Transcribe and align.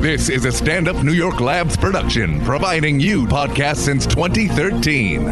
This 0.00 0.28
is 0.28 0.44
a 0.44 0.52
stand 0.52 0.86
up 0.86 1.02
New 1.02 1.12
York 1.12 1.40
Labs 1.40 1.76
production, 1.76 2.40
providing 2.42 3.00
you 3.00 3.26
podcasts 3.26 3.78
since 3.78 4.06
2013. 4.06 5.22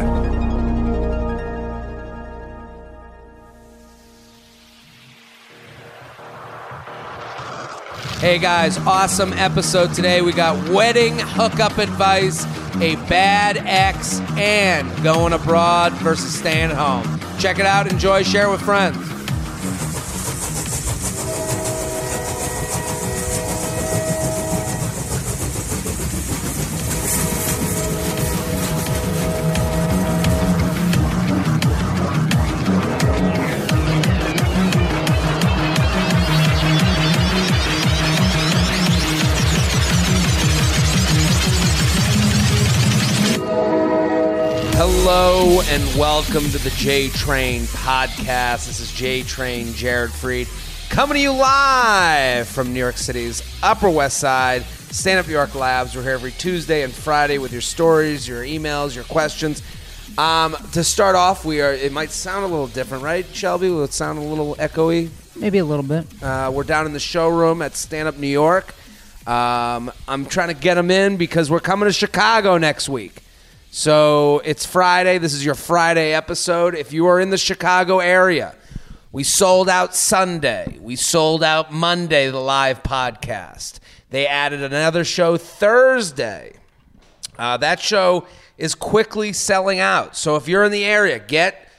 Hey 8.19 8.37
guys, 8.39 8.77
awesome 8.79 9.31
episode 9.31 9.93
today. 9.93 10.21
We 10.21 10.33
got 10.33 10.67
wedding 10.67 11.17
hookup 11.17 11.77
advice, 11.77 12.43
a 12.81 12.97
bad 13.07 13.55
ex, 13.59 14.19
and 14.31 14.91
going 15.01 15.31
abroad 15.31 15.93
versus 15.93 16.37
staying 16.37 16.71
home. 16.71 17.05
Check 17.39 17.59
it 17.59 17.65
out, 17.65 17.89
enjoy, 17.89 18.23
share 18.23 18.49
with 18.49 18.61
friends. 18.61 19.16
And 45.77 45.95
welcome 45.95 46.43
to 46.45 46.57
the 46.57 46.71
J 46.71 47.09
Train 47.09 47.61
podcast. 47.65 48.65
This 48.65 48.79
is 48.79 48.91
J 48.91 49.21
Train 49.21 49.73
Jared 49.73 50.09
Freid 50.09 50.47
coming 50.89 51.13
to 51.13 51.21
you 51.21 51.31
live 51.31 52.47
from 52.47 52.73
New 52.73 52.79
York 52.79 52.97
City's 52.97 53.43
Upper 53.61 53.87
West 53.87 54.17
Side. 54.17 54.63
Stand 54.63 55.19
Up 55.19 55.27
New 55.27 55.33
York 55.33 55.53
Labs. 55.53 55.95
We're 55.95 56.01
here 56.01 56.13
every 56.13 56.31
Tuesday 56.31 56.81
and 56.81 56.91
Friday 56.91 57.37
with 57.37 57.51
your 57.51 57.61
stories, 57.61 58.27
your 58.27 58.41
emails, 58.41 58.95
your 58.95 59.03
questions. 59.03 59.61
Um, 60.17 60.55
to 60.71 60.83
start 60.83 61.15
off, 61.15 61.45
we 61.45 61.61
are. 61.61 61.73
It 61.73 61.91
might 61.91 62.09
sound 62.09 62.43
a 62.43 62.47
little 62.47 62.65
different, 62.65 63.03
right, 63.03 63.27
Shelby? 63.27 63.69
Will 63.69 63.83
it 63.83 63.93
sound 63.93 64.17
a 64.17 64.23
little 64.23 64.55
echoey? 64.55 65.11
Maybe 65.35 65.59
a 65.59 65.65
little 65.65 65.85
bit. 65.85 66.07
Uh, 66.23 66.49
we're 66.51 66.63
down 66.63 66.87
in 66.87 66.93
the 66.93 66.99
showroom 66.99 67.61
at 67.61 67.75
Stand 67.75 68.07
Up 68.07 68.17
New 68.17 68.25
York. 68.25 68.73
Um, 69.27 69.91
I'm 70.07 70.25
trying 70.25 70.47
to 70.47 70.59
get 70.59 70.73
them 70.73 70.89
in 70.89 71.17
because 71.17 71.51
we're 71.51 71.59
coming 71.59 71.87
to 71.87 71.93
Chicago 71.93 72.57
next 72.57 72.89
week. 72.89 73.21
So 73.69 74.41
it's 74.45 74.65
Friday. 74.65 75.17
This 75.17 75.33
is 75.33 75.43
your 75.43 75.53
Friday 75.53 76.13
episode. 76.13 76.73
If 76.73 76.93
you 76.93 77.05
are 77.07 77.19
in 77.19 77.29
the 77.29 77.37
Chicago 77.37 77.99
area, 77.99 78.55
we 79.11 79.23
sold 79.23 79.67
out 79.67 79.93
Sunday. 79.93 80.77
We 80.81 80.95
sold 80.95 81.43
out 81.43 81.71
Monday, 81.71 82.29
the 82.29 82.39
live 82.39 82.81
podcast. 82.81 83.79
They 84.09 84.25
added 84.25 84.63
another 84.63 85.03
show 85.03 85.37
Thursday. 85.37 86.53
Uh, 87.37 87.57
that 87.57 87.79
show 87.79 88.25
is 88.57 88.73
quickly 88.73 89.33
selling 89.33 89.79
out. 89.79 90.15
So 90.15 90.37
if 90.37 90.47
you're 90.47 90.63
in 90.63 90.71
the 90.71 90.85
area, 90.85 91.19
get 91.19 91.69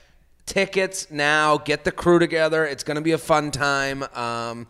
tickets 0.46 1.10
now. 1.10 1.56
Get 1.56 1.84
the 1.84 1.92
crew 1.92 2.18
together. 2.18 2.66
It's 2.66 2.84
going 2.84 2.96
to 2.96 3.00
be 3.00 3.12
a 3.12 3.18
fun 3.18 3.50
time. 3.50 4.04
Um, 4.14 4.66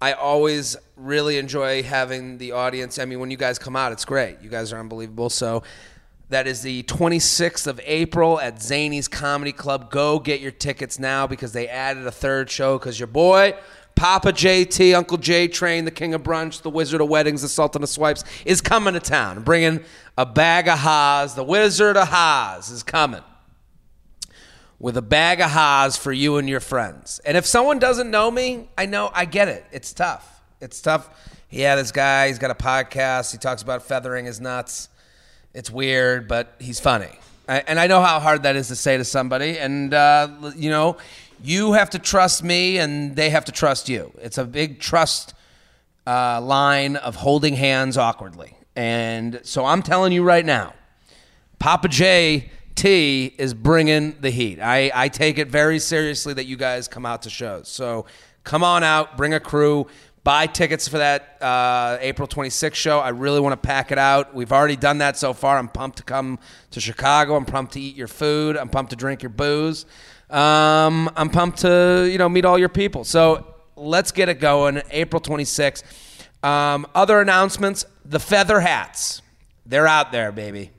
I 0.00 0.12
always 0.12 0.76
really 0.96 1.36
enjoy 1.38 1.82
having 1.82 2.38
the 2.38 2.52
audience. 2.52 2.98
I 2.98 3.06
mean, 3.06 3.20
when 3.20 3.30
you 3.30 3.36
guys 3.36 3.58
come 3.58 3.74
out, 3.74 3.90
it's 3.92 4.04
great. 4.04 4.40
You 4.40 4.50
guys 4.50 4.72
are 4.72 4.78
unbelievable. 4.78 5.30
So 5.30 5.62
that 6.34 6.48
is 6.48 6.62
the 6.62 6.82
26th 6.82 7.68
of 7.68 7.80
April 7.84 8.40
at 8.40 8.56
Zanies 8.56 9.08
Comedy 9.08 9.52
Club. 9.52 9.88
Go 9.88 10.18
get 10.18 10.40
your 10.40 10.50
tickets 10.50 10.98
now 10.98 11.28
because 11.28 11.52
they 11.52 11.68
added 11.68 12.08
a 12.08 12.10
third 12.10 12.50
show 12.50 12.76
because 12.76 12.98
your 12.98 13.06
boy, 13.06 13.54
Papa 13.94 14.32
JT, 14.32 14.96
Uncle 14.96 15.16
J 15.16 15.46
Train, 15.46 15.84
the 15.84 15.92
King 15.92 16.12
of 16.12 16.24
Brunch, 16.24 16.62
the 16.62 16.70
Wizard 16.70 17.00
of 17.00 17.08
Weddings, 17.08 17.42
the 17.42 17.48
Sultan 17.48 17.84
of 17.84 17.88
Swipes, 17.88 18.24
is 18.44 18.60
coming 18.60 18.94
to 18.94 19.00
town, 19.00 19.44
bringing 19.44 19.84
a 20.18 20.26
bag 20.26 20.66
of 20.66 20.80
Haas. 20.80 21.34
The 21.34 21.44
Wizard 21.44 21.96
of 21.96 22.08
Haas 22.08 22.68
is 22.68 22.82
coming 22.82 23.22
with 24.80 24.96
a 24.96 25.02
bag 25.02 25.40
of 25.40 25.52
Haas 25.52 25.96
for 25.96 26.12
you 26.12 26.38
and 26.38 26.48
your 26.48 26.58
friends. 26.58 27.20
And 27.24 27.36
if 27.36 27.46
someone 27.46 27.78
doesn't 27.78 28.10
know 28.10 28.28
me, 28.28 28.68
I 28.76 28.86
know, 28.86 29.08
I 29.14 29.26
get 29.26 29.46
it. 29.46 29.64
It's 29.70 29.92
tough. 29.92 30.42
It's 30.60 30.82
tough. 30.82 31.10
Yeah, 31.48 31.76
this 31.76 31.92
guy, 31.92 32.26
he's 32.26 32.40
got 32.40 32.50
a 32.50 32.56
podcast. 32.56 33.30
He 33.30 33.38
talks 33.38 33.62
about 33.62 33.84
feathering 33.84 34.24
his 34.24 34.40
nuts. 34.40 34.88
It's 35.54 35.70
weird, 35.70 36.26
but 36.26 36.56
he's 36.58 36.80
funny. 36.80 37.10
And 37.46 37.78
I 37.78 37.86
know 37.86 38.00
how 38.00 38.18
hard 38.18 38.42
that 38.42 38.56
is 38.56 38.68
to 38.68 38.76
say 38.76 38.96
to 38.96 39.04
somebody. 39.04 39.58
And, 39.58 39.94
uh, 39.94 40.52
you 40.56 40.68
know, 40.68 40.96
you 41.42 41.74
have 41.74 41.90
to 41.90 41.98
trust 41.98 42.42
me 42.42 42.78
and 42.78 43.14
they 43.14 43.30
have 43.30 43.44
to 43.44 43.52
trust 43.52 43.88
you. 43.88 44.12
It's 44.20 44.38
a 44.38 44.44
big 44.44 44.80
trust 44.80 45.34
uh, 46.06 46.40
line 46.40 46.96
of 46.96 47.16
holding 47.16 47.54
hands 47.54 47.96
awkwardly. 47.96 48.56
And 48.74 49.40
so 49.44 49.64
I'm 49.64 49.82
telling 49.82 50.12
you 50.12 50.24
right 50.24 50.44
now, 50.44 50.74
Papa 51.60 51.88
J 51.88 52.50
T 52.74 53.32
is 53.38 53.54
bringing 53.54 54.16
the 54.20 54.30
heat. 54.30 54.58
I, 54.60 54.90
I 54.92 55.08
take 55.08 55.38
it 55.38 55.48
very 55.48 55.78
seriously 55.78 56.34
that 56.34 56.46
you 56.46 56.56
guys 56.56 56.88
come 56.88 57.06
out 57.06 57.22
to 57.22 57.30
shows. 57.30 57.68
So 57.68 58.06
come 58.42 58.64
on 58.64 58.82
out, 58.82 59.16
bring 59.16 59.32
a 59.32 59.40
crew, 59.40 59.86
buy 60.24 60.46
tickets 60.46 60.88
for 60.88 60.98
that 60.98 61.40
uh, 61.42 61.98
April 62.00 62.26
26th 62.26 62.74
show. 62.74 62.98
I 62.98 63.10
really 63.10 63.40
want 63.40 63.52
to 63.52 63.66
pack 63.66 63.92
it 63.92 63.98
out. 63.98 64.34
We've 64.34 64.50
already 64.50 64.76
done 64.76 64.98
that 64.98 65.18
so 65.18 65.34
far. 65.34 65.58
I'm 65.58 65.68
pumped 65.68 65.98
to 65.98 66.02
come 66.02 66.38
to 66.70 66.80
Chicago. 66.80 67.36
I'm 67.36 67.44
pumped 67.44 67.74
to 67.74 67.80
eat 67.80 67.94
your 67.94 68.08
food. 68.08 68.56
I'm 68.56 68.70
pumped 68.70 68.90
to 68.90 68.96
drink 68.96 69.22
your 69.22 69.30
booze. 69.30 69.84
Um, 70.30 71.10
I'm 71.14 71.28
pumped 71.28 71.58
to 71.58 72.08
you 72.10 72.18
know 72.18 72.28
meet 72.28 72.46
all 72.46 72.58
your 72.58 72.70
people. 72.70 73.04
So 73.04 73.54
let's 73.76 74.10
get 74.10 74.28
it 74.30 74.40
going. 74.40 74.82
April 74.90 75.20
26th. 75.20 75.84
Um, 76.42 76.86
other 76.94 77.20
announcements: 77.20 77.84
the 78.04 78.18
feather 78.18 78.60
hats. 78.60 79.20
They're 79.66 79.86
out 79.86 80.10
there, 80.10 80.32
baby. 80.32 80.70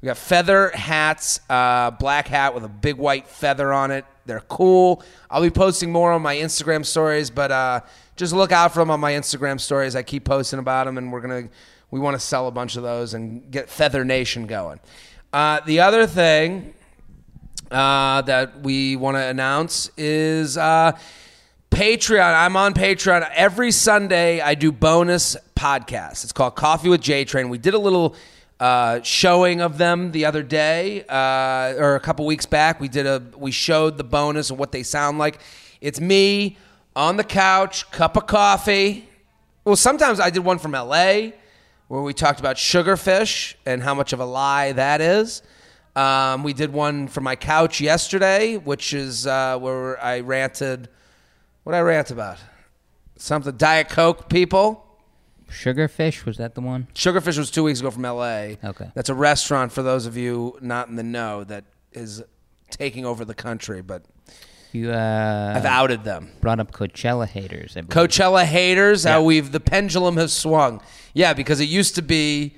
We 0.00 0.06
got 0.06 0.16
feather 0.16 0.70
hats, 0.70 1.40
uh, 1.50 1.90
black 1.90 2.28
hat 2.28 2.54
with 2.54 2.64
a 2.64 2.68
big 2.68 2.96
white 2.96 3.26
feather 3.26 3.72
on 3.72 3.90
it. 3.90 4.04
They're 4.26 4.40
cool. 4.40 5.02
I'll 5.28 5.42
be 5.42 5.50
posting 5.50 5.90
more 5.90 6.12
on 6.12 6.22
my 6.22 6.36
Instagram 6.36 6.86
stories, 6.86 7.30
but 7.30 7.50
uh, 7.50 7.80
just 8.18 8.32
look 8.34 8.50
out 8.50 8.74
for 8.74 8.80
them 8.80 8.90
on 8.90 9.00
my 9.00 9.12
Instagram 9.12 9.58
stories. 9.60 9.94
I 9.96 10.02
keep 10.02 10.24
posting 10.24 10.58
about 10.58 10.84
them, 10.84 10.98
and 10.98 11.10
we're 11.12 11.20
gonna 11.20 11.48
we 11.90 12.00
want 12.00 12.14
to 12.14 12.20
sell 12.20 12.48
a 12.48 12.50
bunch 12.50 12.76
of 12.76 12.82
those 12.82 13.14
and 13.14 13.50
get 13.50 13.70
Feather 13.70 14.04
Nation 14.04 14.46
going. 14.46 14.80
Uh, 15.32 15.60
the 15.64 15.80
other 15.80 16.06
thing 16.06 16.74
uh, 17.70 18.20
that 18.22 18.60
we 18.60 18.96
want 18.96 19.16
to 19.16 19.22
announce 19.22 19.90
is 19.96 20.58
uh, 20.58 20.98
Patreon. 21.70 22.34
I'm 22.34 22.56
on 22.56 22.74
Patreon 22.74 23.30
every 23.34 23.70
Sunday. 23.70 24.40
I 24.40 24.54
do 24.54 24.72
bonus 24.72 25.36
podcasts. 25.54 26.24
It's 26.24 26.32
called 26.32 26.56
Coffee 26.56 26.88
with 26.88 27.00
J 27.00 27.24
Train. 27.24 27.48
We 27.48 27.58
did 27.58 27.74
a 27.74 27.78
little 27.78 28.16
uh, 28.58 29.00
showing 29.02 29.60
of 29.60 29.78
them 29.78 30.10
the 30.10 30.24
other 30.24 30.42
day 30.42 31.04
uh, 31.08 31.74
or 31.78 31.94
a 31.94 32.00
couple 32.00 32.26
weeks 32.26 32.46
back. 32.46 32.80
We 32.80 32.88
did 32.88 33.06
a 33.06 33.22
we 33.36 33.52
showed 33.52 33.96
the 33.96 34.04
bonus 34.04 34.50
of 34.50 34.58
what 34.58 34.72
they 34.72 34.82
sound 34.82 35.18
like. 35.18 35.38
It's 35.80 36.00
me 36.00 36.56
on 36.98 37.16
the 37.16 37.22
couch, 37.22 37.88
cup 37.92 38.16
of 38.16 38.26
coffee. 38.26 39.08
Well, 39.64 39.76
sometimes 39.76 40.18
I 40.18 40.30
did 40.30 40.40
one 40.40 40.58
from 40.58 40.72
LA 40.72 41.30
where 41.86 42.02
we 42.02 42.12
talked 42.12 42.40
about 42.40 42.56
sugarfish 42.56 43.54
and 43.64 43.80
how 43.80 43.94
much 43.94 44.12
of 44.12 44.18
a 44.18 44.24
lie 44.24 44.72
that 44.72 45.00
is. 45.00 45.40
Um, 45.94 46.42
we 46.42 46.52
did 46.52 46.72
one 46.72 47.06
from 47.06 47.22
my 47.22 47.36
couch 47.36 47.80
yesterday, 47.80 48.56
which 48.56 48.92
is 48.92 49.28
uh, 49.28 49.58
where 49.60 50.02
I 50.02 50.20
ranted. 50.20 50.88
What 51.62 51.72
did 51.72 51.78
I 51.78 51.82
rant 51.82 52.10
about? 52.10 52.38
Something 53.16 53.56
Diet 53.56 53.88
Coke 53.88 54.28
people. 54.28 54.84
Sugarfish 55.48 56.24
was 56.24 56.36
that 56.38 56.56
the 56.56 56.60
one? 56.60 56.88
Sugarfish 56.94 57.38
was 57.38 57.52
two 57.52 57.62
weeks 57.62 57.78
ago 57.78 57.92
from 57.92 58.02
LA. 58.02 58.56
Okay. 58.64 58.90
That's 58.94 59.08
a 59.08 59.14
restaurant 59.14 59.70
for 59.70 59.84
those 59.84 60.04
of 60.04 60.16
you 60.16 60.58
not 60.60 60.88
in 60.88 60.96
the 60.96 61.04
know 61.04 61.44
that 61.44 61.64
is 61.92 62.24
taking 62.70 63.06
over 63.06 63.24
the 63.24 63.34
country, 63.34 63.82
but 63.82 64.02
You 64.72 64.92
uh, 64.92 65.54
I've 65.56 65.64
outed 65.64 66.04
them. 66.04 66.30
brought 66.40 66.60
up 66.60 66.72
Coachella 66.72 67.26
haters. 67.26 67.76
I 67.76 67.80
believe. 67.80 68.10
Coachella 68.10 68.44
haters, 68.44 69.04
how 69.04 69.22
we've 69.22 69.50
the 69.50 69.60
pendulum 69.60 70.16
has 70.18 70.32
swung. 70.32 70.82
Yeah, 71.14 71.32
because 71.32 71.60
it 71.60 71.68
used 71.68 71.94
to 71.94 72.02
be 72.02 72.56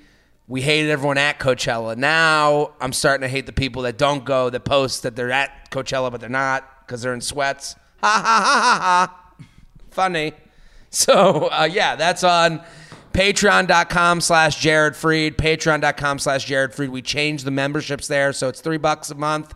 we 0.49 0.63
hated 0.63 0.91
everyone 0.91 1.19
at 1.19 1.39
Coachella. 1.39 1.97
Now 1.97 2.73
I'm 2.81 2.93
starting 2.93 3.23
to 3.23 3.29
hate 3.29 3.47
the 3.47 3.53
people 3.53 3.83
that 3.83 3.97
don't 3.97 4.25
go, 4.25 4.51
that 4.51 4.65
post 4.65 5.05
that 5.05 5.15
they're 5.15 5.31
at 5.31 5.71
Coachella 5.71 6.11
but 6.11 6.21
they're 6.21 6.29
not 6.29 6.65
because 6.87 7.03
they're 7.03 7.15
in 7.15 7.21
sweats. 7.21 7.77
Ha 8.03 8.09
ha 8.09 8.23
ha 8.23 8.81
ha 8.81 8.81
ha. 8.81 9.45
Funny. 9.91 10.33
So 10.93 11.49
uh, 11.53 11.69
yeah, 11.71 11.95
that's 11.95 12.25
on 12.25 12.65
patreon.com 13.13 14.21
slash 14.21 14.59
Jared 14.59 14.95
Freid, 14.95 15.37
patreon.com 15.37 16.19
slash 16.19 16.45
Jared 16.47 16.73
Freid. 16.73 16.89
We 16.89 17.01
changed 17.01 17.45
the 17.45 17.53
memberships 17.53 18.09
there, 18.09 18.33
so 18.33 18.49
it's 18.49 18.61
three 18.61 18.77
bucks 18.77 19.09
a 19.09 19.15
month. 19.15 19.55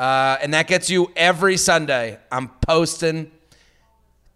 Uh, 0.00 0.38
and 0.40 0.54
that 0.54 0.66
gets 0.66 0.88
you 0.88 1.12
every 1.14 1.58
Sunday. 1.58 2.18
I'm 2.32 2.48
posting 2.66 3.30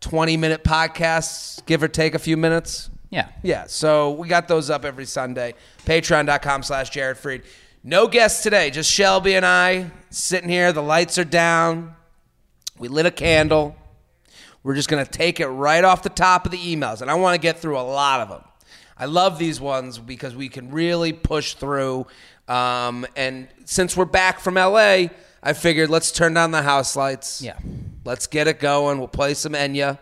20 0.00 0.37
minute 0.37 0.62
podcasts, 0.62 1.64
give 1.64 1.82
or 1.82 1.88
take 1.88 2.14
a 2.14 2.19
few 2.19 2.37
minutes. 2.37 2.90
Yeah. 3.08 3.31
Yeah, 3.43 3.64
so 3.66 4.11
we 4.11 4.28
got 4.28 4.46
those 4.46 4.69
up 4.69 4.84
every 4.84 5.06
Sunday. 5.06 5.55
Patreon.com 5.87 6.64
slash 6.64 6.90
Jared 6.90 7.16
Freid. 7.16 7.44
No 7.82 8.06
guests 8.06 8.43
today, 8.43 8.69
just 8.69 8.93
Shelby 8.93 9.37
and 9.37 9.46
I 9.46 9.90
sitting 10.11 10.50
here. 10.50 10.70
The 10.75 10.82
lights 10.82 11.16
are 11.16 11.25
down. 11.25 11.96
We 12.78 12.88
lit 12.88 13.06
a 13.06 13.11
candle. 13.11 13.75
We're 14.64 14.75
just 14.75 14.90
going 14.90 15.02
to 15.02 15.11
take 15.11 15.40
it 15.40 15.49
right 15.49 15.82
off 15.82 16.02
the 16.02 16.11
top 16.11 16.44
of 16.44 16.52
the 16.52 16.58
emails. 16.58 17.00
And 17.00 17.11
I 17.11 17.14
want 17.14 17.37
to 17.37 17.40
get 17.40 17.58
through 17.58 17.78
a 17.78 17.88
lot 17.88 18.20
of 18.20 18.28
them. 18.28 18.44
I 18.99 19.06
love 19.06 19.38
these 19.38 19.62
ones 19.62 19.96
because 19.96 20.37
we 20.37 20.50
can 20.50 20.70
really 20.70 21.14
push 21.14 21.55
through. 21.55 22.06
Um, 22.49 23.06
and 23.16 23.49
since 23.64 23.96
we're 23.96 24.05
back 24.05 24.40
from 24.40 24.56
LA, 24.56 25.06
I 25.44 25.52
figured 25.52 25.91
let's 25.91 26.11
turn 26.11 26.32
down 26.32 26.52
the 26.52 26.62
house 26.62 26.96
lights. 26.96 27.43
Yeah. 27.43 27.58
Let's 28.05 28.26
get 28.26 28.49
it 28.49 28.58
going. 28.58 28.99
We'll 28.99 29.08
play 29.08 29.35
some 29.35 29.52
Enya 29.52 29.99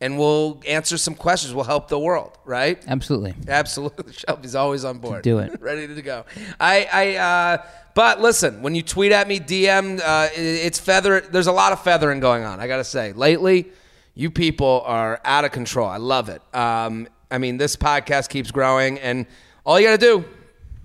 and 0.00 0.16
we'll 0.16 0.62
answer 0.66 0.96
some 0.96 1.16
questions. 1.16 1.52
We'll 1.52 1.64
help 1.64 1.88
the 1.88 1.98
world, 1.98 2.38
right? 2.44 2.82
Absolutely. 2.86 3.34
Absolutely. 3.48 4.12
Shelby's 4.28 4.54
always 4.54 4.84
on 4.84 4.98
board. 4.98 5.22
Do 5.22 5.40
it. 5.40 5.56
Ready 5.60 5.92
to 5.92 6.02
go. 6.02 6.24
I, 6.60 6.88
I, 6.92 7.16
uh, 7.16 7.66
but 7.94 8.20
listen, 8.20 8.62
when 8.62 8.76
you 8.76 8.82
tweet 8.82 9.10
at 9.10 9.26
me, 9.26 9.40
DM, 9.40 10.00
uh, 10.04 10.28
it's 10.34 10.78
feather. 10.78 11.20
There's 11.20 11.48
a 11.48 11.52
lot 11.52 11.72
of 11.72 11.82
feathering 11.82 12.20
going 12.20 12.44
on. 12.44 12.60
I 12.60 12.68
got 12.68 12.76
to 12.76 12.84
say, 12.84 13.12
lately, 13.12 13.72
you 14.14 14.30
people 14.30 14.82
are 14.86 15.20
out 15.24 15.44
of 15.44 15.50
control. 15.50 15.88
I 15.88 15.96
love 15.96 16.28
it. 16.28 16.42
Um, 16.54 17.08
I 17.28 17.38
mean, 17.38 17.56
this 17.56 17.74
podcast 17.74 18.28
keeps 18.28 18.52
growing, 18.52 19.00
and 19.00 19.26
all 19.66 19.80
you 19.80 19.86
got 19.86 19.98
to 19.98 20.06
do, 20.06 20.24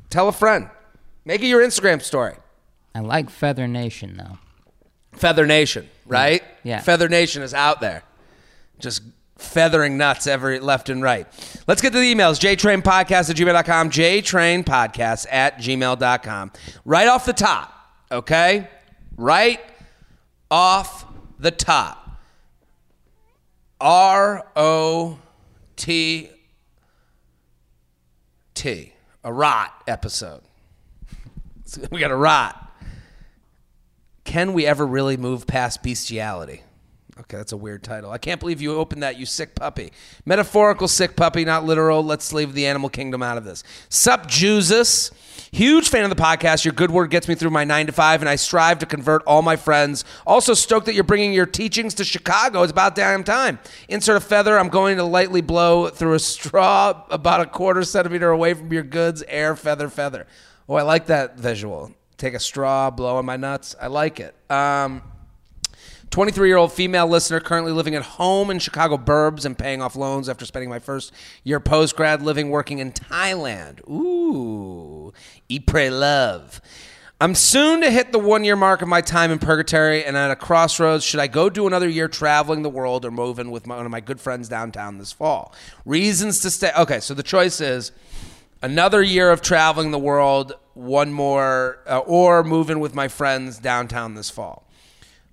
tell 0.10 0.28
a 0.28 0.32
friend, 0.32 0.70
make 1.26 1.42
it 1.42 1.48
your 1.48 1.62
Instagram 1.62 2.02
story. 2.02 2.36
I 2.94 3.00
like 3.02 3.30
Feather 3.30 3.68
Nation 3.68 4.18
though. 4.18 4.38
Feather 5.18 5.46
Nation, 5.46 5.90
right? 6.06 6.44
Yeah. 6.64 6.82
Feather 6.82 7.10
Nation 7.10 7.44
is 7.44 7.54
out 7.54 7.82
there. 7.82 8.04
Just 8.80 9.02
feathering 9.38 9.98
nuts 9.98 10.28
every 10.28 10.60
left 10.60 10.90
and 10.90 11.02
right. 11.02 11.28
Let's 11.68 11.82
get 11.82 11.94
to 11.94 12.00
the 12.00 12.14
emails. 12.14 12.40
JTrainPodcast 12.40 13.30
at 13.30 13.36
gmail.com. 13.36 13.90
JTrainPodcast 13.90 15.26
at 15.32 15.58
gmail.com. 15.58 16.52
Right 16.86 17.08
off 17.08 17.26
the 17.26 17.34
top, 17.34 17.74
okay? 18.12 18.68
Right 19.18 19.60
off 20.52 21.06
the 21.40 21.52
top. 21.52 22.22
R 23.82 24.46
O 24.56 25.20
T 25.76 26.30
T. 28.54 28.94
A 29.24 29.34
rot 29.34 29.84
episode. 29.88 30.42
We 31.92 32.00
got 32.00 32.10
a 32.10 32.16
rot 32.16 32.69
can 34.30 34.54
we 34.54 34.68
ever 34.68 34.86
really 34.86 35.18
move 35.18 35.48
past 35.48 35.82
bestiality? 35.82 36.62
Okay, 37.20 37.36
that's 37.36 37.52
a 37.52 37.58
weird 37.58 37.82
title. 37.82 38.12
I 38.12 38.20
can't 38.20 38.40
believe 38.40 38.62
you 38.62 38.76
opened 38.76 39.02
that, 39.02 39.18
you 39.18 39.26
sick 39.26 39.56
puppy. 39.56 39.92
Metaphorical 40.24 40.88
sick 40.88 41.16
puppy, 41.16 41.44
not 41.44 41.66
literal. 41.66 42.04
Let's 42.04 42.32
leave 42.32 42.54
the 42.54 42.68
animal 42.68 42.90
kingdom 42.90 43.24
out 43.24 43.40
of 43.40 43.44
this. 43.44 43.64
Sup, 43.90 44.28
Jesus. 44.28 45.10
Huge 45.52 45.90
fan 45.90 46.04
of 46.04 46.12
the 46.12 46.16
podcast. 46.16 46.64
Your 46.64 46.76
good 46.76 46.92
word 46.92 47.10
gets 47.10 47.28
me 47.28 47.34
through 47.34 47.50
my 47.50 47.64
nine 47.64 47.88
to 47.88 47.92
five, 47.92 48.22
and 48.22 48.30
I 48.30 48.36
strive 48.36 48.78
to 48.80 48.86
convert 48.86 49.24
all 49.24 49.42
my 49.42 49.56
friends. 49.56 50.06
Also 50.28 50.54
stoked 50.54 50.86
that 50.86 50.94
you're 50.94 51.04
bringing 51.04 51.34
your 51.34 51.48
teachings 51.48 51.96
to 51.96 52.06
Chicago. 52.06 52.62
It's 52.62 52.72
about 52.72 52.94
damn 52.94 53.24
time. 53.24 53.58
Insert 53.88 54.18
a 54.18 54.20
feather. 54.20 54.60
I'm 54.60 54.70
going 54.70 54.98
to 54.98 55.04
lightly 55.04 55.42
blow 55.42 55.90
through 55.90 56.14
a 56.14 56.20
straw 56.20 57.04
about 57.10 57.42
a 57.42 57.48
quarter 57.48 57.82
centimeter 57.82 58.30
away 58.30 58.54
from 58.54 58.72
your 58.72 58.84
goods. 58.84 59.24
Air, 59.28 59.56
feather, 59.56 59.90
feather. 59.90 60.28
Oh, 60.68 60.76
I 60.76 60.84
like 60.84 61.08
that 61.08 61.40
visual. 61.40 61.96
Take 62.20 62.34
a 62.34 62.40
straw, 62.40 62.92
blow 62.92 63.16
on 63.16 63.26
my 63.26 63.38
nuts. 63.38 63.78
I 63.80 63.88
like 63.88 64.20
it. 64.20 64.36
Um, 64.52 65.02
23 66.12 66.50
year 66.50 66.58
old 66.58 66.74
female 66.74 67.08
listener 67.08 67.40
currently 67.40 67.72
living 67.72 67.96
at 67.96 68.02
home 68.02 68.52
in 68.52 68.60
Chicago 68.60 68.98
burbs 68.98 69.46
and 69.46 69.58
paying 69.58 69.82
off 69.82 69.96
loans 69.96 70.28
after 70.28 70.46
spending 70.46 70.70
my 70.70 70.80
first 70.80 71.14
year 71.46 71.62
post 71.62 71.96
grad 71.96 72.22
living 72.22 72.50
working 72.50 72.80
in 72.80 72.92
Thailand. 72.92 73.88
Ooh, 73.90 75.14
eat, 75.48 75.66
pray, 75.66 75.90
love. 75.90 76.60
I'm 77.22 77.36
soon 77.36 77.82
to 77.82 77.92
hit 77.92 78.12
the 78.12 78.20
one 78.20 78.44
year 78.44 78.58
mark 78.58 78.82
of 78.82 78.90
my 78.90 79.00
time 79.00 79.32
in 79.32 79.40
purgatory 79.40 80.04
and 80.04 80.18
at 80.18 80.30
a 80.30 80.36
crossroads. 80.36 81.06
Should 81.06 81.22
I 81.22 81.28
go 81.28 81.50
do 81.50 81.68
another 81.68 81.88
year 81.88 82.10
traveling 82.10 82.64
the 82.64 82.70
world 82.70 83.06
or 83.06 83.12
move 83.12 83.40
in 83.40 83.50
with 83.50 83.66
my, 83.66 83.78
one 83.78 83.86
of 83.86 83.92
my 83.92 84.02
good 84.02 84.20
friends 84.20 84.50
downtown 84.50 84.98
this 84.98 85.14
fall? 85.14 85.54
Reasons 85.86 86.42
to 86.42 86.50
stay. 86.50 86.72
Okay, 86.78 87.00
so 87.00 87.14
the 87.14 87.24
choice 87.24 87.62
is 87.62 87.94
another 88.62 89.02
year 89.02 89.32
of 89.32 89.42
traveling 89.42 89.92
the 89.92 90.00
world, 90.00 90.54
one 90.74 91.12
more, 91.12 91.80
uh, 91.88 92.00
or 92.00 92.44
moving 92.44 92.80
with 92.80 92.94
my 92.94 93.08
friends 93.08 93.60
downtown 93.60 94.16
this 94.16 94.30
fall. 94.30 94.68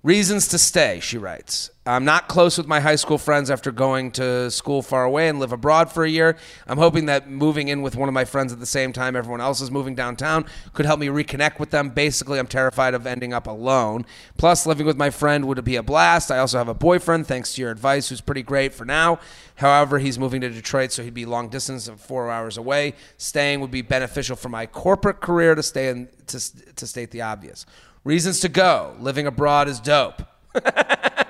Reasons 0.03 0.47
to 0.49 0.57
stay, 0.57 0.99
she 1.01 1.17
writes. 1.17 1.69
I'm 1.87 2.03
not 2.03 2.27
close 2.27 2.57
with 2.57 2.67
my 2.67 2.81
high 2.81 2.97
school 2.97 3.17
friends 3.17 3.49
after 3.49 3.71
going 3.71 4.11
to 4.11 4.51
school 4.51 4.81
far 4.81 5.05
away 5.05 5.29
and 5.29 5.39
live 5.39 5.53
abroad 5.53 5.89
for 5.89 6.03
a 6.03 6.09
year. 6.09 6.35
I'm 6.67 6.77
hoping 6.77 7.05
that 7.05 7.29
moving 7.29 7.69
in 7.69 7.81
with 7.81 7.95
one 7.95 8.09
of 8.09 8.13
my 8.13 8.25
friends 8.25 8.51
at 8.51 8.59
the 8.59 8.65
same 8.65 8.91
time 8.91 9.15
everyone 9.15 9.39
else 9.39 9.61
is 9.61 9.71
moving 9.71 9.95
downtown 9.95 10.45
could 10.73 10.85
help 10.85 10.99
me 10.99 11.07
reconnect 11.07 11.59
with 11.59 11.69
them. 11.69 11.89
Basically, 11.89 12.39
I'm 12.39 12.47
terrified 12.47 12.93
of 12.93 13.07
ending 13.07 13.31
up 13.31 13.47
alone. 13.47 14.05
Plus, 14.35 14.65
living 14.65 14.85
with 14.85 14.97
my 14.97 15.09
friend 15.09 15.47
would 15.47 15.63
be 15.63 15.77
a 15.77 15.83
blast. 15.83 16.29
I 16.29 16.39
also 16.39 16.57
have 16.57 16.67
a 16.67 16.73
boyfriend, 16.73 17.25
thanks 17.25 17.53
to 17.53 17.61
your 17.61 17.71
advice, 17.71 18.09
who's 18.09 18.19
pretty 18.19 18.43
great 18.43 18.73
for 18.73 18.83
now. 18.83 19.19
However, 19.55 19.97
he's 19.97 20.19
moving 20.19 20.41
to 20.41 20.49
Detroit, 20.49 20.91
so 20.91 21.03
he'd 21.03 21.13
be 21.13 21.25
long 21.25 21.47
distance 21.47 21.87
of 21.87 22.01
four 22.01 22.29
hours 22.29 22.57
away. 22.57 22.95
Staying 23.15 23.61
would 23.61 23.71
be 23.71 23.81
beneficial 23.81 24.35
for 24.35 24.49
my 24.49 24.65
corporate 24.65 25.21
career 25.21 25.55
to 25.55 25.63
stay 25.63 25.87
in, 25.87 26.09
to, 26.27 26.73
to 26.75 26.85
state 26.85 27.11
the 27.11 27.21
obvious. 27.21 27.65
Reasons 28.03 28.41
to 28.41 28.49
go. 28.49 28.93
Living 28.99 29.25
abroad 29.25 29.69
is 29.69 29.79
dope. 29.79 30.21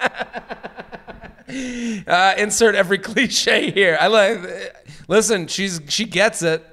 uh, 2.08 2.34
insert 2.38 2.76
every 2.76 2.98
cliche 3.00 3.72
here. 3.72 3.98
I 4.00 4.08
like. 4.08 4.76
Listen, 5.08 5.48
she's 5.48 5.82
she 5.88 6.06
gets 6.06 6.42
it. 6.42 6.66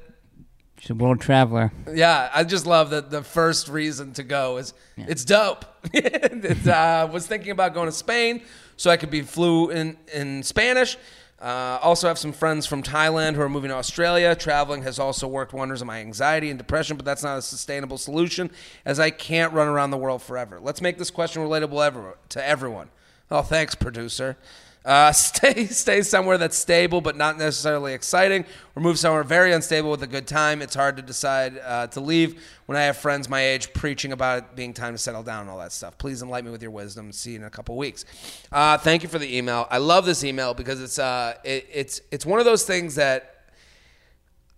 She's 0.78 0.90
a 0.90 0.94
world 0.94 1.20
traveler. 1.20 1.72
Yeah, 1.92 2.30
I 2.34 2.44
just 2.44 2.66
love 2.66 2.90
that 2.90 3.10
the 3.10 3.22
first 3.22 3.68
reason 3.68 4.12
to 4.14 4.22
go 4.22 4.58
is 4.58 4.74
it's 4.96 5.24
dope. 5.24 5.64
it, 5.94 6.66
uh, 6.66 7.08
was 7.10 7.26
thinking 7.26 7.52
about 7.52 7.72
going 7.72 7.86
to 7.86 7.92
Spain 7.92 8.42
so 8.76 8.90
I 8.90 8.96
could 8.96 9.10
be 9.10 9.22
fluent 9.22 9.98
in, 10.12 10.20
in 10.36 10.42
Spanish. 10.42 10.98
Uh, 11.40 11.78
also 11.82 12.08
have 12.08 12.18
some 12.18 12.32
friends 12.32 12.66
from 12.66 12.82
Thailand 12.82 13.34
who 13.34 13.42
are 13.42 13.48
moving 13.48 13.68
to 13.68 13.76
Australia. 13.76 14.34
Traveling 14.34 14.82
has 14.82 14.98
also 14.98 15.28
worked 15.28 15.52
wonders 15.52 15.82
on 15.82 15.86
my 15.86 16.00
anxiety 16.00 16.48
and 16.48 16.58
depression, 16.58 16.96
but 16.96 17.04
that's 17.04 17.22
not 17.22 17.38
a 17.38 17.42
sustainable 17.42 17.98
solution 17.98 18.50
as 18.84 18.98
I 18.98 19.10
can't 19.10 19.52
run 19.52 19.68
around 19.68 19.90
the 19.90 19.98
world 19.98 20.22
forever. 20.22 20.58
Let's 20.60 20.80
make 20.80 20.96
this 20.96 21.10
question 21.10 21.42
relatable 21.42 21.84
ever, 21.84 22.16
to 22.30 22.46
everyone. 22.46 22.88
Oh, 23.30 23.42
thanks, 23.42 23.74
producer. 23.74 24.36
Uh, 24.84 25.10
stay 25.12 25.66
stay 25.66 26.02
somewhere 26.02 26.36
that's 26.36 26.56
stable 26.56 27.00
but 27.00 27.16
not 27.16 27.38
necessarily 27.38 27.94
exciting, 27.94 28.44
or 28.76 28.82
move 28.82 28.98
somewhere 28.98 29.24
very 29.24 29.52
unstable 29.52 29.90
with 29.90 30.02
a 30.02 30.06
good 30.06 30.26
time. 30.26 30.60
It's 30.60 30.74
hard 30.74 30.96
to 30.96 31.02
decide 31.02 31.58
uh, 31.58 31.86
to 31.88 32.00
leave 32.00 32.42
when 32.66 32.76
I 32.76 32.82
have 32.82 32.96
friends 32.96 33.28
my 33.28 33.40
age 33.40 33.72
preaching 33.72 34.12
about 34.12 34.38
it 34.38 34.56
being 34.56 34.74
time 34.74 34.94
to 34.94 34.98
settle 34.98 35.22
down 35.22 35.42
and 35.42 35.50
all 35.50 35.58
that 35.58 35.72
stuff. 35.72 35.96
Please 35.96 36.22
enlighten 36.22 36.46
me 36.46 36.52
with 36.52 36.62
your 36.62 36.70
wisdom. 36.70 37.12
See 37.12 37.30
you 37.30 37.36
in 37.36 37.44
a 37.44 37.50
couple 37.50 37.76
weeks. 37.76 38.04
Uh, 38.52 38.76
thank 38.76 39.02
you 39.02 39.08
for 39.08 39.18
the 39.18 39.36
email. 39.36 39.66
I 39.70 39.78
love 39.78 40.04
this 40.04 40.22
email 40.22 40.52
because 40.52 40.82
it's 40.82 40.98
uh, 40.98 41.34
it, 41.44 41.66
it's 41.72 42.00
it's 42.10 42.26
one 42.26 42.38
of 42.38 42.44
those 42.44 42.64
things 42.64 42.96
that 42.96 43.50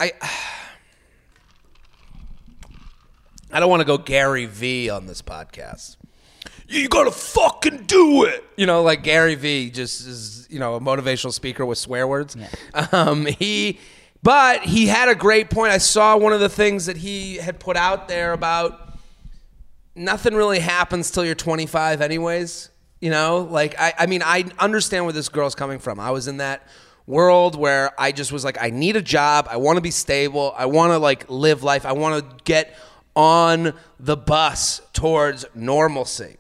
I. 0.01 0.13
I 3.53 3.61
don't 3.61 3.71
want 3.71 3.81
to 3.81 3.87
go 3.87 3.97
Gary 3.97 4.47
V 4.47 4.91
on 4.91 5.07
this 5.07 5.23
podcast 5.23 5.97
you 6.69 6.89
gotta 6.89 7.11
fucking 7.11 7.85
do 7.85 8.25
it. 8.25 8.45
You 8.57 8.67
know, 8.67 8.83
like 8.83 9.03
Gary 9.03 9.35
Vee 9.35 9.71
just 9.71 10.07
is, 10.07 10.47
you 10.51 10.59
know, 10.59 10.75
a 10.75 10.81
motivational 10.81 11.33
speaker 11.33 11.65
with 11.65 11.79
swear 11.79 12.07
words. 12.07 12.37
Um, 12.93 13.27
he, 13.27 13.79
but 14.23 14.63
he 14.63 14.87
had 14.87 15.09
a 15.09 15.15
great 15.15 15.51
point. 15.51 15.73
I 15.73 15.79
saw 15.79 16.17
one 16.17 16.33
of 16.33 16.41
the 16.41 16.49
things 16.49 16.87
that 16.87 16.97
he 16.97 17.37
had 17.37 17.59
put 17.59 17.77
out 17.77 18.09
there 18.09 18.33
about 18.33 18.99
nothing 19.95 20.35
really 20.35 20.59
happens 20.59 21.11
till 21.11 21.25
you're 21.25 21.35
25, 21.35 22.01
anyways. 22.01 22.71
You 23.01 23.11
know, 23.11 23.49
like 23.51 23.79
I, 23.79 23.95
I 24.01 24.07
mean, 24.07 24.23
I 24.25 24.45
understand 24.59 25.05
where 25.05 25.13
this 25.13 25.29
girl's 25.29 25.55
coming 25.55 25.79
from. 25.79 26.01
I 26.01 26.11
was 26.11 26.29
in 26.29 26.39
that 26.39 26.67
world 27.07 27.57
where 27.57 27.99
I 28.01 28.13
just 28.13 28.33
was 28.33 28.45
like, 28.45 28.59
I 28.61 28.71
need 28.71 28.97
a 28.97 29.03
job. 29.03 29.47
I 29.51 29.59
want 29.59 29.77
to 29.77 29.83
be 29.83 29.91
stable. 29.91 30.55
I 30.57 30.67
want 30.67 30.93
to 30.93 30.99
like 30.99 31.29
live 31.29 31.63
life. 31.63 31.87
I 31.87 31.93
want 31.93 32.29
to 32.29 32.45
get 32.45 32.77
on 33.15 33.75
the 33.99 34.17
bus 34.17 34.81
towards 34.93 35.45
normalcy. 35.55 36.37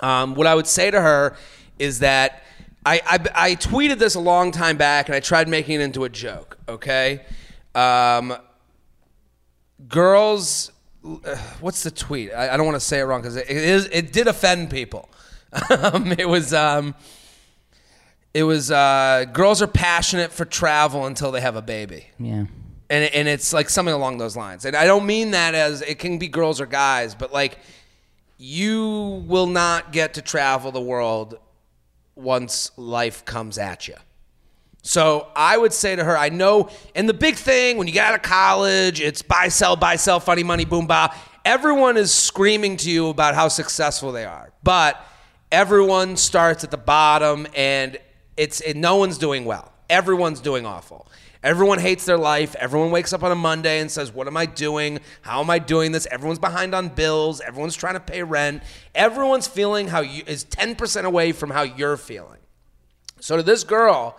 Um, 0.00 0.34
what 0.34 0.46
I 0.46 0.54
would 0.54 0.66
say 0.66 0.90
to 0.90 1.00
her 1.00 1.36
is 1.78 2.00
that 2.00 2.42
I, 2.86 3.00
I, 3.06 3.18
I 3.50 3.54
tweeted 3.54 3.98
this 3.98 4.14
a 4.14 4.20
long 4.20 4.50
time 4.52 4.76
back 4.76 5.08
and 5.08 5.14
I 5.16 5.20
tried 5.20 5.48
making 5.48 5.80
it 5.80 5.84
into 5.84 6.04
a 6.04 6.08
joke, 6.08 6.58
okay? 6.68 7.22
Um, 7.74 8.36
girls, 9.88 10.70
uh, 11.04 11.36
what's 11.60 11.82
the 11.82 11.90
tweet? 11.90 12.32
I, 12.32 12.50
I 12.54 12.56
don't 12.56 12.66
want 12.66 12.76
to 12.76 12.80
say 12.86 13.00
it 13.00 13.04
wrong 13.04 13.20
because 13.22 13.36
it, 13.36 13.48
it, 13.48 13.56
is, 13.56 13.88
it 13.92 14.12
did 14.12 14.26
offend 14.26 14.70
people. 14.70 15.08
um, 15.70 16.12
it 16.12 16.28
was. 16.28 16.52
Um, 16.52 16.94
it 18.32 18.42
was 18.42 18.72
uh, 18.72 19.26
girls 19.32 19.62
are 19.62 19.68
passionate 19.68 20.32
for 20.32 20.44
travel 20.44 21.06
until 21.06 21.30
they 21.30 21.40
have 21.40 21.54
a 21.54 21.62
baby 21.62 22.06
Yeah. 22.18 22.46
and 22.90 23.04
and 23.14 23.28
it's 23.28 23.52
like 23.52 23.70
something 23.70 23.94
along 23.94 24.18
those 24.18 24.36
lines. 24.36 24.64
And 24.64 24.74
I 24.74 24.86
don't 24.86 25.06
mean 25.06 25.30
that 25.30 25.54
as 25.54 25.82
it 25.82 26.00
can 26.00 26.18
be 26.18 26.26
girls 26.26 26.60
or 26.60 26.66
guys, 26.66 27.14
but 27.14 27.32
like 27.32 27.60
you 28.44 29.24
will 29.26 29.46
not 29.46 29.90
get 29.90 30.14
to 30.14 30.22
travel 30.22 30.70
the 30.70 30.80
world 30.80 31.38
once 32.14 32.70
life 32.76 33.24
comes 33.24 33.56
at 33.56 33.88
you. 33.88 33.94
So 34.82 35.28
I 35.34 35.56
would 35.56 35.72
say 35.72 35.96
to 35.96 36.04
her, 36.04 36.16
I 36.16 36.28
know, 36.28 36.68
and 36.94 37.08
the 37.08 37.14
big 37.14 37.36
thing 37.36 37.78
when 37.78 37.86
you 37.86 37.94
get 37.94 38.06
out 38.06 38.14
of 38.14 38.20
college, 38.20 39.00
it's 39.00 39.22
buy, 39.22 39.48
sell, 39.48 39.76
buy, 39.76 39.96
sell, 39.96 40.20
funny 40.20 40.42
money, 40.42 40.66
boom, 40.66 40.86
ba. 40.86 41.14
Everyone 41.46 41.96
is 41.96 42.12
screaming 42.12 42.76
to 42.78 42.90
you 42.90 43.08
about 43.08 43.34
how 43.34 43.48
successful 43.48 44.12
they 44.12 44.26
are, 44.26 44.52
but 44.62 45.02
everyone 45.50 46.16
starts 46.18 46.64
at 46.64 46.70
the 46.70 46.76
bottom, 46.76 47.46
and 47.54 47.98
it's 48.36 48.60
and 48.60 48.80
no 48.80 48.96
one's 48.96 49.16
doing 49.16 49.46
well. 49.46 49.72
Everyone's 49.88 50.40
doing 50.40 50.66
awful. 50.66 51.06
Everyone 51.44 51.78
hates 51.78 52.06
their 52.06 52.16
life. 52.16 52.56
Everyone 52.58 52.90
wakes 52.90 53.12
up 53.12 53.22
on 53.22 53.30
a 53.30 53.34
Monday 53.34 53.78
and 53.78 53.90
says, 53.90 54.10
What 54.10 54.26
am 54.26 54.36
I 54.36 54.46
doing? 54.46 54.98
How 55.20 55.40
am 55.40 55.50
I 55.50 55.58
doing 55.58 55.92
this? 55.92 56.06
Everyone's 56.10 56.38
behind 56.38 56.74
on 56.74 56.88
bills. 56.88 57.42
Everyone's 57.42 57.76
trying 57.76 57.94
to 57.94 58.00
pay 58.00 58.22
rent. 58.22 58.62
Everyone's 58.94 59.46
feeling 59.46 59.88
how 59.88 60.00
you 60.00 60.22
is 60.26 60.46
10% 60.46 61.04
away 61.04 61.32
from 61.32 61.50
how 61.50 61.60
you're 61.60 61.98
feeling. 61.98 62.40
So 63.20 63.36
to 63.36 63.42
this 63.42 63.62
girl, 63.62 64.18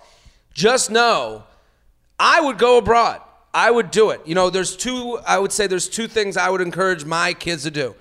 just 0.54 0.92
know 0.92 1.44
I 2.20 2.42
would 2.42 2.60
go 2.60 2.78
abroad. 2.78 3.22
I 3.56 3.72
would 3.72 3.90
do 3.90 4.12
it. 4.12 4.22
You 4.26 4.36
know, 4.36 4.52
there's 4.52 4.78
two, 4.78 5.18
I 5.26 5.40
would 5.40 5.52
say 5.52 5.66
there's 5.66 5.90
two 5.90 6.08
things 6.08 6.38
I 6.38 6.52
would 6.52 6.62
encourage 6.62 7.06
my 7.06 7.34
kids 7.34 7.64
to 7.64 7.72
do. 7.72 7.96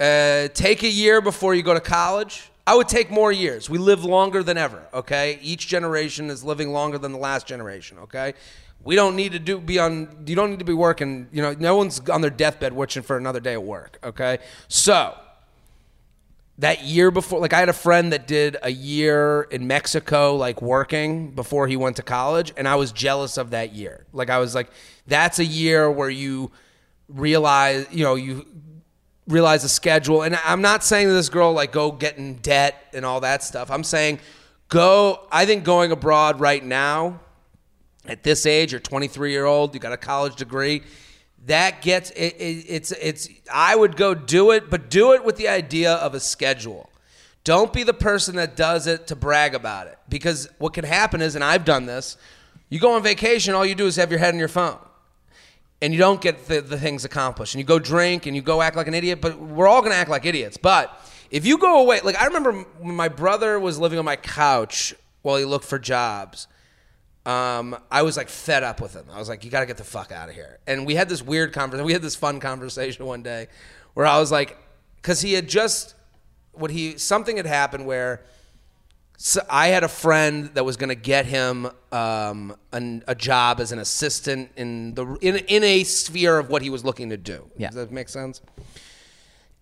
Uh, 0.00 0.48
take 0.48 0.82
a 0.82 0.88
year 0.88 1.20
before 1.20 1.54
you 1.54 1.62
go 1.62 1.74
to 1.74 1.80
college. 1.80 2.50
I 2.68 2.74
would 2.74 2.86
take 2.86 3.10
more 3.10 3.32
years. 3.32 3.70
We 3.70 3.78
live 3.78 4.04
longer 4.04 4.42
than 4.42 4.58
ever, 4.58 4.86
okay? 4.92 5.38
Each 5.40 5.66
generation 5.66 6.28
is 6.28 6.44
living 6.44 6.70
longer 6.70 6.98
than 6.98 7.12
the 7.12 7.18
last 7.18 7.46
generation, 7.46 7.96
okay? 8.00 8.34
We 8.84 8.94
don't 8.94 9.16
need 9.16 9.32
to 9.32 9.38
do 9.38 9.58
be 9.58 9.78
on 9.78 10.24
you 10.26 10.36
don't 10.36 10.50
need 10.50 10.58
to 10.58 10.66
be 10.66 10.74
working, 10.74 11.28
you 11.32 11.40
know, 11.40 11.54
no 11.58 11.76
one's 11.76 11.98
on 12.10 12.20
their 12.20 12.30
deathbed 12.30 12.74
wishing 12.74 13.02
for 13.02 13.16
another 13.16 13.40
day 13.40 13.54
of 13.54 13.62
work, 13.62 13.98
okay? 14.04 14.40
So, 14.68 15.16
that 16.58 16.82
year 16.84 17.10
before 17.10 17.40
like 17.40 17.52
i 17.52 17.60
had 17.60 17.68
a 17.68 17.72
friend 17.72 18.12
that 18.12 18.26
did 18.26 18.56
a 18.64 18.70
year 18.70 19.42
in 19.42 19.68
mexico 19.68 20.34
like 20.34 20.60
working 20.60 21.30
before 21.30 21.68
he 21.68 21.76
went 21.76 21.94
to 21.94 22.02
college 22.02 22.52
and 22.56 22.66
i 22.66 22.74
was 22.74 22.90
jealous 22.90 23.36
of 23.36 23.50
that 23.50 23.72
year 23.74 24.04
like 24.12 24.28
i 24.28 24.38
was 24.38 24.56
like 24.56 24.68
that's 25.06 25.38
a 25.38 25.44
year 25.44 25.88
where 25.88 26.10
you 26.10 26.50
realize 27.08 27.86
you 27.92 28.02
know 28.02 28.16
you 28.16 28.44
realize 29.28 29.62
the 29.62 29.68
schedule. 29.68 30.22
And 30.22 30.36
i'm 30.44 30.62
not 30.62 30.82
saying 30.82 31.06
to 31.06 31.12
this 31.12 31.28
girl 31.28 31.52
like 31.52 31.70
go 31.72 31.92
get 31.92 32.18
in 32.18 32.36
debt 32.36 32.74
and 32.92 33.04
all 33.04 33.20
that 33.20 33.42
stuff. 33.42 33.70
I'm 33.70 33.84
saying 33.84 34.18
go 34.68 35.26
i 35.32 35.46
think 35.46 35.64
going 35.64 35.92
abroad 35.92 36.40
right 36.40 36.64
now 36.64 37.20
at 38.06 38.22
this 38.22 38.46
age 38.46 38.72
you're 38.72 38.80
23 38.80 39.32
year 39.32 39.46
old 39.46 39.74
you 39.74 39.80
got 39.80 39.92
a 39.92 39.96
college 39.96 40.36
degree 40.36 40.82
that 41.46 41.80
gets 41.82 42.10
it, 42.10 42.34
it, 42.38 42.64
it's 42.68 42.92
it's 42.92 43.28
i 43.52 43.74
would 43.74 43.96
go 43.96 44.14
do 44.14 44.50
it 44.50 44.68
but 44.68 44.90
do 44.90 45.12
it 45.12 45.24
with 45.24 45.36
the 45.36 45.48
idea 45.48 45.94
of 45.94 46.14
a 46.14 46.20
schedule. 46.20 46.90
Don't 47.44 47.72
be 47.72 47.82
the 47.82 47.94
person 47.94 48.36
that 48.36 48.56
does 48.56 48.86
it 48.86 49.06
to 49.06 49.16
brag 49.16 49.54
about 49.54 49.86
it 49.86 49.98
because 50.10 50.50
what 50.58 50.74
can 50.74 50.84
happen 50.84 51.22
is 51.22 51.34
and 51.34 51.42
i've 51.42 51.64
done 51.64 51.86
this 51.86 52.18
you 52.68 52.78
go 52.78 52.92
on 52.92 53.02
vacation 53.02 53.54
all 53.54 53.64
you 53.64 53.74
do 53.74 53.86
is 53.86 53.96
have 53.96 54.10
your 54.10 54.18
head 54.18 54.34
on 54.34 54.38
your 54.38 54.48
phone 54.48 54.78
and 55.80 55.92
you 55.92 55.98
don't 55.98 56.20
get 56.20 56.46
the, 56.46 56.60
the 56.60 56.78
things 56.78 57.04
accomplished 57.04 57.54
and 57.54 57.60
you 57.60 57.66
go 57.66 57.78
drink 57.78 58.26
and 58.26 58.34
you 58.34 58.42
go 58.42 58.60
act 58.60 58.76
like 58.76 58.88
an 58.88 58.94
idiot 58.94 59.20
but 59.20 59.38
we're 59.38 59.68
all 59.68 59.80
going 59.80 59.92
to 59.92 59.96
act 59.96 60.10
like 60.10 60.24
idiots 60.24 60.56
but 60.56 61.00
if 61.30 61.46
you 61.46 61.58
go 61.58 61.80
away 61.80 62.00
like 62.02 62.16
i 62.20 62.26
remember 62.26 62.52
when 62.78 62.96
my 62.96 63.08
brother 63.08 63.58
was 63.58 63.78
living 63.78 63.98
on 63.98 64.04
my 64.04 64.16
couch 64.16 64.94
while 65.22 65.36
he 65.36 65.44
looked 65.44 65.64
for 65.64 65.78
jobs 65.78 66.48
um, 67.28 67.76
I 67.90 68.02
was 68.02 68.16
like 68.16 68.30
fed 68.30 68.62
up 68.62 68.80
with 68.80 68.94
him. 68.94 69.04
I 69.12 69.18
was 69.18 69.28
like, 69.28 69.44
you 69.44 69.50
got 69.50 69.60
to 69.60 69.66
get 69.66 69.76
the 69.76 69.84
fuck 69.84 70.12
out 70.12 70.30
of 70.30 70.34
here. 70.34 70.60
And 70.66 70.86
we 70.86 70.94
had 70.94 71.10
this 71.10 71.22
weird 71.22 71.52
conversation. 71.52 71.84
We 71.84 71.92
had 71.92 72.00
this 72.00 72.16
fun 72.16 72.40
conversation 72.40 73.04
one 73.04 73.22
day 73.22 73.48
where 73.92 74.06
I 74.06 74.18
was 74.18 74.32
like, 74.32 74.56
because 74.96 75.20
he 75.20 75.34
had 75.34 75.46
just, 75.46 75.94
what 76.52 76.70
he, 76.70 76.96
something 76.96 77.36
had 77.36 77.44
happened 77.44 77.84
where 77.84 78.22
so 79.20 79.44
I 79.50 79.68
had 79.68 79.82
a 79.82 79.88
friend 79.88 80.48
that 80.54 80.64
was 80.64 80.76
going 80.76 80.90
to 80.90 80.94
get 80.94 81.26
him 81.26 81.68
um, 81.90 82.56
an, 82.72 83.02
a 83.08 83.16
job 83.16 83.58
as 83.58 83.72
an 83.72 83.80
assistant 83.80 84.52
in 84.56 84.94
the 84.94 85.04
in, 85.20 85.36
in 85.36 85.64
a 85.64 85.82
sphere 85.82 86.38
of 86.38 86.50
what 86.50 86.62
he 86.62 86.70
was 86.70 86.84
looking 86.84 87.10
to 87.10 87.16
do. 87.16 87.50
Yeah. 87.56 87.66
Does 87.66 87.74
that 87.74 87.90
make 87.90 88.08
sense? 88.08 88.40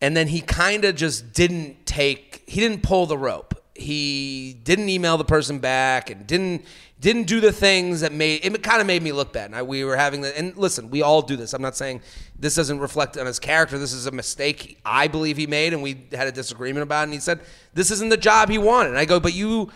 And 0.03 0.15
then 0.15 0.29
he 0.29 0.43
kind 0.43 0.85
of 0.85 0.95
just 0.95 1.33
didn't 1.33 1.87
take, 1.87 2.43
he 2.47 2.61
didn't 2.61 2.83
pull 2.83 3.07
the 3.07 3.17
rope. 3.17 3.55
He 3.75 4.61
didn't 4.63 4.91
email 4.91 5.17
the 5.17 5.25
person 5.25 5.59
back 5.59 6.11
and 6.11 6.27
didn't 6.27 6.67
didn't 6.99 7.25
do 7.25 7.41
the 7.41 7.53
things 7.53 8.01
that 8.01 8.13
made 8.13 8.45
it 8.45 8.63
kind 8.63 8.81
of 8.81 8.87
made 8.87 9.03
me 9.03 9.13
look 9.13 9.33
bad. 9.33 9.47
And 9.47 9.55
I, 9.55 9.63
we 9.63 9.85
were 9.85 9.97
having 9.97 10.23
the 10.23 10.37
and 10.37 10.57
listen, 10.57 10.91
we 10.91 11.03
all 11.03 11.23
do 11.23 11.37
this. 11.37 11.53
I'm 11.53 11.63
not 11.63 11.77
saying 11.77 12.01
this 12.39 12.55
doesn't 12.55 12.79
reflect 12.79 13.19
on 13.19 13.27
his 13.27 13.39
character. 13.39 13.79
This 13.79 13.93
is 13.93 14.07
a 14.07 14.11
mistake 14.11 14.79
I 14.85 15.09
believe 15.09 15.37
he 15.37 15.47
made, 15.47 15.73
and 15.73 15.83
we 15.83 16.07
had 16.13 16.27
a 16.27 16.33
disagreement 16.33 16.83
about. 16.83 17.01
it. 17.01 17.05
And 17.05 17.13
he 17.13 17.21
said 17.21 17.41
this 17.75 17.91
isn't 17.91 18.09
the 18.09 18.17
job 18.17 18.49
he 18.49 18.59
wanted. 18.59 18.91
And 18.91 18.99
I 18.99 19.05
go, 19.05 19.21
but 19.21 19.35
you. 19.35 19.71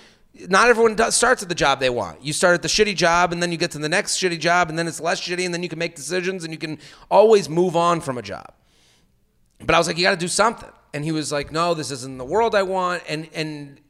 Not 0.49 0.69
everyone 0.69 0.95
does, 0.95 1.17
starts 1.17 1.43
at 1.43 1.49
the 1.49 1.57
job 1.57 1.81
they 1.81 1.91
want. 1.91 2.25
You 2.25 2.33
start 2.33 2.55
at 2.55 2.63
the 2.63 2.69
shitty 2.69 2.95
job, 2.95 3.33
and 3.33 3.43
then 3.43 3.51
you 3.51 3.59
get 3.59 3.73
to 3.73 3.79
the 3.79 3.89
next 3.89 4.17
shitty 4.17 4.39
job, 4.39 4.71
and 4.71 4.79
then 4.79 4.87
it's 4.87 5.01
less 5.01 5.21
shitty, 5.21 5.45
and 5.45 5.53
then 5.53 5.61
you 5.65 5.69
can 5.69 5.81
make 5.81 5.97
decisions, 5.97 6.45
and 6.45 6.53
you 6.53 6.59
can 6.59 6.79
always 7.11 7.49
move 7.49 7.75
on 7.75 8.01
from 8.01 8.17
a 8.17 8.23
job. 8.23 8.55
But 9.59 9.75
I 9.75 9.79
was 9.79 9.89
like, 9.89 9.99
you 9.99 10.05
got 10.05 10.13
to 10.13 10.17
do 10.17 10.29
something. 10.29 10.71
And 10.95 11.05
he 11.05 11.11
was 11.13 11.31
like, 11.33 11.53
no, 11.53 11.75
this 11.75 11.91
isn't 11.91 12.17
the 12.19 12.25
world 12.25 12.55
I 12.55 12.63
want. 12.63 13.03
And 13.09 13.29
and 13.35 13.81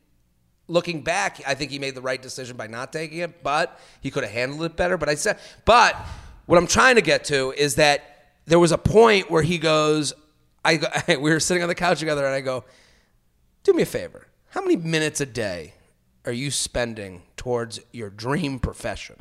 looking 0.70 1.02
back, 1.02 1.40
I 1.46 1.54
think 1.54 1.70
he 1.70 1.78
made 1.78 1.94
the 1.94 2.00
right 2.00 2.20
decision 2.20 2.56
by 2.56 2.68
not 2.68 2.92
taking 2.92 3.18
it, 3.18 3.42
but 3.42 3.78
he 4.00 4.10
could 4.10 4.22
have 4.22 4.32
handled 4.32 4.62
it 4.62 4.76
better. 4.76 4.96
But 4.96 5.08
I 5.08 5.16
said, 5.16 5.38
but 5.64 5.96
what 6.46 6.56
I'm 6.56 6.66
trying 6.66 6.94
to 6.94 7.02
get 7.02 7.24
to 7.24 7.52
is 7.52 7.74
that 7.74 8.32
there 8.46 8.58
was 8.58 8.72
a 8.72 8.78
point 8.78 9.30
where 9.30 9.42
he 9.42 9.58
goes, 9.58 10.12
I, 10.64 10.80
we 11.08 11.30
were 11.30 11.40
sitting 11.40 11.62
on 11.62 11.68
the 11.68 11.74
couch 11.74 11.98
together, 11.98 12.24
and 12.24 12.34
I 12.34 12.40
go, 12.40 12.64
do 13.64 13.72
me 13.72 13.82
a 13.82 13.86
favor. 13.86 14.28
How 14.50 14.62
many 14.62 14.76
minutes 14.76 15.20
a 15.20 15.26
day 15.26 15.74
are 16.24 16.32
you 16.32 16.50
spending 16.50 17.22
towards 17.36 17.80
your 17.92 18.10
dream 18.10 18.58
profession? 18.58 19.16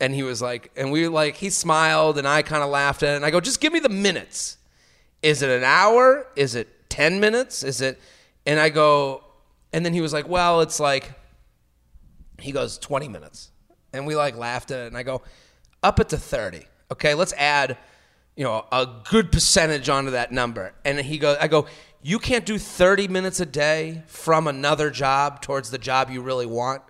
And 0.00 0.14
he 0.14 0.22
was 0.22 0.42
like, 0.42 0.70
and 0.76 0.90
we 0.92 1.08
like, 1.08 1.36
he 1.36 1.50
smiled, 1.50 2.18
and 2.18 2.26
I 2.26 2.42
kind 2.42 2.62
of 2.62 2.70
laughed 2.70 3.02
at 3.02 3.14
it, 3.14 3.16
and 3.16 3.24
I 3.24 3.30
go, 3.30 3.40
just 3.40 3.60
give 3.60 3.72
me 3.72 3.78
the 3.78 3.88
minutes. 3.88 4.58
Is 5.22 5.42
it 5.42 5.50
an 5.50 5.64
hour? 5.64 6.26
Is 6.36 6.54
it 6.54 6.90
10 6.90 7.20
minutes? 7.20 7.62
Is 7.62 7.80
it, 7.80 8.00
and 8.44 8.60
I 8.60 8.68
go, 8.68 9.24
and 9.74 9.84
then 9.84 9.92
he 9.92 10.00
was 10.00 10.12
like, 10.12 10.28
well, 10.28 10.60
it's 10.60 10.78
like, 10.78 11.10
he 12.38 12.52
goes, 12.52 12.78
20 12.78 13.08
minutes. 13.08 13.50
And 13.92 14.06
we 14.06 14.14
like 14.14 14.36
laughed 14.36 14.70
at 14.70 14.84
it. 14.84 14.86
And 14.86 14.96
I 14.96 15.02
go, 15.02 15.22
up 15.82 15.98
it 15.98 16.10
to 16.10 16.16
30. 16.16 16.62
Okay, 16.92 17.14
let's 17.14 17.32
add, 17.32 17.76
you 18.36 18.44
know, 18.44 18.64
a 18.70 18.86
good 19.10 19.32
percentage 19.32 19.88
onto 19.88 20.12
that 20.12 20.30
number. 20.30 20.74
And 20.84 21.00
he 21.00 21.18
goes, 21.18 21.38
I 21.40 21.48
go, 21.48 21.66
you 22.02 22.20
can't 22.20 22.46
do 22.46 22.56
30 22.56 23.08
minutes 23.08 23.40
a 23.40 23.46
day 23.46 24.04
from 24.06 24.46
another 24.46 24.90
job 24.90 25.42
towards 25.42 25.72
the 25.72 25.78
job 25.78 26.08
you 26.08 26.22
really 26.22 26.46
want. 26.46 26.82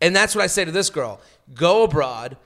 And 0.00 0.14
that's 0.14 0.34
what 0.34 0.42
I 0.42 0.48
say 0.48 0.64
to 0.64 0.72
this 0.72 0.90
girl 0.90 1.20
go 1.54 1.84
abroad 1.84 2.36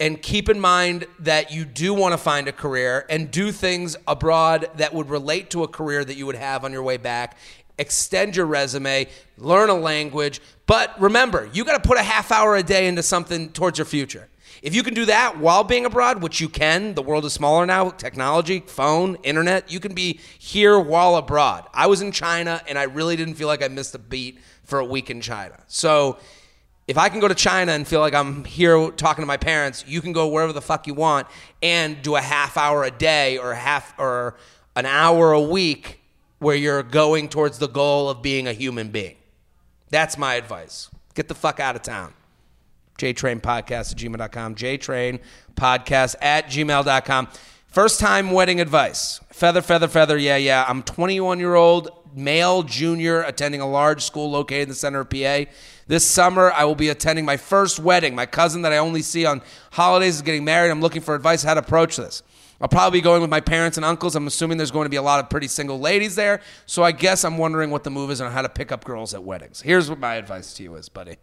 and 0.00 0.20
keep 0.20 0.48
in 0.48 0.58
mind 0.58 1.06
that 1.20 1.52
you 1.52 1.64
do 1.64 1.94
want 1.94 2.12
to 2.12 2.18
find 2.18 2.48
a 2.48 2.52
career 2.52 3.06
and 3.08 3.30
do 3.30 3.52
things 3.52 3.96
abroad 4.08 4.68
that 4.76 4.92
would 4.92 5.08
relate 5.08 5.50
to 5.50 5.62
a 5.62 5.68
career 5.68 6.04
that 6.04 6.16
you 6.16 6.26
would 6.26 6.34
have 6.34 6.64
on 6.64 6.72
your 6.72 6.82
way 6.82 6.96
back 6.96 7.36
extend 7.82 8.34
your 8.34 8.46
resume, 8.46 9.06
learn 9.36 9.68
a 9.68 9.74
language. 9.74 10.40
But 10.66 10.98
remember, 10.98 11.50
you 11.52 11.64
got 11.64 11.82
to 11.82 11.86
put 11.86 11.98
a 11.98 12.02
half 12.02 12.32
hour 12.32 12.56
a 12.56 12.62
day 12.62 12.86
into 12.86 13.02
something 13.02 13.50
towards 13.50 13.76
your 13.76 13.84
future. 13.84 14.28
If 14.62 14.76
you 14.76 14.84
can 14.84 14.94
do 14.94 15.06
that 15.06 15.38
while 15.38 15.64
being 15.64 15.84
abroad, 15.84 16.22
which 16.22 16.40
you 16.40 16.48
can, 16.48 16.94
the 16.94 17.02
world 17.02 17.24
is 17.24 17.32
smaller 17.32 17.66
now, 17.66 17.90
technology, 17.90 18.60
phone, 18.60 19.16
internet, 19.24 19.72
you 19.72 19.80
can 19.80 19.92
be 19.92 20.20
here 20.38 20.78
while 20.78 21.16
abroad. 21.16 21.66
I 21.74 21.88
was 21.88 22.00
in 22.00 22.12
China 22.12 22.62
and 22.68 22.78
I 22.78 22.84
really 22.84 23.16
didn't 23.16 23.34
feel 23.34 23.48
like 23.48 23.62
I 23.62 23.68
missed 23.68 23.94
a 23.96 23.98
beat 23.98 24.38
for 24.62 24.78
a 24.78 24.84
week 24.84 25.10
in 25.10 25.20
China. 25.20 25.58
So 25.66 26.18
if 26.86 26.96
I 26.96 27.08
can 27.08 27.18
go 27.18 27.26
to 27.26 27.34
China 27.34 27.72
and 27.72 27.88
feel 27.88 28.00
like 28.00 28.14
I'm 28.14 28.44
here 28.44 28.92
talking 28.92 29.22
to 29.22 29.26
my 29.26 29.36
parents, 29.36 29.84
you 29.88 30.00
can 30.00 30.12
go 30.12 30.28
wherever 30.28 30.52
the 30.52 30.62
fuck 30.62 30.86
you 30.86 30.94
want 30.94 31.26
and 31.60 32.00
do 32.00 32.14
a 32.14 32.20
half 32.20 32.56
hour 32.56 32.84
a 32.84 32.90
day 32.92 33.38
or 33.38 33.54
half 33.54 33.98
or 33.98 34.36
an 34.76 34.86
hour 34.86 35.32
a 35.32 35.40
week 35.40 36.01
where 36.42 36.56
you're 36.56 36.82
going 36.82 37.28
towards 37.28 37.58
the 37.58 37.68
goal 37.68 38.10
of 38.10 38.20
being 38.20 38.48
a 38.48 38.52
human 38.52 38.88
being. 38.88 39.16
That's 39.90 40.18
my 40.18 40.34
advice. 40.34 40.90
Get 41.14 41.28
the 41.28 41.34
fuck 41.34 41.60
out 41.60 41.76
of 41.76 41.82
town. 41.82 42.14
JTrain 42.98 43.40
Podcast 43.40 43.92
at 43.92 43.96
gmail.com. 43.98 44.54
JTrain 44.56 45.20
Podcast 45.54 46.14
at 46.20 46.46
gmail.com. 46.46 47.28
First 47.68 48.00
time 48.00 48.32
wedding 48.32 48.60
advice. 48.60 49.20
Feather, 49.30 49.62
feather, 49.62 49.88
feather. 49.88 50.18
Yeah, 50.18 50.36
yeah. 50.36 50.64
I'm 50.68 50.82
21 50.82 51.38
year 51.38 51.54
old 51.54 51.90
male 52.14 52.62
junior 52.62 53.22
attending 53.22 53.60
a 53.60 53.68
large 53.68 54.02
school 54.02 54.30
located 54.30 54.64
in 54.64 54.68
the 54.68 54.74
center 54.74 55.00
of 55.00 55.10
PA. 55.10 55.44
This 55.86 56.04
summer, 56.04 56.50
I 56.52 56.64
will 56.64 56.74
be 56.74 56.88
attending 56.88 57.24
my 57.24 57.36
first 57.36 57.78
wedding. 57.78 58.14
My 58.14 58.26
cousin 58.26 58.62
that 58.62 58.72
I 58.72 58.78
only 58.78 59.02
see 59.02 59.26
on 59.26 59.42
holidays 59.72 60.16
is 60.16 60.22
getting 60.22 60.44
married. 60.44 60.70
I'm 60.70 60.80
looking 60.80 61.02
for 61.02 61.14
advice 61.14 61.42
how 61.42 61.54
to 61.54 61.60
approach 61.60 61.96
this. 61.96 62.22
I'll 62.62 62.68
probably 62.68 63.00
be 63.00 63.02
going 63.02 63.20
with 63.20 63.30
my 63.30 63.40
parents 63.40 63.76
and 63.76 63.84
uncles. 63.84 64.14
I'm 64.14 64.28
assuming 64.28 64.56
there's 64.56 64.70
going 64.70 64.84
to 64.84 64.90
be 64.90 64.96
a 64.96 65.02
lot 65.02 65.18
of 65.18 65.28
pretty 65.28 65.48
single 65.48 65.80
ladies 65.80 66.14
there. 66.14 66.40
So 66.64 66.84
I 66.84 66.92
guess 66.92 67.24
I'm 67.24 67.36
wondering 67.36 67.70
what 67.70 67.82
the 67.82 67.90
move 67.90 68.12
is 68.12 68.20
on 68.20 68.30
how 68.30 68.40
to 68.40 68.48
pick 68.48 68.70
up 68.70 68.84
girls 68.84 69.14
at 69.14 69.24
weddings. 69.24 69.60
Here's 69.60 69.90
what 69.90 69.98
my 69.98 70.14
advice 70.14 70.54
to 70.54 70.62
you 70.62 70.76
is, 70.76 70.88
buddy. 70.88 71.16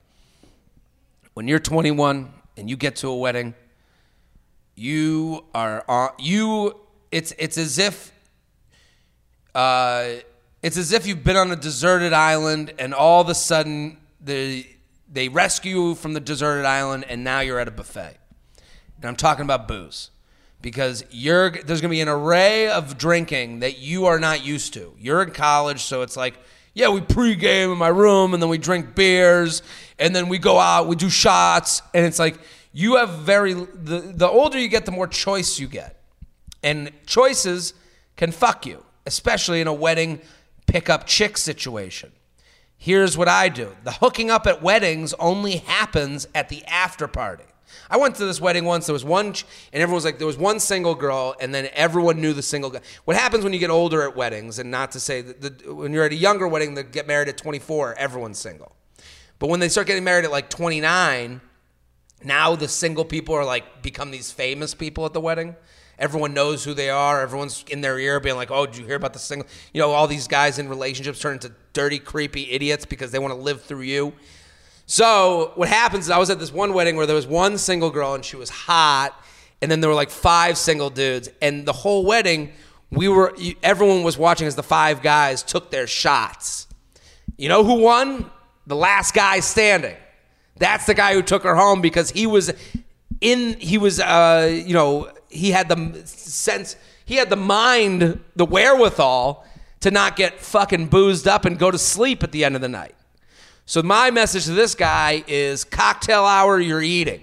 When 1.36 1.48
you're 1.48 1.60
21 1.60 2.34
and 2.58 2.70
you 2.70 2.76
get 2.76 2.98
to 2.98 3.08
a 3.08 3.16
wedding, 3.16 3.56
you 4.76 5.46
are 5.56 5.86
on, 5.88 6.10
you 6.20 6.78
it's 7.10 7.34
it's 7.40 7.58
as 7.58 7.80
if 7.80 8.12
uh, 9.56 10.10
it's 10.62 10.76
as 10.76 10.92
if 10.92 11.08
you've 11.08 11.24
been 11.24 11.38
on 11.38 11.52
a 11.52 11.56
deserted 11.56 12.12
island 12.12 12.74
and 12.80 12.94
all 12.94 13.22
of 13.22 13.30
a 13.30 13.36
sudden 13.36 13.98
the 14.20 14.68
they 15.10 15.30
rescue 15.30 15.88
you 15.88 15.96
from 15.96 16.12
the 16.12 16.20
deserted 16.20 16.66
island 16.66 17.06
and 17.08 17.24
now 17.24 17.40
you're 17.40 17.60
at 17.60 17.70
a 17.70 17.72
buffet. 17.72 18.18
And 18.98 19.06
I'm 19.06 19.16
talking 19.16 19.44
about 19.44 19.66
booze 19.66 20.12
because 20.62 21.04
you're 21.10 21.52
there's 21.52 21.82
going 21.82 21.90
to 21.90 21.96
be 21.96 22.02
an 22.02 22.10
array 22.10 22.70
of 22.70 22.98
drinking 22.98 23.60
that 23.60 23.80
you 23.80 24.06
are 24.06 24.20
not 24.20 24.46
used 24.46 24.74
to. 24.74 24.94
You're 25.00 25.24
in 25.24 25.32
college, 25.32 25.84
so 25.84 26.02
it's 26.02 26.18
like, 26.18 26.36
Yeah, 26.74 26.90
we 26.90 27.02
pregame 27.02 27.72
in 27.72 27.78
my 27.78 27.88
room 27.88 28.34
and 28.34 28.42
then 28.42 28.50
we 28.50 28.58
drink 28.58 28.96
beers 28.96 29.62
and 29.98 30.16
then 30.16 30.30
we 30.30 30.38
go 30.38 30.60
out, 30.60 30.88
we 30.88 30.96
do 30.96 31.10
shots. 31.10 31.82
And 31.94 32.06
it's 32.06 32.20
like, 32.20 32.40
you 32.72 32.98
have 32.98 33.10
very, 33.10 33.54
the, 33.54 34.14
the 34.16 34.28
older 34.28 34.60
you 34.60 34.68
get, 34.68 34.86
the 34.86 34.92
more 34.92 35.08
choice 35.08 35.60
you 35.60 35.68
get. 35.68 36.02
And 36.62 36.92
choices 37.06 37.74
can 38.16 38.32
fuck 38.32 38.66
you, 38.66 38.84
especially 39.06 39.62
in 39.62 39.68
a 39.68 39.74
wedding 39.74 40.22
pickup 40.68 41.08
chick 41.08 41.38
situation. 41.38 42.12
Here's 42.78 43.18
what 43.18 43.28
I 43.28 43.50
do 43.50 43.76
the 43.84 43.92
hooking 43.92 44.30
up 44.32 44.48
at 44.48 44.62
weddings 44.62 45.14
only 45.16 45.58
happens 45.58 46.28
at 46.34 46.50
the 46.50 46.64
after 46.66 47.08
party. 47.08 47.44
I 47.90 47.98
went 47.98 48.16
to 48.16 48.26
this 48.26 48.40
wedding 48.40 48.66
once. 48.66 48.86
There 48.86 48.94
was 48.94 49.04
one, 49.04 49.34
ch- 49.34 49.46
and 49.74 49.82
everyone 49.82 49.96
was 49.96 50.06
like, 50.06 50.20
there 50.20 50.28
was 50.28 50.38
one 50.38 50.60
single 50.60 50.94
girl, 50.94 51.36
and 51.42 51.54
then 51.54 51.70
everyone 51.74 52.22
knew 52.22 52.34
the 52.34 52.44
single 52.44 52.70
guy. 52.70 52.82
What 53.06 53.18
happens 53.18 53.44
when 53.44 53.52
you 53.52 53.60
get 53.60 53.72
older 53.72 54.04
at 54.04 54.16
weddings, 54.16 54.60
and 54.60 54.70
not 54.70 54.92
to 54.92 55.00
say 55.00 55.22
that 55.22 55.42
the, 55.42 55.74
when 55.74 55.92
you're 55.92 56.04
at 56.04 56.12
a 56.12 56.16
younger 56.16 56.48
wedding 56.48 56.76
that 56.76 56.92
get 56.92 57.08
married 57.08 57.30
at 57.30 57.38
24, 57.38 57.96
everyone's 57.96 58.38
single. 58.38 58.76
But 59.40 59.50
when 59.50 59.60
they 59.60 59.70
start 59.70 59.88
getting 59.88 60.04
married 60.04 60.26
at 60.26 60.32
like 60.32 60.50
29, 60.50 61.42
now 62.24 62.56
the 62.56 62.68
single 62.68 63.06
people 63.06 63.34
are 63.34 63.46
like 63.46 63.82
become 63.82 64.12
these 64.12 64.32
famous 64.32 64.74
people 64.76 65.06
at 65.06 65.14
the 65.14 65.22
wedding. 65.22 65.56
Everyone 65.98 66.34
knows 66.34 66.64
who 66.64 66.74
they 66.74 66.90
are. 66.90 67.22
Everyone's 67.22 67.66
in 67.70 67.82
their 67.82 68.00
ear 68.00 68.20
being 68.20 68.36
like, 68.38 68.52
"Oh, 68.52 68.66
did 68.66 68.78
you 68.78 68.86
hear 68.86 68.96
about 68.96 69.14
the 69.14 69.20
single?" 69.20 69.48
You 69.74 69.82
know, 69.82 69.92
all 69.92 70.08
these 70.08 70.28
guys 70.28 70.58
in 70.58 70.70
relationships 70.70 71.20
turn 71.20 71.34
into 71.34 71.52
dirty, 71.74 72.00
creepy 72.00 72.52
idiots 72.52 72.86
because 72.86 73.12
they 73.12 73.20
want 73.20 73.34
to 73.34 73.40
live 73.40 73.64
through 73.64 73.82
you. 73.82 74.14
So 74.92 75.52
what 75.54 75.70
happens 75.70 76.06
is 76.06 76.10
I 76.10 76.18
was 76.18 76.32
at 76.32 76.40
this 76.40 76.52
one 76.52 76.74
wedding 76.74 76.96
where 76.96 77.06
there 77.06 77.16
was 77.16 77.28
one 77.28 77.60
single 77.60 77.92
girl 77.92 78.16
and 78.16 78.26
she 78.26 78.36
was 78.36 78.50
hot, 78.50 79.16
and 79.62 79.70
then 79.70 79.82
there 79.82 79.90
were 79.90 79.96
like 79.96 80.10
five 80.10 80.58
single 80.58 80.90
dudes, 80.90 81.30
and 81.44 81.64
the 81.64 81.74
whole 81.74 82.04
wedding 82.04 82.52
we 82.90 83.08
were 83.08 83.38
everyone 83.62 84.02
was 84.02 84.18
watching 84.18 84.48
as 84.48 84.56
the 84.56 84.64
five 84.64 85.04
guys 85.04 85.44
took 85.44 85.70
their 85.70 85.86
shots. 85.86 86.66
You 87.38 87.50
know 87.50 87.64
who 87.64 87.76
won? 87.76 88.32
The 88.66 88.76
last 88.76 89.14
guy 89.14 89.42
standing. 89.42 89.96
That's 90.58 90.88
the 90.88 90.96
guy 90.96 91.14
who 91.14 91.22
took 91.22 91.44
her 91.44 91.56
home 91.56 91.82
because 91.82 92.10
he 92.10 92.26
was 92.26 92.52
in 93.22 93.60
he 93.60 93.78
was 93.78 94.00
uh 94.00 94.50
you 94.66 94.74
know 94.74 95.12
he 95.30 95.52
had 95.52 95.70
the 95.70 96.02
sense 96.06 96.76
he 97.06 97.14
had 97.14 97.30
the 97.30 97.36
mind 97.36 98.20
the 98.36 98.46
wherewithal 98.46 99.46
to 99.82 99.92
not 99.92 100.16
get 100.16 100.40
fucking 100.40 100.88
boozed 100.88 101.28
up 101.28 101.46
and 101.46 101.60
go 101.60 101.70
to 101.70 101.78
sleep 101.78 102.24
at 102.24 102.32
the 102.32 102.44
end 102.44 102.56
of 102.56 102.62
the 102.62 102.68
night 102.68 102.96
so 103.70 103.84
my 103.84 104.10
message 104.10 104.46
to 104.46 104.54
this 104.54 104.74
guy 104.74 105.24
is 105.28 105.64
cocktail 105.64 106.26
hour 106.26 106.60
you're 106.60 106.82
eating. 106.82 107.22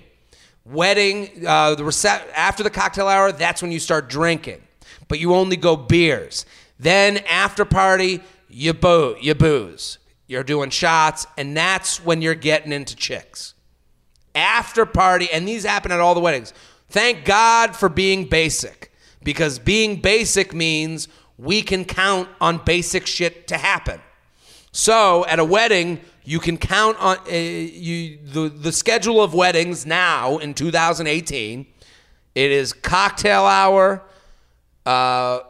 Wedding 0.65 1.45
uh, 1.45 1.75
the 1.75 1.83
rece- 1.83 2.25
after 2.37 2.62
the 2.62 2.71
cocktail 2.71 3.09
hour 3.09 3.33
that's 3.33 3.62
when 3.62 3.73
you 3.73 3.81
start 3.81 4.09
drinking. 4.09 4.62
But 5.09 5.19
you 5.19 5.35
only 5.35 5.57
go 5.57 5.75
beers. 5.76 6.47
Then 6.79 7.19
after 7.29 7.65
party 7.65 8.21
you 8.49 8.75
boo 8.75 9.17
you 9.21 9.35
booze. 9.35 9.99
You're 10.29 10.45
doing 10.45 10.71
shots 10.71 11.26
and 11.37 11.57
that's 11.57 12.05
when 12.05 12.23
you're 12.23 12.37
getting 12.37 12.71
into 12.71 12.95
chicks. 12.95 13.55
After 14.33 14.87
party, 14.87 15.29
and 15.33 15.49
these 15.49 15.65
happen 15.65 15.91
at 15.91 15.99
all 15.99 16.15
the 16.15 16.21
weddings. 16.21 16.55
Thank 16.91 17.25
God 17.25 17.75
for 17.75 17.88
being 17.88 18.29
basic, 18.29 18.93
because 19.25 19.59
being 19.59 20.00
basic 20.00 20.55
means 20.55 21.09
we 21.38 21.62
can 21.62 21.85
count 21.85 22.29
on 22.41 22.59
basic 22.65 23.09
shit 23.09 23.49
to 23.49 23.59
happen. 23.59 24.00
So 24.71 25.25
at 25.25 25.38
a 25.38 25.45
wedding, 25.45 26.00
you 26.26 26.40
can 26.40 26.59
count 26.59 26.99
on 26.99 27.18
uh, 27.18 27.33
you 27.33 28.18
the 28.23 28.49
the 28.49 28.73
schedule 28.73 29.23
of 29.23 29.33
weddings 29.33 29.87
now 29.87 30.38
in 30.38 30.54
2018. 30.54 31.66
It 32.35 32.50
is 32.50 32.73
cocktail 32.73 33.45
hour, 33.45 34.02
uh, 34.85 35.40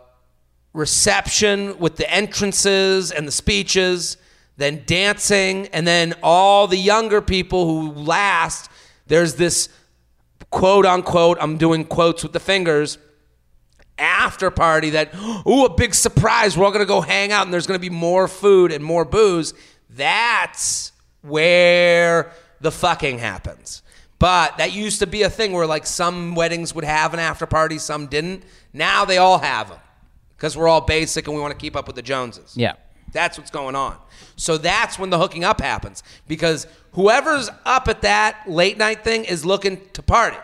reception 0.73 1.79
with 1.79 1.97
the 1.97 2.09
entrances 2.13 3.11
and 3.11 3.27
the 3.27 3.33
speeches, 3.33 4.19
then 4.57 4.83
dancing, 4.87 5.67
and 5.69 5.87
then 5.87 6.15
all 6.23 6.67
the 6.67 6.77
younger 6.77 7.21
people 7.21 7.67
who 7.67 7.93
last. 7.93 8.71
There's 9.07 9.37
this 9.37 9.69
quote 10.51 10.85
unquote, 10.85 11.39
I'm 11.41 11.57
doing 11.57 11.85
quotes 11.85 12.23
with 12.23 12.33
the 12.33 12.41
fingers, 12.41 12.99
after 13.99 14.51
party 14.51 14.91
that, 14.91 15.15
ooh, 15.47 15.65
a 15.65 15.75
big 15.75 15.95
surprise. 15.95 16.57
We're 16.57 16.67
all 16.67 16.71
going 16.71 16.85
to 16.85 16.87
go 16.87 17.01
hang 17.01 17.33
out 17.33 17.47
and 17.47 17.53
there's 17.53 17.67
going 17.67 17.81
to 17.81 17.91
be 17.91 17.95
more 17.95 18.29
food 18.29 18.73
and 18.73 18.85
more 18.85 19.05
booze. 19.05 19.55
That's 19.97 20.93
where 21.23 22.31
the 22.61 22.71
fucking 22.71 23.19
happens. 23.19 23.83
But 24.19 24.57
that 24.59 24.73
used 24.73 25.01
to 25.01 25.07
be 25.07 25.23
a 25.23 25.31
thing 25.31 25.53
where 25.53 25.67
like 25.67 25.87
some 25.87 26.35
weddings 26.35 26.75
would 26.75 26.85
have 26.85 27.13
an 27.13 27.21
after 27.21 27.45
party, 27.47 27.79
some 27.79 28.07
didn't. 28.07 28.45
Now 28.73 29.05
they 29.05 29.19
all 29.19 29.39
have 29.39 29.69
them 29.69 29.79
because 30.37 30.57
we're 30.57 30.69
all 30.69 30.81
basic 30.81 31.27
and 31.27 31.37
we 31.37 31.43
want 31.43 31.53
to 31.53 31.59
keep 31.59 31.77
up 31.77 31.87
with 31.87 31.97
the 31.97 32.03
Joneses. 32.03 32.55
Yeah. 32.57 32.75
That's 33.13 33.39
what's 33.39 33.51
going 33.51 33.77
on. 33.77 33.97
So 34.37 34.59
that's 34.59 34.99
when 34.99 35.11
the 35.11 35.19
hooking 35.19 35.45
up 35.45 35.61
happens 35.61 36.03
because 36.27 36.67
whoever's 36.93 37.51
up 37.65 37.89
at 37.89 38.03
that 38.03 38.43
late 38.49 38.79
night 38.79 39.05
thing 39.05 39.25
is 39.25 39.45
looking 39.45 39.81
to 39.93 40.03
party, 40.03 40.37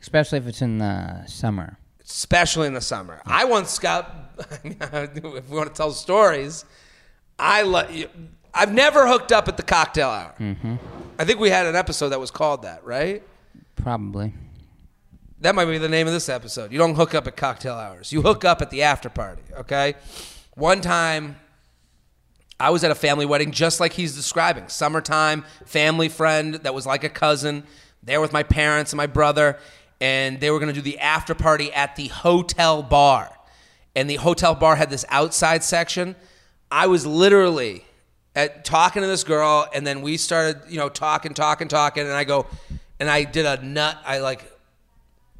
Especially 0.00 0.38
if 0.38 0.46
it's 0.46 0.62
in 0.62 0.78
the 0.78 1.24
summer. 1.26 1.76
especially 2.04 2.66
in 2.66 2.74
the 2.74 2.80
summer. 2.80 3.20
I 3.26 3.44
once 3.44 3.78
got, 3.78 4.32
if 4.64 5.50
we 5.50 5.56
want 5.56 5.68
to 5.68 5.74
tell 5.76 5.90
stories, 5.92 6.64
I 7.38 7.62
lo- 7.62 7.88
I've 8.52 8.72
never 8.72 9.06
hooked 9.06 9.32
up 9.32 9.48
at 9.48 9.56
the 9.56 9.62
cocktail 9.62 10.08
hour. 10.08 10.34
Mm-hmm. 10.38 10.76
I 11.18 11.24
think 11.24 11.40
we 11.40 11.50
had 11.50 11.66
an 11.66 11.76
episode 11.76 12.10
that 12.10 12.20
was 12.20 12.30
called 12.30 12.62
that, 12.62 12.84
right? 12.84 13.22
Probably. 13.76 14.34
That 15.40 15.54
might 15.54 15.66
be 15.66 15.78
the 15.78 15.88
name 15.88 16.06
of 16.06 16.12
this 16.12 16.28
episode. 16.28 16.72
You 16.72 16.78
don't 16.78 16.96
hook 16.96 17.14
up 17.14 17.26
at 17.26 17.36
cocktail 17.36 17.74
hours. 17.74 18.12
You 18.12 18.22
hook 18.22 18.44
up 18.44 18.60
at 18.60 18.70
the 18.70 18.82
after 18.82 19.08
party, 19.08 19.42
okay? 19.56 19.94
One 20.54 20.80
time 20.80 21.36
I 22.58 22.70
was 22.70 22.82
at 22.82 22.90
a 22.90 22.96
family 22.96 23.24
wedding 23.24 23.52
just 23.52 23.78
like 23.78 23.92
he's 23.92 24.16
describing. 24.16 24.68
Summertime, 24.68 25.44
family 25.64 26.08
friend 26.08 26.54
that 26.56 26.74
was 26.74 26.86
like 26.86 27.04
a 27.04 27.08
cousin, 27.08 27.62
there 28.02 28.20
with 28.20 28.32
my 28.32 28.42
parents 28.42 28.92
and 28.92 28.96
my 28.96 29.06
brother, 29.06 29.58
and 30.00 30.40
they 30.40 30.50
were 30.50 30.58
going 30.58 30.72
to 30.72 30.74
do 30.74 30.82
the 30.82 30.98
after 30.98 31.34
party 31.34 31.72
at 31.72 31.94
the 31.94 32.08
hotel 32.08 32.82
bar. 32.82 33.30
And 33.94 34.10
the 34.10 34.16
hotel 34.16 34.54
bar 34.54 34.76
had 34.76 34.90
this 34.90 35.04
outside 35.08 35.62
section. 35.62 36.16
I 36.70 36.86
was 36.86 37.06
literally 37.06 37.84
at 38.34 38.64
talking 38.64 39.02
to 39.02 39.08
this 39.08 39.24
girl 39.24 39.68
and 39.74 39.86
then 39.86 40.02
we 40.02 40.16
started, 40.16 40.60
you 40.68 40.78
know, 40.78 40.88
talking, 40.88 41.34
talking, 41.34 41.68
talking 41.68 42.04
and 42.04 42.12
I 42.12 42.24
go 42.24 42.46
and 43.00 43.10
I 43.10 43.24
did 43.24 43.46
a 43.46 43.62
nut 43.64 43.98
I 44.04 44.18
like 44.18 44.52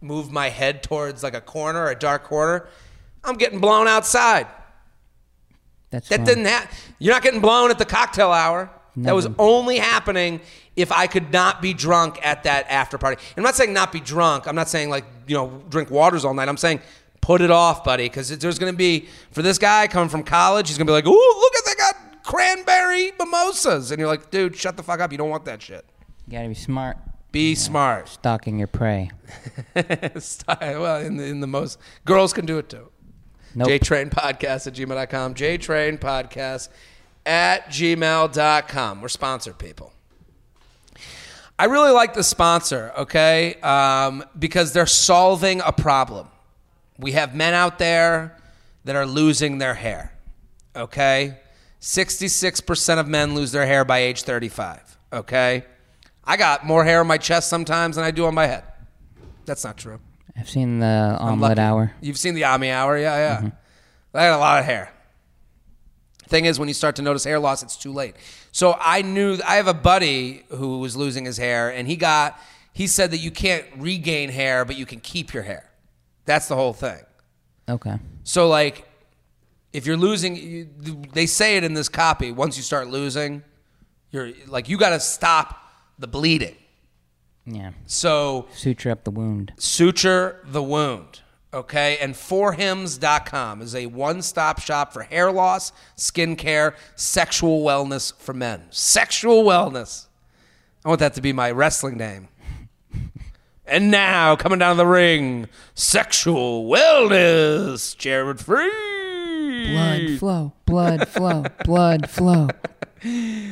moved 0.00 0.30
my 0.30 0.48
head 0.48 0.82
towards 0.82 1.22
like 1.22 1.34
a 1.34 1.40
corner, 1.40 1.88
a 1.88 1.94
dark 1.94 2.24
corner. 2.24 2.68
I'm 3.24 3.36
getting 3.36 3.60
blown 3.60 3.88
outside. 3.88 4.46
That's 5.90 6.08
That 6.08 6.24
didn't 6.24 6.44
happen. 6.44 6.76
You're 6.98 7.14
not 7.14 7.22
getting 7.22 7.40
blown 7.40 7.70
at 7.70 7.78
the 7.78 7.84
cocktail 7.84 8.30
hour. 8.32 8.70
That 8.96 9.14
was 9.14 9.28
only 9.38 9.78
happening 9.78 10.40
if 10.74 10.90
I 10.90 11.06
could 11.06 11.32
not 11.32 11.62
be 11.62 11.72
drunk 11.72 12.18
at 12.26 12.42
that 12.44 12.68
after 12.68 12.98
party. 12.98 13.22
I'm 13.36 13.44
not 13.44 13.54
saying 13.54 13.72
not 13.72 13.92
be 13.92 14.00
drunk. 14.00 14.48
I'm 14.48 14.56
not 14.56 14.68
saying 14.68 14.90
like, 14.90 15.04
you 15.28 15.36
know, 15.36 15.62
drink 15.68 15.88
waters 15.88 16.24
all 16.24 16.34
night. 16.34 16.48
I'm 16.48 16.56
saying 16.56 16.80
put 17.20 17.40
it 17.40 17.50
off, 17.50 17.84
buddy, 17.84 18.04
because 18.04 18.36
there's 18.38 18.58
going 18.58 18.72
to 18.72 18.76
be, 18.76 19.08
for 19.30 19.42
this 19.42 19.58
guy 19.58 19.86
coming 19.86 20.08
from 20.08 20.22
college, 20.22 20.68
he's 20.68 20.78
going 20.78 20.86
to 20.86 20.90
be 20.90 20.94
like, 20.94 21.06
ooh, 21.06 21.10
look 21.10 21.52
at 21.56 21.64
they 21.64 21.74
got 21.74 22.24
cranberry 22.24 23.12
mimosas. 23.18 23.90
And 23.90 23.98
you're 23.98 24.08
like, 24.08 24.30
dude, 24.30 24.54
shut 24.56 24.76
the 24.76 24.82
fuck 24.82 25.00
up. 25.00 25.12
You 25.12 25.18
don't 25.18 25.30
want 25.30 25.44
that 25.46 25.62
shit. 25.62 25.84
You 26.26 26.32
gotta 26.32 26.48
be 26.48 26.54
smart. 26.54 26.98
Be 27.32 27.54
smart. 27.54 28.08
Stalking 28.08 28.58
your 28.58 28.68
prey. 28.68 29.10
Style- 30.18 30.82
well, 30.82 31.00
in 31.00 31.16
the, 31.16 31.24
in 31.24 31.40
the 31.40 31.46
most, 31.46 31.78
girls 32.04 32.32
can 32.34 32.44
do 32.44 32.58
it 32.58 32.68
too. 32.68 32.90
Nope. 33.54 33.68
JTrain 33.68 34.10
Podcast 34.10 34.66
at 34.66 34.74
gmail.com. 34.74 35.34
JTrain 35.34 35.98
Podcast 35.98 36.68
at 37.24 37.68
gmail.com. 37.70 39.00
We're 39.00 39.08
sponsored, 39.08 39.58
people. 39.58 39.92
I 41.58 41.64
really 41.64 41.90
like 41.90 42.14
the 42.14 42.22
sponsor, 42.22 42.92
okay? 42.96 43.54
Um, 43.62 44.22
because 44.38 44.72
they're 44.72 44.86
solving 44.86 45.60
a 45.64 45.72
problem. 45.72 46.28
We 46.98 47.12
have 47.12 47.34
men 47.34 47.54
out 47.54 47.78
there 47.78 48.36
that 48.84 48.96
are 48.96 49.06
losing 49.06 49.58
their 49.58 49.74
hair, 49.74 50.12
okay? 50.74 51.38
66% 51.80 52.98
of 52.98 53.06
men 53.06 53.34
lose 53.34 53.52
their 53.52 53.66
hair 53.66 53.84
by 53.84 53.98
age 53.98 54.22
35, 54.22 54.98
okay? 55.12 55.64
I 56.24 56.36
got 56.36 56.66
more 56.66 56.84
hair 56.84 57.00
on 57.00 57.06
my 57.06 57.18
chest 57.18 57.48
sometimes 57.48 57.96
than 57.96 58.04
I 58.04 58.10
do 58.10 58.26
on 58.26 58.34
my 58.34 58.46
head. 58.46 58.64
That's 59.46 59.64
not 59.64 59.76
true. 59.76 60.00
I've 60.36 60.48
seen 60.48 60.78
the 60.78 61.16
omelet 61.18 61.58
hour. 61.58 61.92
You've 62.00 62.18
seen 62.18 62.34
the 62.34 62.44
Ami 62.44 62.70
Hour, 62.70 62.98
yeah, 62.98 63.16
yeah. 63.16 63.36
Mm-hmm. 63.38 63.48
I 64.14 64.26
got 64.28 64.36
a 64.36 64.38
lot 64.38 64.58
of 64.60 64.64
hair. 64.64 64.92
Thing 66.28 66.44
is, 66.44 66.58
when 66.58 66.68
you 66.68 66.74
start 66.74 66.96
to 66.96 67.02
notice 67.02 67.24
hair 67.24 67.38
loss, 67.38 67.62
it's 67.62 67.76
too 67.76 67.92
late. 67.92 68.14
So 68.52 68.76
I 68.78 69.02
knew 69.02 69.38
I 69.46 69.56
have 69.56 69.66
a 69.66 69.74
buddy 69.74 70.44
who 70.50 70.78
was 70.78 70.96
losing 70.96 71.24
his 71.24 71.38
hair, 71.38 71.70
and 71.70 71.88
he 71.88 71.96
got. 71.96 72.38
He 72.72 72.86
said 72.86 73.10
that 73.10 73.18
you 73.18 73.30
can't 73.30 73.64
regain 73.76 74.28
hair, 74.28 74.64
but 74.64 74.76
you 74.76 74.86
can 74.86 75.00
keep 75.00 75.32
your 75.32 75.42
hair. 75.42 75.67
That's 76.28 76.46
the 76.46 76.54
whole 76.56 76.74
thing. 76.74 77.00
Okay. 77.68 77.96
So 78.22 78.48
like, 78.48 78.86
if 79.72 79.86
you're 79.86 79.96
losing, 79.96 80.36
you, 80.36 80.68
they 81.14 81.24
say 81.26 81.56
it 81.56 81.64
in 81.64 81.72
this 81.72 81.88
copy. 81.88 82.30
Once 82.32 82.56
you 82.58 82.62
start 82.62 82.88
losing, 82.88 83.42
you're 84.10 84.32
like 84.46 84.68
you 84.68 84.76
got 84.76 84.90
to 84.90 85.00
stop 85.00 85.58
the 85.98 86.06
bleeding. 86.06 86.54
Yeah. 87.46 87.70
So 87.86 88.46
Suture 88.52 88.90
up 88.90 89.04
the 89.04 89.10
wound. 89.10 89.52
suture 89.56 90.40
the 90.44 90.62
wound. 90.62 91.22
Okay, 91.54 91.96
and 91.96 92.14
forhims.com 92.14 93.62
is 93.62 93.74
a 93.74 93.86
one 93.86 94.20
stop 94.20 94.60
shop 94.60 94.92
for 94.92 95.02
hair 95.04 95.32
loss, 95.32 95.72
skincare, 95.96 96.74
sexual 96.94 97.64
wellness 97.64 98.12
for 98.18 98.34
men. 98.34 98.64
Sexual 98.68 99.44
wellness. 99.44 100.08
I 100.84 100.88
want 100.90 101.00
that 101.00 101.14
to 101.14 101.22
be 101.22 101.32
my 101.32 101.50
wrestling 101.50 101.96
name. 101.96 102.28
And 103.68 103.90
now, 103.90 104.34
coming 104.34 104.58
down 104.58 104.78
the 104.78 104.86
ring, 104.86 105.46
sexual 105.74 106.64
wellness, 106.64 107.94
Jared 107.96 108.40
Free. 108.40 108.70
Blood 109.72 110.18
flow, 110.18 110.52
blood 110.64 111.08
flow, 111.08 111.44
blood 111.64 112.08
flow. 112.08 112.48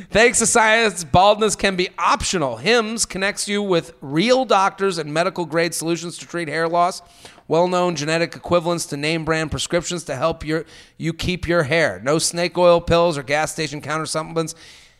Thanks 0.09 0.39
to 0.39 0.47
science, 0.47 1.03
baldness 1.03 1.55
can 1.55 1.75
be 1.75 1.89
optional. 1.99 2.57
HIMS 2.57 3.05
connects 3.05 3.47
you 3.47 3.61
with 3.61 3.93
real 4.01 4.43
doctors 4.43 4.97
and 4.97 5.13
medical 5.13 5.45
grade 5.45 5.75
solutions 5.75 6.17
to 6.17 6.25
treat 6.25 6.47
hair 6.47 6.67
loss. 6.67 7.03
Well 7.47 7.67
known 7.67 7.95
genetic 7.95 8.35
equivalents 8.35 8.87
to 8.87 8.97
name 8.97 9.23
brand 9.23 9.51
prescriptions 9.51 10.03
to 10.05 10.15
help 10.15 10.43
your, 10.43 10.65
you 10.97 11.13
keep 11.13 11.47
your 11.47 11.63
hair. 11.63 12.01
No 12.03 12.17
snake 12.17 12.57
oil 12.57 12.81
pills 12.81 13.17
or 13.17 13.23
gas 13.23 13.51
station 13.51 13.81
counter 13.81 14.07
supplements. 14.07 14.55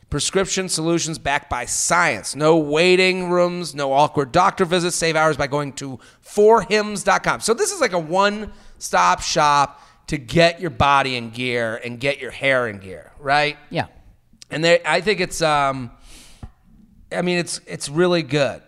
Prescription 0.10 0.70
solutions 0.70 1.18
backed 1.20 1.50
by 1.50 1.66
science. 1.66 2.34
No 2.36 2.58
waiting 2.58 3.30
rooms, 3.30 3.76
no 3.76 3.92
awkward 3.92 4.32
doctor 4.32 4.64
visits. 4.64 4.96
Save 4.96 5.18
hours 5.18 5.36
by 5.36 5.48
going 5.48 5.74
to 5.74 6.00
forhims.com. 6.26 7.42
So 7.42 7.54
this 7.54 7.72
is 7.74 7.82
like 7.82 7.92
a 7.92 8.00
one 8.00 8.54
stop 8.78 9.22
shop 9.22 9.82
to 10.08 10.18
get 10.18 10.62
your 10.62 10.70
body 10.70 11.18
in 11.18 11.32
gear 11.32 11.76
and 11.84 12.00
get 12.00 12.20
your 12.22 12.32
hair 12.32 12.70
in 12.70 12.78
gear, 12.80 13.12
right? 13.20 13.58
Yeah. 13.70 13.88
and 14.50 14.64
they 14.64 14.80
I 14.86 15.02
think 15.02 15.20
it's 15.20 15.42
um 15.42 15.92
I 17.12 17.22
mean 17.22 17.40
it's 17.40 17.60
it's 17.68 17.90
really 17.90 18.24
good. 18.24 18.62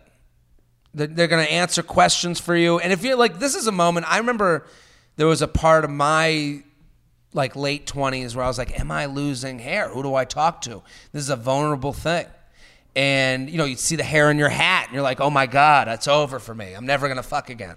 They're, 0.94 1.08
they're 1.08 1.28
going 1.28 1.46
to 1.46 1.52
answer 1.52 1.84
questions 1.84 2.40
for 2.40 2.56
you, 2.56 2.80
and 2.80 2.92
if 2.92 3.04
you're 3.04 3.16
like 3.16 3.40
this 3.40 3.56
is 3.56 3.68
a 3.68 3.72
moment 3.72 4.08
I 4.10 4.18
remember 4.18 4.68
there 5.16 5.28
was 5.28 5.42
a 5.42 5.48
part 5.48 5.86
of 5.86 5.90
my 5.90 6.64
like 7.34 7.56
late 7.56 7.86
20s 7.86 8.36
where 8.36 8.44
I 8.44 8.48
was 8.48 8.58
like 8.58 8.80
am 8.80 8.92
I 8.92 9.06
losing 9.06 9.60
hair? 9.60 9.90
Who 9.90 10.04
do 10.04 10.16
I 10.16 10.26
talk 10.26 10.62
to? 10.62 10.82
This 11.12 11.24
is 11.24 11.30
a 11.30 11.36
vulnerable 11.36 11.94
thing. 11.94 12.26
And 12.96 13.50
you 13.50 13.58
know, 13.58 13.66
you 13.66 13.76
see 13.76 13.96
the 13.96 14.04
hair 14.04 14.32
in 14.32 14.38
your 14.38 14.50
hat 14.50 14.86
and 14.88 14.94
you're 14.94 15.04
like, 15.04 15.22
"Oh 15.22 15.30
my 15.30 15.46
god, 15.46 15.88
that's 15.88 16.08
over 16.08 16.40
for 16.40 16.56
me. 16.56 16.74
I'm 16.74 16.86
never 16.86 17.08
going 17.08 17.18
to 17.18 17.24
fuck 17.24 17.50
again." 17.50 17.76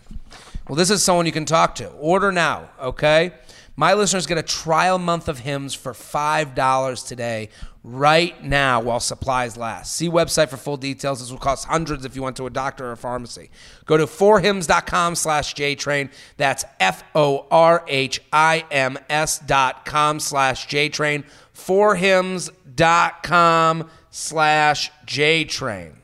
Well, 0.68 0.76
this 0.76 0.90
is 0.90 1.02
someone 1.02 1.26
you 1.26 1.32
can 1.32 1.44
talk 1.44 1.74
to. 1.76 1.88
Order 1.90 2.32
now, 2.32 2.70
okay? 2.80 3.32
My 3.76 3.94
listeners 3.94 4.26
get 4.26 4.38
a 4.38 4.42
trial 4.42 4.98
month 4.98 5.28
of 5.28 5.40
Hims 5.40 5.74
for 5.74 5.92
$5 5.92 7.06
today, 7.06 7.48
right 7.84 8.42
now, 8.44 8.80
while 8.80 9.00
supplies 9.00 9.56
last. 9.56 9.94
See 9.94 10.08
website 10.08 10.48
for 10.48 10.56
full 10.56 10.76
details. 10.76 11.20
This 11.20 11.30
will 11.30 11.38
cost 11.38 11.66
hundreds 11.66 12.04
if 12.04 12.16
you 12.16 12.22
went 12.22 12.36
to 12.36 12.46
a 12.46 12.50
doctor 12.50 12.86
or 12.86 12.92
a 12.92 12.96
pharmacy. 12.96 13.50
Go 13.86 13.96
to 13.96 14.06
forhims.com 14.06 15.16
slash 15.16 15.54
JTrain. 15.54 16.12
That's 16.36 16.64
F 16.80 17.04
O 17.14 17.46
R 17.50 17.84
H 17.88 18.20
I 18.32 18.64
M 18.70 18.98
S 19.08 19.38
dot 19.38 19.84
com 19.84 20.20
slash 20.20 20.68
JTrain. 20.68 21.24
Forhims.com 21.54 23.90
slash 24.10 24.92
JTrain. 25.06 25.96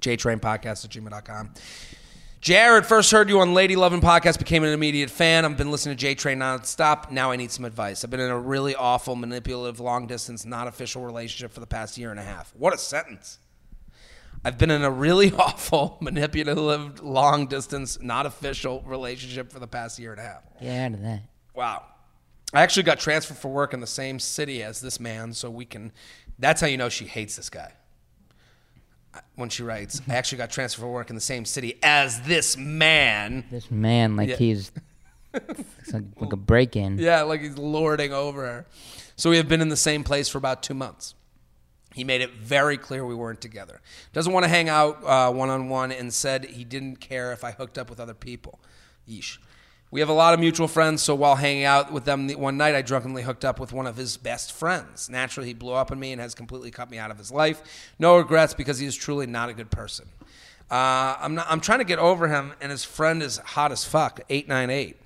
JTrainPodcast 0.00 0.84
at 0.84 0.90
gmail.com. 0.90 1.50
Jared, 2.40 2.86
first 2.86 3.10
heard 3.10 3.28
you 3.28 3.40
on 3.40 3.52
Lady 3.52 3.76
Loving 3.76 4.00
Podcast, 4.00 4.38
became 4.38 4.64
an 4.64 4.70
immediate 4.70 5.10
fan. 5.10 5.44
I've 5.44 5.58
been 5.58 5.70
listening 5.70 5.94
to 5.94 6.00
J 6.00 6.14
Train 6.14 6.38
nonstop. 6.38 7.10
Now 7.10 7.30
I 7.30 7.36
need 7.36 7.50
some 7.50 7.66
advice. 7.66 8.02
I've 8.02 8.08
been 8.08 8.18
in 8.18 8.30
a 8.30 8.38
really 8.38 8.74
awful, 8.74 9.14
manipulative, 9.14 9.78
long 9.78 10.06
distance, 10.06 10.46
not 10.46 10.66
official 10.66 11.04
relationship 11.04 11.52
for 11.52 11.60
the 11.60 11.66
past 11.66 11.98
year 11.98 12.10
and 12.10 12.18
a 12.18 12.22
half. 12.22 12.50
What 12.56 12.72
a 12.72 12.78
sentence. 12.78 13.40
I've 14.42 14.56
been 14.56 14.70
in 14.70 14.84
a 14.84 14.90
really 14.90 15.30
awful, 15.38 15.98
manipulative, 16.00 17.02
long 17.02 17.46
distance, 17.46 18.00
not 18.00 18.24
official 18.24 18.80
relationship 18.86 19.52
for 19.52 19.58
the 19.58 19.68
past 19.68 19.98
year 19.98 20.12
and 20.12 20.20
a 20.20 20.24
half. 20.24 20.42
Get 20.62 20.86
out 20.86 20.94
of 20.94 21.02
that. 21.02 21.22
Wow. 21.54 21.84
I 22.54 22.62
actually 22.62 22.84
got 22.84 22.98
transferred 22.98 23.36
for 23.36 23.48
work 23.48 23.74
in 23.74 23.80
the 23.80 23.86
same 23.86 24.18
city 24.18 24.62
as 24.62 24.80
this 24.80 24.98
man, 24.98 25.34
so 25.34 25.50
we 25.50 25.66
can. 25.66 25.92
That's 26.38 26.62
how 26.62 26.68
you 26.68 26.78
know 26.78 26.88
she 26.88 27.04
hates 27.04 27.36
this 27.36 27.50
guy. 27.50 27.74
When 29.34 29.48
she 29.48 29.62
writes, 29.64 30.00
I 30.08 30.14
actually 30.14 30.38
got 30.38 30.50
transferred 30.50 30.82
for 30.82 30.92
work 30.92 31.08
in 31.10 31.16
the 31.16 31.20
same 31.20 31.44
city 31.44 31.78
as 31.82 32.20
this 32.22 32.56
man. 32.56 33.44
This 33.50 33.70
man, 33.70 34.16
like 34.16 34.28
Yeah. 34.28 34.36
he's 34.36 34.70
it's 35.34 35.92
like, 35.92 36.04
like 36.18 36.32
a 36.32 36.36
break 36.36 36.76
in. 36.76 36.98
Yeah, 37.00 37.22
like 37.22 37.40
he's 37.40 37.58
lording 37.58 38.12
over 38.12 38.42
her. 38.46 38.66
So 39.16 39.30
we 39.30 39.36
have 39.36 39.48
been 39.48 39.60
in 39.60 39.68
the 39.68 39.76
same 39.76 40.04
place 40.04 40.28
for 40.28 40.38
about 40.38 40.62
two 40.62 40.74
months. 40.74 41.14
He 41.92 42.04
made 42.04 42.20
it 42.20 42.32
very 42.34 42.76
clear 42.78 43.04
we 43.04 43.14
weren't 43.16 43.40
together. 43.40 43.80
Doesn't 44.12 44.32
want 44.32 44.44
to 44.44 44.48
hang 44.48 44.68
out 44.68 45.02
one 45.34 45.50
on 45.50 45.68
one 45.68 45.90
and 45.90 46.12
said 46.14 46.44
he 46.44 46.62
didn't 46.64 46.96
care 46.96 47.32
if 47.32 47.42
I 47.42 47.50
hooked 47.50 47.78
up 47.78 47.90
with 47.90 47.98
other 47.98 48.14
people. 48.14 48.60
Yeesh. 49.08 49.38
We 49.92 49.98
have 50.00 50.08
a 50.08 50.12
lot 50.12 50.34
of 50.34 50.40
mutual 50.40 50.68
friends, 50.68 51.02
so 51.02 51.16
while 51.16 51.34
hanging 51.34 51.64
out 51.64 51.92
with 51.92 52.04
them 52.04 52.28
the- 52.28 52.36
one 52.36 52.56
night, 52.56 52.76
I 52.76 52.82
drunkenly 52.82 53.24
hooked 53.24 53.44
up 53.44 53.58
with 53.58 53.72
one 53.72 53.88
of 53.88 53.96
his 53.96 54.16
best 54.16 54.52
friends. 54.52 55.10
Naturally, 55.10 55.48
he 55.48 55.54
blew 55.54 55.72
up 55.72 55.90
on 55.90 55.98
me 55.98 56.12
and 56.12 56.20
has 56.20 56.32
completely 56.32 56.70
cut 56.70 56.90
me 56.90 56.98
out 56.98 57.10
of 57.10 57.18
his 57.18 57.32
life. 57.32 57.60
No 57.98 58.16
regrets 58.16 58.54
because 58.54 58.78
he 58.78 58.86
is 58.86 58.94
truly 58.94 59.26
not 59.26 59.48
a 59.48 59.52
good 59.52 59.70
person. 59.70 60.06
Uh, 60.70 61.16
I'm, 61.20 61.34
not, 61.34 61.46
I'm 61.50 61.60
trying 61.60 61.80
to 61.80 61.84
get 61.84 61.98
over 61.98 62.28
him, 62.28 62.52
and 62.60 62.70
his 62.70 62.84
friend 62.84 63.20
is 63.20 63.38
hot 63.38 63.72
as 63.72 63.84
fuck, 63.84 64.20
898. 64.28 64.96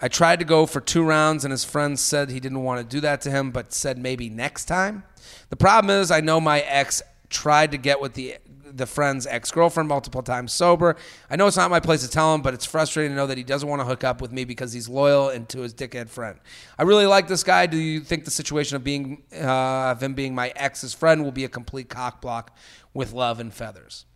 I 0.00 0.06
tried 0.06 0.38
to 0.38 0.44
go 0.44 0.66
for 0.66 0.80
two 0.80 1.02
rounds, 1.02 1.44
and 1.44 1.50
his 1.50 1.64
friend 1.64 1.98
said 1.98 2.30
he 2.30 2.38
didn't 2.38 2.62
want 2.62 2.80
to 2.80 2.86
do 2.96 3.00
that 3.00 3.20
to 3.22 3.30
him, 3.30 3.50
but 3.50 3.72
said 3.72 3.98
maybe 3.98 4.28
next 4.28 4.66
time. 4.66 5.02
The 5.50 5.56
problem 5.56 5.90
is, 6.00 6.12
I 6.12 6.20
know 6.20 6.40
my 6.40 6.60
ex 6.60 7.02
tried 7.28 7.72
to 7.72 7.78
get 7.78 8.00
with 8.00 8.14
the 8.14 8.36
the 8.74 8.86
friend's 8.86 9.26
ex 9.26 9.50
girlfriend 9.50 9.88
multiple 9.88 10.22
times 10.22 10.52
sober. 10.52 10.96
I 11.30 11.36
know 11.36 11.46
it's 11.46 11.56
not 11.56 11.70
my 11.70 11.80
place 11.80 12.02
to 12.02 12.10
tell 12.10 12.34
him, 12.34 12.42
but 12.42 12.54
it's 12.54 12.64
frustrating 12.64 13.12
to 13.12 13.16
know 13.16 13.26
that 13.26 13.38
he 13.38 13.44
doesn't 13.44 13.68
want 13.68 13.80
to 13.80 13.86
hook 13.86 14.04
up 14.04 14.20
with 14.20 14.32
me 14.32 14.44
because 14.44 14.72
he's 14.72 14.88
loyal 14.88 15.28
and 15.28 15.48
to 15.50 15.60
his 15.60 15.74
dickhead 15.74 16.08
friend. 16.08 16.38
I 16.78 16.82
really 16.82 17.06
like 17.06 17.28
this 17.28 17.42
guy. 17.42 17.66
Do 17.66 17.76
you 17.76 18.00
think 18.00 18.24
the 18.24 18.30
situation 18.30 18.76
of 18.76 18.84
being 18.84 19.22
uh, 19.34 19.92
of 19.92 20.02
him 20.02 20.14
being 20.14 20.34
my 20.34 20.52
ex's 20.56 20.94
friend 20.94 21.22
will 21.24 21.32
be 21.32 21.44
a 21.44 21.48
complete 21.48 21.88
cock 21.88 22.20
block 22.20 22.56
with 22.94 23.12
love 23.12 23.40
and 23.40 23.52
feathers? 23.52 24.06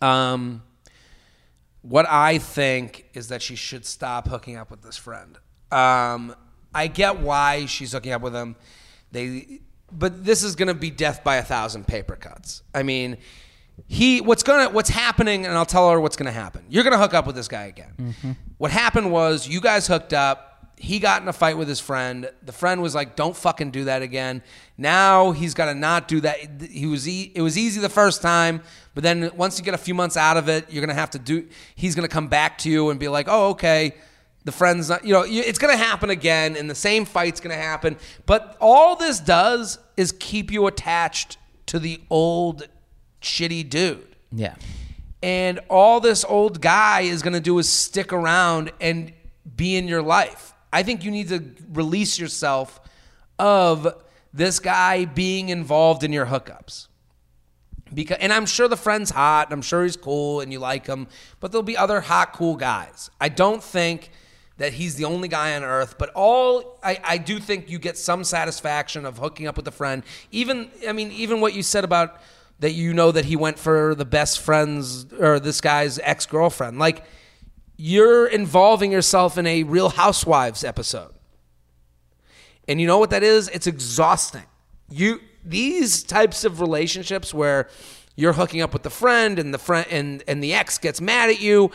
Um, 0.00 0.62
what 1.82 2.06
I 2.08 2.38
think 2.38 3.10
is 3.14 3.28
that 3.28 3.42
she 3.42 3.56
should 3.56 3.84
stop 3.84 4.28
hooking 4.28 4.56
up 4.56 4.70
with 4.70 4.82
this 4.82 4.96
friend. 4.96 5.38
Um, 5.70 6.34
I 6.74 6.86
get 6.86 7.20
why 7.20 7.66
she's 7.66 7.92
hooking 7.92 8.12
up 8.12 8.22
with 8.22 8.34
him. 8.34 8.56
They, 9.12 9.60
but 9.92 10.24
this 10.24 10.42
is 10.42 10.56
going 10.56 10.68
to 10.68 10.74
be 10.74 10.90
death 10.90 11.22
by 11.22 11.36
a 11.36 11.42
thousand 11.42 11.86
paper 11.86 12.16
cuts. 12.16 12.62
I 12.74 12.82
mean, 12.82 13.18
he 13.86 14.20
what's 14.20 14.42
gonna 14.42 14.70
what's 14.70 14.90
happening, 14.90 15.46
and 15.46 15.56
I'll 15.56 15.66
tell 15.66 15.90
her 15.90 16.00
what's 16.00 16.16
to 16.16 16.30
happen. 16.30 16.64
You're 16.68 16.84
going 16.84 16.92
to 16.92 16.98
hook 16.98 17.14
up 17.14 17.26
with 17.26 17.36
this 17.36 17.48
guy 17.48 17.64
again. 17.64 17.92
Mm-hmm. 17.98 18.32
What 18.58 18.70
happened 18.70 19.10
was 19.10 19.48
you 19.48 19.60
guys 19.60 19.86
hooked 19.86 20.12
up. 20.12 20.50
He 20.76 20.98
got 20.98 21.22
in 21.22 21.28
a 21.28 21.32
fight 21.32 21.56
with 21.56 21.68
his 21.68 21.80
friend. 21.80 22.30
The 22.42 22.52
friend 22.52 22.82
was 22.82 22.94
like, 22.94 23.16
"Don't 23.16 23.36
fucking 23.36 23.70
do 23.70 23.84
that 23.84 24.02
again." 24.02 24.42
Now 24.76 25.32
he's 25.32 25.54
got 25.54 25.66
to 25.66 25.74
not 25.74 26.08
do 26.08 26.20
that. 26.20 26.62
He 26.70 26.86
was 26.86 27.08
e- 27.08 27.32
it 27.34 27.42
was 27.42 27.56
easy 27.56 27.80
the 27.80 27.88
first 27.88 28.22
time, 28.22 28.62
but 28.94 29.02
then 29.04 29.30
once 29.36 29.58
you 29.58 29.64
get 29.64 29.74
a 29.74 29.78
few 29.78 29.94
months 29.94 30.16
out 30.16 30.36
of 30.36 30.48
it, 30.48 30.70
you're 30.70 30.84
gonna 30.84 30.94
have 30.94 31.10
to 31.10 31.18
do. 31.18 31.46
He's 31.74 31.94
gonna 31.94 32.08
come 32.08 32.28
back 32.28 32.58
to 32.58 32.70
you 32.70 32.90
and 32.90 32.98
be 32.98 33.08
like, 33.08 33.26
"Oh, 33.28 33.50
okay." 33.50 33.94
The 34.44 34.52
friend's 34.52 34.90
not, 34.90 35.06
you 35.06 35.14
know, 35.14 35.24
it's 35.26 35.58
gonna 35.58 35.76
happen 35.76 36.10
again, 36.10 36.54
and 36.54 36.68
the 36.68 36.74
same 36.74 37.06
fight's 37.06 37.40
gonna 37.40 37.54
happen. 37.54 37.96
But 38.26 38.58
all 38.60 38.94
this 38.94 39.18
does 39.18 39.78
is 39.96 40.12
keep 40.12 40.50
you 40.50 40.66
attached 40.66 41.38
to 41.66 41.78
the 41.78 42.02
old 42.10 42.68
shitty 43.24 43.68
dude. 43.68 44.06
Yeah. 44.30 44.54
And 45.22 45.60
all 45.70 46.00
this 46.00 46.24
old 46.24 46.60
guy 46.60 47.02
is 47.02 47.22
going 47.22 47.32
to 47.32 47.40
do 47.40 47.58
is 47.58 47.68
stick 47.68 48.12
around 48.12 48.72
and 48.80 49.12
be 49.56 49.76
in 49.76 49.88
your 49.88 50.02
life. 50.02 50.52
I 50.72 50.82
think 50.82 51.04
you 51.04 51.10
need 51.10 51.28
to 51.28 51.42
release 51.72 52.18
yourself 52.18 52.80
of 53.38 54.02
this 54.32 54.60
guy 54.60 55.04
being 55.04 55.48
involved 55.48 56.04
in 56.04 56.12
your 56.12 56.26
hookups. 56.26 56.88
Because, 57.92 58.18
and 58.20 58.32
I'm 58.32 58.46
sure 58.46 58.66
the 58.66 58.76
friend's 58.76 59.10
hot, 59.10 59.46
and 59.46 59.52
I'm 59.54 59.62
sure 59.62 59.84
he's 59.84 59.96
cool, 59.96 60.40
and 60.40 60.52
you 60.52 60.58
like 60.58 60.86
him, 60.86 61.06
but 61.38 61.52
there'll 61.52 61.62
be 61.62 61.76
other 61.76 62.00
hot, 62.00 62.32
cool 62.32 62.56
guys. 62.56 63.08
I 63.20 63.28
don't 63.28 63.62
think 63.62 64.10
that 64.56 64.72
he's 64.72 64.96
the 64.96 65.04
only 65.04 65.28
guy 65.28 65.56
on 65.56 65.64
earth, 65.64 65.96
but 65.98 66.10
all 66.14 66.78
I, 66.82 67.00
I 67.04 67.18
do 67.18 67.38
think 67.38 67.70
you 67.70 67.78
get 67.78 67.96
some 67.96 68.24
satisfaction 68.24 69.04
of 69.04 69.18
hooking 69.18 69.46
up 69.46 69.56
with 69.56 69.66
a 69.68 69.72
friend. 69.72 70.02
Even, 70.32 70.70
I 70.88 70.92
mean, 70.92 71.10
even 71.12 71.40
what 71.40 71.54
you 71.54 71.62
said 71.62 71.84
about 71.84 72.20
that 72.60 72.72
you 72.72 72.94
know 72.94 73.12
that 73.12 73.24
he 73.24 73.36
went 73.36 73.58
for 73.58 73.94
the 73.94 74.04
best 74.04 74.40
friend's 74.40 75.12
or 75.12 75.40
this 75.40 75.60
guy's 75.60 75.98
ex 75.98 76.26
girlfriend. 76.26 76.78
Like, 76.78 77.04
you're 77.76 78.26
involving 78.26 78.92
yourself 78.92 79.36
in 79.36 79.46
a 79.46 79.64
Real 79.64 79.90
Housewives 79.90 80.62
episode. 80.62 81.12
And 82.68 82.80
you 82.80 82.86
know 82.86 82.98
what 82.98 83.10
that 83.10 83.22
is? 83.22 83.48
It's 83.48 83.66
exhausting. 83.66 84.44
You 84.90 85.20
these 85.44 86.02
types 86.02 86.44
of 86.44 86.60
relationships 86.60 87.34
where 87.34 87.68
you're 88.16 88.32
hooking 88.32 88.62
up 88.62 88.72
with 88.72 88.82
the 88.82 88.90
friend 88.90 89.38
and 89.38 89.52
the 89.52 89.58
friend 89.58 89.86
and 89.90 90.24
and 90.26 90.42
the 90.42 90.54
ex 90.54 90.78
gets 90.78 91.00
mad 91.00 91.30
at 91.30 91.40
you, 91.40 91.70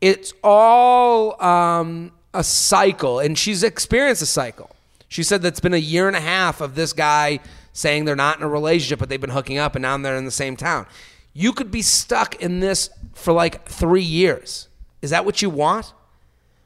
it's 0.00 0.34
all 0.42 1.42
um, 1.42 2.12
a 2.34 2.44
cycle. 2.44 3.20
And 3.20 3.38
she's 3.38 3.62
experienced 3.62 4.22
a 4.22 4.26
cycle. 4.26 4.70
She 5.08 5.22
said 5.22 5.42
that's 5.42 5.60
been 5.60 5.74
a 5.74 5.78
year 5.78 6.08
and 6.08 6.16
a 6.16 6.20
half 6.20 6.60
of 6.60 6.74
this 6.74 6.92
guy 6.92 7.38
saying 7.74 8.06
they're 8.06 8.16
not 8.16 8.38
in 8.38 8.42
a 8.42 8.48
relationship, 8.48 8.98
but 8.98 9.10
they've 9.10 9.20
been 9.20 9.30
hooking 9.30 9.58
up, 9.58 9.74
and 9.74 9.82
now 9.82 9.98
they're 9.98 10.16
in 10.16 10.24
the 10.24 10.30
same 10.30 10.56
town. 10.56 10.86
You 11.34 11.52
could 11.52 11.70
be 11.70 11.82
stuck 11.82 12.36
in 12.40 12.60
this 12.60 12.88
for 13.12 13.34
like 13.34 13.66
three 13.68 14.02
years. 14.02 14.68
Is 15.02 15.10
that 15.10 15.26
what 15.26 15.42
you 15.42 15.50
want? 15.50 15.92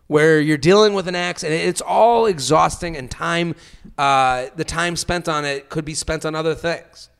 where 0.06 0.40
you're 0.40 0.56
dealing 0.56 0.94
with 0.94 1.06
an 1.06 1.14
ex 1.14 1.44
and 1.44 1.52
it's 1.52 1.82
all 1.82 2.24
exhausting 2.24 2.96
and 2.96 3.10
time 3.10 3.54
uh, 3.98 4.46
the 4.56 4.64
time 4.64 4.96
spent 4.96 5.28
on 5.28 5.44
it 5.44 5.68
could 5.68 5.84
be 5.84 5.92
spent 5.92 6.24
on 6.24 6.34
other 6.34 6.54
things 6.54 7.10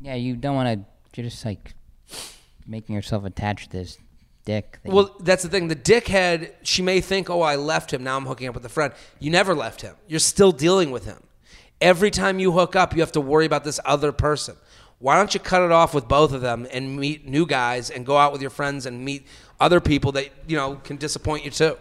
Yeah, 0.00 0.14
you 0.14 0.36
don't 0.36 0.54
want 0.54 0.68
to. 0.68 1.20
You're 1.20 1.28
just 1.28 1.44
like 1.44 1.74
making 2.64 2.94
yourself 2.94 3.24
attached 3.24 3.72
to 3.72 3.78
this 3.78 3.98
dick. 4.44 4.78
well 4.84 5.16
that's 5.20 5.42
the 5.42 5.48
thing 5.48 5.66
the 5.66 5.74
dickhead 5.74 6.52
she 6.62 6.80
may 6.80 7.00
think 7.00 7.28
oh 7.28 7.40
i 7.42 7.56
left 7.56 7.92
him 7.92 8.04
now 8.04 8.16
i'm 8.16 8.26
hooking 8.26 8.46
up 8.46 8.54
with 8.54 8.64
a 8.64 8.68
friend 8.68 8.92
you 9.18 9.30
never 9.30 9.52
left 9.52 9.80
him 9.82 9.96
you're 10.06 10.20
still 10.20 10.52
dealing 10.52 10.92
with 10.92 11.06
him 11.06 11.24
every 11.84 12.10
time 12.10 12.40
you 12.40 12.50
hook 12.50 12.74
up 12.74 12.94
you 12.94 13.00
have 13.00 13.12
to 13.12 13.20
worry 13.20 13.46
about 13.46 13.62
this 13.62 13.78
other 13.84 14.10
person 14.10 14.56
why 14.98 15.16
don't 15.16 15.34
you 15.34 15.40
cut 15.40 15.62
it 15.62 15.70
off 15.70 15.92
with 15.94 16.08
both 16.08 16.32
of 16.32 16.40
them 16.40 16.66
and 16.72 16.96
meet 16.96 17.28
new 17.28 17.46
guys 17.46 17.90
and 17.90 18.06
go 18.06 18.16
out 18.16 18.32
with 18.32 18.40
your 18.40 18.50
friends 18.50 18.86
and 18.86 19.04
meet 19.04 19.26
other 19.60 19.80
people 19.80 20.12
that 20.12 20.30
you 20.46 20.56
know 20.56 20.76
can 20.76 20.96
disappoint 20.96 21.44
you 21.44 21.50
too 21.50 21.76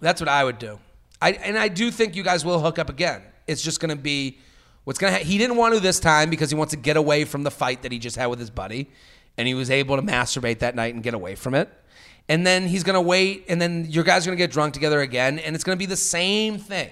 That's 0.00 0.20
what 0.20 0.28
I 0.28 0.44
would 0.44 0.58
do. 0.58 0.78
I 1.20 1.32
and 1.32 1.58
I 1.58 1.68
do 1.68 1.90
think 1.90 2.16
you 2.16 2.22
guys 2.22 2.44
will 2.44 2.60
hook 2.60 2.78
up 2.78 2.88
again. 2.88 3.22
It's 3.46 3.62
just 3.62 3.80
going 3.80 3.90
to 3.90 4.02
be 4.02 4.38
what's 4.84 4.98
going 4.98 5.12
to. 5.12 5.18
Ha- 5.18 5.24
he 5.24 5.38
didn't 5.38 5.56
want 5.56 5.74
to 5.74 5.80
this 5.80 6.00
time 6.00 6.30
because 6.30 6.50
he 6.50 6.56
wants 6.56 6.72
to 6.72 6.78
get 6.78 6.96
away 6.96 7.24
from 7.24 7.42
the 7.42 7.50
fight 7.50 7.82
that 7.82 7.92
he 7.92 7.98
just 7.98 8.16
had 8.16 8.26
with 8.26 8.38
his 8.38 8.50
buddy, 8.50 8.88
and 9.36 9.46
he 9.46 9.54
was 9.54 9.70
able 9.70 9.96
to 9.96 10.02
masturbate 10.02 10.60
that 10.60 10.74
night 10.74 10.94
and 10.94 11.02
get 11.02 11.14
away 11.14 11.34
from 11.34 11.54
it. 11.54 11.68
And 12.28 12.46
then 12.46 12.66
he's 12.66 12.84
going 12.84 12.94
to 12.94 13.00
wait, 13.00 13.44
and 13.48 13.60
then 13.60 13.86
your 13.90 14.04
guys 14.04 14.26
are 14.26 14.30
going 14.30 14.38
to 14.38 14.42
get 14.42 14.52
drunk 14.52 14.72
together 14.72 15.00
again, 15.00 15.38
and 15.38 15.54
it's 15.54 15.64
going 15.64 15.76
to 15.76 15.78
be 15.78 15.86
the 15.86 15.96
same 15.96 16.58
thing. 16.58 16.90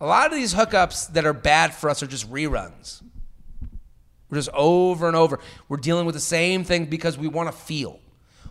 A 0.00 0.06
lot 0.06 0.26
of 0.26 0.34
these 0.36 0.54
hookups 0.54 1.12
that 1.12 1.24
are 1.24 1.32
bad 1.32 1.74
for 1.74 1.88
us 1.88 2.02
are 2.02 2.06
just 2.06 2.30
reruns. 2.30 3.02
We're 4.28 4.38
just 4.38 4.50
over 4.52 5.06
and 5.06 5.16
over. 5.16 5.38
We're 5.68 5.76
dealing 5.78 6.04
with 6.04 6.14
the 6.14 6.20
same 6.20 6.64
thing 6.64 6.86
because 6.86 7.16
we 7.16 7.28
want 7.28 7.48
to 7.50 7.56
feel. 7.56 8.00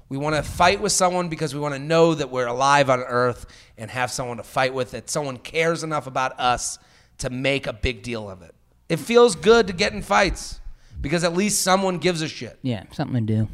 We 0.08 0.18
want 0.18 0.36
to 0.36 0.44
fight 0.44 0.82
with 0.82 0.92
someone 0.92 1.30
because 1.30 1.54
we 1.54 1.60
want 1.60 1.74
to 1.74 1.80
know 1.80 2.14
that 2.16 2.30
we're 2.30 2.46
alive 2.48 2.90
on 2.90 3.00
earth 3.02 3.46
and 3.78 3.92
have 3.92 4.12
someone 4.12 4.38
to 4.38 4.44
fight 4.44 4.74
with, 4.74 4.92
that 4.92 5.10
someone 5.10 5.38
cares 5.38 5.84
enough 5.84 6.08
about 6.08 6.40
us 6.40 6.80
to 7.20 7.30
make 7.30 7.68
a 7.68 7.74
big 7.74 8.04
deal 8.04 8.30
of 8.30 8.42
it. 8.42 8.54
It 8.88 8.98
feels 8.98 9.36
good 9.36 9.68
to 9.68 9.74
get 9.74 9.94
in 9.94 10.02
fights 10.02 10.60
because 11.02 11.24
at 11.24 11.34
least 11.34 11.62
someone 11.62 11.98
gives 11.98 12.22
a 12.22 12.28
shit. 12.28 12.60
yeah, 12.62 12.84
something 12.92 13.26
to 13.26 13.34
do. 13.34 13.48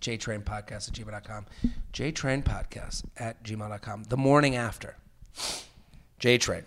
JTrain 0.00 0.44
Podcast 0.44 0.88
at 0.88 0.94
gmail.com. 0.94 1.46
JTrain 1.92 2.42
Podcast 2.42 3.04
at 3.16 3.42
gmail.com. 3.42 4.04
The 4.04 4.16
morning 4.16 4.56
after. 4.56 4.96
JTrain. 6.20 6.64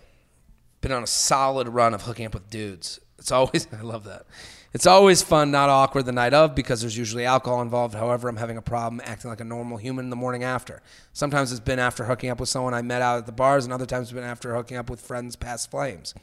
Been 0.80 0.92
on 0.92 1.02
a 1.02 1.08
solid 1.08 1.68
run 1.68 1.94
of 1.94 2.02
hooking 2.02 2.26
up 2.26 2.34
with 2.34 2.50
dudes. 2.50 3.00
It's 3.18 3.32
always, 3.32 3.66
I 3.78 3.82
love 3.82 4.04
that. 4.04 4.26
It's 4.74 4.86
always 4.86 5.22
fun, 5.22 5.50
not 5.50 5.70
awkward 5.70 6.04
the 6.04 6.12
night 6.12 6.34
of 6.34 6.54
because 6.54 6.82
there's 6.82 6.96
usually 6.96 7.24
alcohol 7.24 7.62
involved. 7.62 7.94
However, 7.94 8.28
I'm 8.28 8.36
having 8.36 8.58
a 8.58 8.62
problem 8.62 9.00
acting 9.02 9.30
like 9.30 9.40
a 9.40 9.44
normal 9.44 9.78
human 9.78 10.10
the 10.10 10.16
morning 10.16 10.44
after. 10.44 10.82
Sometimes 11.14 11.50
it's 11.50 11.60
been 11.60 11.78
after 11.78 12.04
hooking 12.04 12.28
up 12.28 12.38
with 12.38 12.50
someone 12.50 12.74
I 12.74 12.82
met 12.82 13.00
out 13.00 13.16
at 13.16 13.24
the 13.24 13.32
bars, 13.32 13.64
and 13.64 13.72
other 13.72 13.86
times 13.86 14.08
it's 14.08 14.12
been 14.12 14.24
after 14.24 14.54
hooking 14.54 14.76
up 14.76 14.90
with 14.90 15.00
friends 15.00 15.36
past 15.36 15.70
flames. 15.70 16.14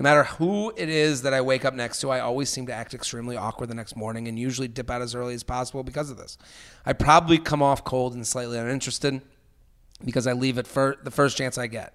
No 0.00 0.02
matter 0.02 0.24
who 0.24 0.72
it 0.76 0.88
is 0.88 1.22
that 1.22 1.32
I 1.32 1.40
wake 1.40 1.64
up 1.64 1.72
next 1.72 2.00
to, 2.00 2.10
I 2.10 2.18
always 2.18 2.50
seem 2.50 2.66
to 2.66 2.72
act 2.72 2.94
extremely 2.94 3.36
awkward 3.36 3.68
the 3.68 3.76
next 3.76 3.94
morning 3.94 4.26
and 4.26 4.36
usually 4.40 4.66
dip 4.66 4.90
out 4.90 5.00
as 5.00 5.14
early 5.14 5.34
as 5.34 5.44
possible 5.44 5.84
because 5.84 6.10
of 6.10 6.16
this. 6.16 6.36
I 6.84 6.94
probably 6.94 7.38
come 7.38 7.62
off 7.62 7.84
cold 7.84 8.14
and 8.14 8.26
slightly 8.26 8.58
uninterested 8.58 9.22
because 10.04 10.26
I 10.26 10.32
leave 10.32 10.58
it 10.58 10.66
for 10.66 10.96
the 11.04 11.12
first 11.12 11.36
chance 11.36 11.58
I 11.58 11.68
get. 11.68 11.94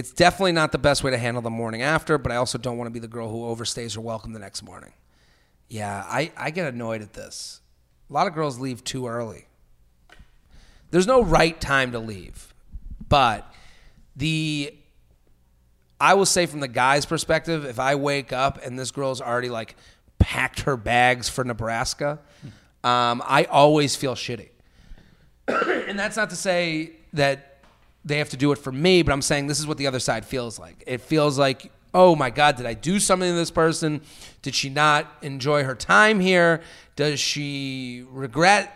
It's 0.00 0.12
definitely 0.12 0.52
not 0.52 0.72
the 0.72 0.78
best 0.78 1.04
way 1.04 1.10
to 1.10 1.18
handle 1.18 1.42
the 1.42 1.50
morning 1.50 1.82
after, 1.82 2.16
but 2.16 2.32
I 2.32 2.36
also 2.36 2.56
don't 2.56 2.78
want 2.78 2.86
to 2.86 2.90
be 2.90 3.00
the 3.00 3.06
girl 3.06 3.28
who 3.28 3.42
overstays 3.54 3.96
her 3.96 4.00
welcome 4.00 4.32
the 4.32 4.38
next 4.38 4.62
morning. 4.62 4.94
Yeah, 5.68 6.06
I, 6.08 6.32
I 6.38 6.48
get 6.52 6.72
annoyed 6.72 7.02
at 7.02 7.12
this. 7.12 7.60
A 8.08 8.12
lot 8.14 8.26
of 8.26 8.32
girls 8.32 8.58
leave 8.58 8.82
too 8.82 9.06
early. 9.06 9.44
There's 10.90 11.06
no 11.06 11.22
right 11.22 11.60
time 11.60 11.92
to 11.92 11.98
leave, 11.98 12.54
but 13.10 13.52
the 14.16 14.74
I 16.00 16.14
will 16.14 16.24
say 16.24 16.46
from 16.46 16.60
the 16.60 16.68
guy's 16.68 17.04
perspective, 17.04 17.66
if 17.66 17.78
I 17.78 17.94
wake 17.94 18.32
up 18.32 18.58
and 18.64 18.78
this 18.78 18.90
girl's 18.90 19.20
already 19.20 19.50
like 19.50 19.76
packed 20.18 20.60
her 20.60 20.78
bags 20.78 21.28
for 21.28 21.44
Nebraska, 21.44 22.20
um, 22.82 23.22
I 23.26 23.44
always 23.50 23.96
feel 23.96 24.14
shitty. 24.14 24.48
and 25.46 25.98
that's 25.98 26.16
not 26.16 26.30
to 26.30 26.36
say 26.36 26.92
that 27.12 27.49
they 28.04 28.18
have 28.18 28.30
to 28.30 28.36
do 28.36 28.52
it 28.52 28.58
for 28.58 28.72
me, 28.72 29.02
but 29.02 29.12
I'm 29.12 29.22
saying 29.22 29.46
this 29.46 29.60
is 29.60 29.66
what 29.66 29.78
the 29.78 29.86
other 29.86 30.00
side 30.00 30.24
feels 30.24 30.58
like. 30.58 30.82
It 30.86 31.00
feels 31.00 31.38
like, 31.38 31.70
oh 31.92 32.16
my 32.16 32.30
God, 32.30 32.56
did 32.56 32.66
I 32.66 32.74
do 32.74 32.98
something 32.98 33.28
to 33.28 33.36
this 33.36 33.50
person? 33.50 34.00
Did 34.42 34.54
she 34.54 34.70
not 34.70 35.06
enjoy 35.22 35.64
her 35.64 35.74
time 35.74 36.20
here? 36.20 36.62
Does 36.96 37.20
she 37.20 38.04
regret, 38.10 38.72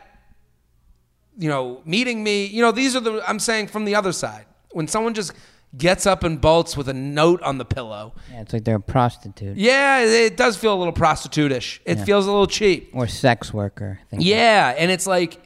you 1.38 1.48
know, 1.48 1.80
meeting 1.84 2.22
me? 2.22 2.46
You 2.46 2.62
know, 2.62 2.72
these 2.72 2.94
are 2.96 3.00
the, 3.00 3.22
I'm 3.28 3.38
saying 3.38 3.68
from 3.68 3.84
the 3.84 3.94
other 3.94 4.12
side. 4.12 4.46
When 4.72 4.88
someone 4.88 5.14
just 5.14 5.32
gets 5.76 6.06
up 6.06 6.22
and 6.22 6.40
bolts 6.40 6.76
with 6.76 6.88
a 6.88 6.92
note 6.94 7.42
on 7.42 7.58
the 7.58 7.64
pillow, 7.64 8.14
Yeah, 8.30 8.40
it's 8.42 8.52
like 8.52 8.64
they're 8.64 8.76
a 8.76 8.80
prostitute 8.80 9.56
yeah, 9.56 10.00
it 10.04 10.36
does 10.36 10.56
feel 10.56 10.74
a 10.74 10.78
little 10.78 10.92
prostitute-ish. 10.92 11.80
It 11.84 11.96
feels 12.00 12.26
a 12.26 12.30
little 12.30 12.46
cheap. 12.46 12.90
or 12.92 13.06
sex 13.08 13.52
worker. 13.52 14.00
Yeah, 14.12 14.74
and 14.76 14.90
it's 14.90 15.06
like 15.06 15.40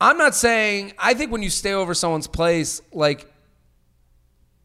I'm 0.00 0.16
not 0.16 0.34
saying 0.34 0.94
I 0.98 1.14
think 1.14 1.30
when 1.30 1.42
you 1.42 1.50
stay 1.50 1.72
over 1.72 1.94
someone's 1.94 2.26
place, 2.26 2.80
like 2.92 3.30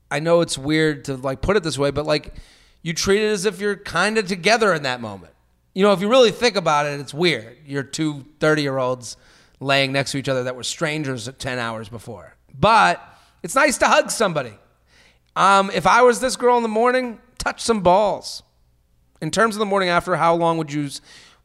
I 0.09 0.19
know 0.19 0.41
it's 0.41 0.57
weird 0.57 1.05
to 1.05 1.15
like 1.15 1.41
put 1.41 1.57
it 1.57 1.63
this 1.63 1.77
way, 1.77 1.91
but 1.91 2.05
like 2.05 2.33
you 2.81 2.93
treat 2.93 3.21
it 3.21 3.31
as 3.31 3.45
if 3.45 3.59
you're 3.59 3.75
kind 3.75 4.17
of 4.17 4.27
together 4.27 4.73
in 4.73 4.83
that 4.83 5.01
moment. 5.01 5.33
You 5.73 5.83
know, 5.83 5.91
if 5.91 5.99
you 5.99 6.07
really 6.07 6.31
think 6.31 6.55
about 6.55 6.85
it, 6.85 6.99
it's 6.99 7.13
weird. 7.13 7.57
You're 7.65 7.83
two 7.83 8.25
30-year-olds 8.39 9.17
laying 9.59 9.91
next 9.91 10.11
to 10.11 10.17
each 10.17 10.29
other 10.29 10.43
that 10.43 10.55
were 10.55 10.63
strangers 10.63 11.27
10 11.27 11.59
hours 11.59 11.89
before. 11.89 12.35
But 12.57 13.03
it's 13.43 13.55
nice 13.55 13.77
to 13.79 13.87
hug 13.87 14.09
somebody. 14.09 14.53
Um, 15.35 15.69
if 15.73 15.85
I 15.85 16.03
was 16.03 16.21
this 16.21 16.37
girl 16.37 16.55
in 16.55 16.63
the 16.63 16.69
morning, 16.69 17.19
touch 17.37 17.59
some 17.61 17.81
balls 17.81 18.41
in 19.21 19.31
terms 19.31 19.55
of 19.55 19.59
the 19.59 19.65
morning 19.65 19.89
after, 19.89 20.15
how 20.15 20.35
long 20.35 20.57
would 20.57 20.71
you 20.71 20.89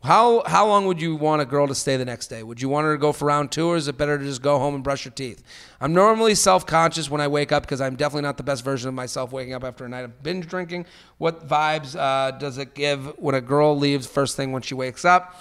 how 0.03 0.43
how 0.47 0.67
long 0.67 0.87
would 0.87 1.01
you 1.01 1.15
want 1.15 1.43
a 1.43 1.45
girl 1.45 1.69
to 1.69 1.75
stay 1.75 1.99
the 1.99 2.07
next 2.07 2.29
day? 2.29 2.43
Would 2.43 2.63
you 2.63 2.71
want 2.71 2.85
her 2.87 2.95
to 2.95 2.99
go 2.99 3.13
for 3.13 3.27
round 3.27 3.53
two, 3.53 3.69
or 3.69 3.77
is 3.77 3.87
it 3.87 3.99
better 3.99 4.17
to 4.17 4.25
just 4.25 4.41
go 4.41 4.59
home 4.59 4.75
and 4.75 4.83
brush 4.83 5.05
your 5.05 5.13
teeth? 5.13 5.43
I'm 5.79 5.93
normally 5.93 6.35
self 6.35 6.65
conscious 6.65 7.11
when 7.11 7.21
I 7.21 7.29
wake 7.29 7.53
up 7.53 7.65
because 7.65 7.83
I'm 7.83 7.97
definitely 7.97 8.23
not 8.23 8.39
the 8.39 8.43
best 8.43 8.65
version 8.65 8.89
of 8.89 8.95
myself 8.95 9.31
waking 9.31 9.53
up 9.53 9.63
after 9.63 9.85
a 9.85 9.89
night 9.91 10.07
of 10.07 10.23
binge 10.23 10.47
drinking. 10.47 10.87
What 11.19 11.47
vibes 11.47 11.97
uh, 11.99 12.31
does 12.31 12.57
it 12.57 12.75
give 12.75 13.19
when 13.19 13.35
a 13.35 13.43
girl 13.43 13.77
leaves 13.77 14.07
first 14.07 14.37
thing 14.37 14.53
when 14.53 14.63
she 14.63 14.75
wakes 14.75 15.05
up? 15.05 15.37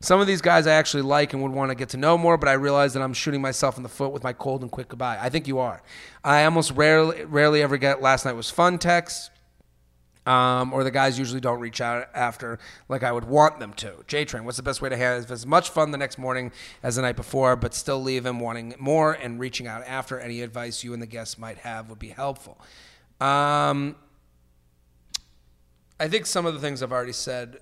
Some 0.00 0.20
of 0.20 0.28
these 0.28 0.42
guys 0.42 0.66
I 0.68 0.74
actually 0.74 1.02
like 1.02 1.32
and 1.32 1.42
would 1.42 1.52
want 1.52 1.70
to 1.70 1.74
get 1.74 1.88
to 1.90 1.96
know 1.96 2.16
more, 2.16 2.36
but 2.36 2.48
I 2.48 2.52
realize 2.52 2.92
that 2.92 3.02
I'm 3.02 3.14
shooting 3.14 3.40
myself 3.40 3.78
in 3.78 3.82
the 3.82 3.88
foot 3.88 4.12
with 4.12 4.22
my 4.22 4.32
cold 4.32 4.62
and 4.62 4.70
quick 4.70 4.88
goodbye. 4.88 5.18
I 5.20 5.28
think 5.28 5.48
you 5.48 5.58
are. 5.58 5.82
I 6.22 6.44
almost 6.44 6.70
rarely 6.72 7.24
rarely 7.24 7.62
ever 7.62 7.78
get 7.78 8.00
last 8.00 8.26
night 8.26 8.34
was 8.34 8.48
fun 8.48 8.78
texts 8.78 9.30
um, 10.26 10.72
or 10.72 10.84
the 10.84 10.90
guys 10.90 11.18
usually 11.18 11.40
don't 11.40 11.60
reach 11.60 11.80
out 11.80 12.08
after 12.14 12.58
like 12.88 13.02
I 13.02 13.12
would 13.12 13.24
want 13.24 13.60
them 13.60 13.74
to. 13.74 14.04
J 14.06 14.24
Train, 14.24 14.44
what's 14.44 14.56
the 14.56 14.62
best 14.62 14.80
way 14.80 14.88
to 14.88 14.96
it's 14.96 15.30
as 15.30 15.46
much 15.46 15.70
fun 15.70 15.90
the 15.90 15.98
next 15.98 16.18
morning 16.18 16.52
as 16.82 16.96
the 16.96 17.02
night 17.02 17.16
before, 17.16 17.56
but 17.56 17.74
still 17.74 18.02
leave 18.02 18.24
him 18.24 18.40
wanting 18.40 18.74
more 18.78 19.12
and 19.12 19.38
reaching 19.38 19.66
out 19.66 19.82
after, 19.86 20.18
any 20.18 20.40
advice 20.40 20.82
you 20.82 20.92
and 20.92 21.02
the 21.02 21.06
guests 21.06 21.38
might 21.38 21.58
have 21.58 21.90
would 21.90 21.98
be 21.98 22.08
helpful. 22.08 22.58
Um, 23.20 23.96
I 26.00 26.08
think 26.08 26.26
some 26.26 26.46
of 26.46 26.54
the 26.54 26.60
things 26.60 26.82
I've 26.82 26.92
already 26.92 27.12
said. 27.12 27.58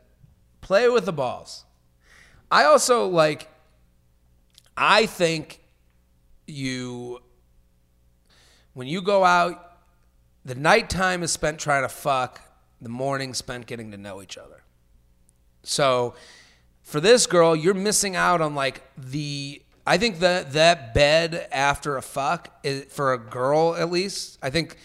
Play 0.61 0.88
with 0.88 1.05
the 1.05 1.12
balls. 1.12 1.64
I 2.51 2.64
also 2.64 3.07
like. 3.07 3.48
I 4.75 5.05
think 5.05 5.61
you, 6.46 7.20
when 8.72 8.87
you 8.87 9.03
go 9.03 9.22
out, 9.22 9.77
the 10.44 10.55
nighttime 10.55 11.22
is 11.22 11.31
spent 11.31 11.59
trying 11.59 11.83
to 11.83 11.88
fuck. 11.88 12.40
The 12.83 12.88
morning 12.88 13.33
spent 13.33 13.66
getting 13.66 13.90
to 13.92 13.97
know 13.97 14.21
each 14.21 14.37
other. 14.37 14.64
So, 15.62 16.14
for 16.83 17.01
this 17.01 17.27
girl, 17.27 17.55
you're 17.55 17.75
missing 17.75 18.16
out 18.16 18.40
on 18.40 18.55
like 18.55 18.83
the. 18.99 19.62
I 19.87 19.99
think 19.99 20.18
that 20.21 20.53
that 20.53 20.95
bed 20.95 21.49
after 21.51 21.97
a 21.97 22.03
fuck 22.03 22.49
is 22.62 22.85
for 22.92 23.12
a 23.14 23.18
girl 23.18 23.75
at 23.77 23.90
least. 23.90 24.38
I 24.42 24.51
think 24.51 24.77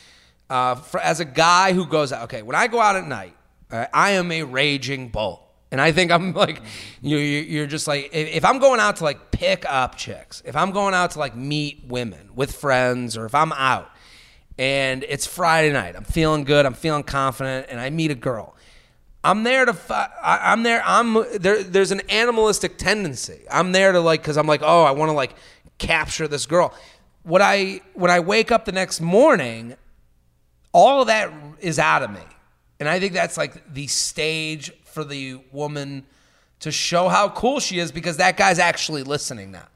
uh, 0.50 0.76
for, 0.76 1.00
as 1.00 1.20
a 1.20 1.26
guy 1.26 1.74
who 1.74 1.86
goes 1.86 2.12
out. 2.14 2.24
Okay, 2.26 2.42
when 2.44 2.56
I 2.56 2.68
go 2.68 2.80
out 2.80 2.96
at 2.96 3.08
night, 3.08 3.36
uh, 3.72 3.86
I 3.94 4.12
am 4.12 4.32
a 4.32 4.44
raging 4.44 5.10
bull. 5.10 5.44
And 5.72 5.82
I 5.82 5.92
think 5.92 6.12
I'm 6.12 6.34
like, 6.46 6.62
you, 7.02 7.18
you- 7.18 7.42
you're 7.44 7.68
just 7.68 7.88
like, 7.88 8.10
if 8.14 8.46
I'm 8.46 8.60
going 8.60 8.80
out 8.80 8.98
to 8.98 9.04
like 9.04 9.32
pick 9.32 9.66
up 9.68 9.96
chicks, 9.98 10.42
if 10.46 10.56
I'm 10.56 10.72
going 10.72 10.94
out 10.94 11.12
to 11.12 11.20
like 11.20 11.36
meet 11.36 11.84
women 11.88 12.30
with 12.36 12.56
friends, 12.56 13.18
or 13.18 13.26
if 13.26 13.36
I'm 13.36 13.52
out 13.54 13.90
and 14.58 15.04
it's 15.08 15.26
Friday 15.26 15.72
night, 15.72 15.96
I'm 15.96 16.04
feeling 16.04 16.44
good, 16.44 16.66
I'm 16.66 16.74
feeling 16.74 17.04
confident, 17.04 17.68
and 17.70 17.80
I 17.80 17.90
meet 17.90 18.12
a 18.12 18.16
girl. 18.16 18.56
I'm 19.24 19.44
there 19.44 19.66
to, 19.66 19.76
I, 19.92 20.52
I'm 20.52 20.64
there, 20.64 20.82
I'm, 20.86 21.14
there, 21.40 21.62
there's 21.64 21.92
an 21.92 22.02
animalistic 22.10 22.78
tendency. 22.78 23.42
I'm 23.52 23.72
there 23.72 23.92
to 23.92 24.00
like, 24.00 24.24
cause 24.24 24.38
I'm 24.38 24.48
like, 24.48 24.62
oh, 24.64 24.84
I 24.84 24.92
want 24.92 25.10
to 25.10 25.14
like 25.14 25.36
capture 25.78 26.28
this 26.28 26.46
girl. 26.46 26.74
What 27.24 27.42
I, 27.42 27.82
when 27.94 28.10
I 28.10 28.20
wake 28.20 28.52
up 28.52 28.66
the 28.66 28.72
next 28.72 29.02
morning, 29.02 29.76
all 30.72 31.02
of 31.02 31.08
that 31.08 31.32
is 31.60 31.78
out 31.78 32.04
of 32.04 32.12
me. 32.12 32.22
And 32.80 32.88
I 32.88 33.00
think 33.00 33.14
that's 33.14 33.38
like 33.38 33.74
the 33.74 33.88
stage 33.88 34.72
for 34.86 35.04
the 35.04 35.40
woman 35.52 36.06
to 36.62 36.72
show 36.72 37.10
how 37.10 37.30
cool 37.30 37.60
she 37.60 37.80
is 37.80 37.92
because 37.92 38.18
that 38.18 38.38
guy's 38.38 38.60
actually 38.60 39.04
listening 39.04 39.52
now. 39.52 39.68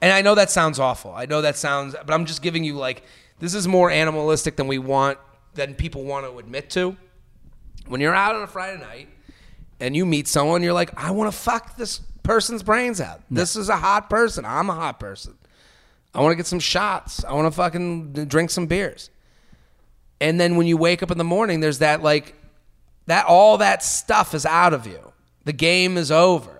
And 0.00 0.12
I 0.12 0.22
know 0.22 0.34
that 0.34 0.50
sounds 0.50 0.78
awful. 0.78 1.12
I 1.12 1.26
know 1.26 1.42
that 1.42 1.56
sounds, 1.56 1.94
but 2.06 2.14
I'm 2.14 2.24
just 2.24 2.40
giving 2.40 2.64
you 2.64 2.74
like 2.74 3.02
this 3.40 3.54
is 3.54 3.66
more 3.66 3.90
animalistic 3.90 4.56
than 4.56 4.68
we 4.68 4.78
want 4.78 5.18
than 5.54 5.74
people 5.74 6.04
want 6.04 6.26
to 6.26 6.38
admit 6.38 6.70
to. 6.70 6.96
When 7.88 8.00
you're 8.00 8.14
out 8.14 8.36
on 8.36 8.42
a 8.42 8.46
Friday 8.46 8.80
night 8.80 9.08
and 9.80 9.96
you 9.96 10.06
meet 10.06 10.28
someone, 10.28 10.62
you're 10.62 10.72
like, 10.72 10.92
I 10.96 11.10
want 11.10 11.32
to 11.32 11.36
fuck 11.36 11.76
this 11.76 11.98
person's 12.22 12.62
brains 12.62 13.00
out. 13.00 13.22
This 13.30 13.56
is 13.56 13.68
a 13.68 13.76
hot 13.76 14.08
person. 14.08 14.44
I'm 14.44 14.70
a 14.70 14.74
hot 14.74 15.00
person. 15.00 15.36
I 16.14 16.20
want 16.20 16.32
to 16.32 16.36
get 16.36 16.46
some 16.46 16.60
shots. 16.60 17.24
I 17.24 17.32
want 17.32 17.46
to 17.46 17.56
fucking 17.56 18.12
drink 18.26 18.50
some 18.50 18.66
beers. 18.66 19.10
And 20.20 20.38
then 20.38 20.56
when 20.56 20.66
you 20.66 20.76
wake 20.76 21.02
up 21.02 21.10
in 21.10 21.18
the 21.18 21.24
morning, 21.24 21.60
there's 21.60 21.78
that 21.78 22.02
like 22.02 22.34
that 23.06 23.26
all 23.26 23.58
that 23.58 23.82
stuff 23.82 24.34
is 24.34 24.44
out 24.44 24.74
of 24.74 24.86
you. 24.86 25.12
The 25.44 25.52
game 25.52 25.96
is 25.96 26.10
over. 26.10 26.59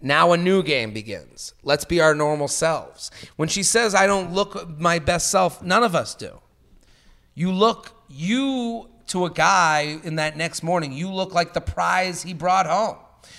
Now 0.00 0.32
a 0.32 0.36
new 0.36 0.62
game 0.62 0.92
begins. 0.92 1.54
Let's 1.62 1.84
be 1.84 2.00
our 2.00 2.14
normal 2.14 2.48
selves. 2.48 3.10
When 3.36 3.48
she 3.48 3.62
says 3.62 3.94
I 3.94 4.06
don't 4.06 4.32
look 4.32 4.78
my 4.78 4.98
best 4.98 5.30
self, 5.30 5.62
none 5.62 5.82
of 5.82 5.94
us 5.94 6.14
do. 6.14 6.40
You 7.34 7.52
look 7.52 7.92
you 8.08 8.88
to 9.08 9.24
a 9.24 9.30
guy 9.30 9.98
in 10.04 10.16
that 10.16 10.36
next 10.36 10.62
morning, 10.62 10.92
you 10.92 11.10
look 11.10 11.34
like 11.34 11.52
the 11.52 11.60
prize 11.60 12.22
he 12.22 12.34
brought 12.34 12.66
home. 12.66 12.96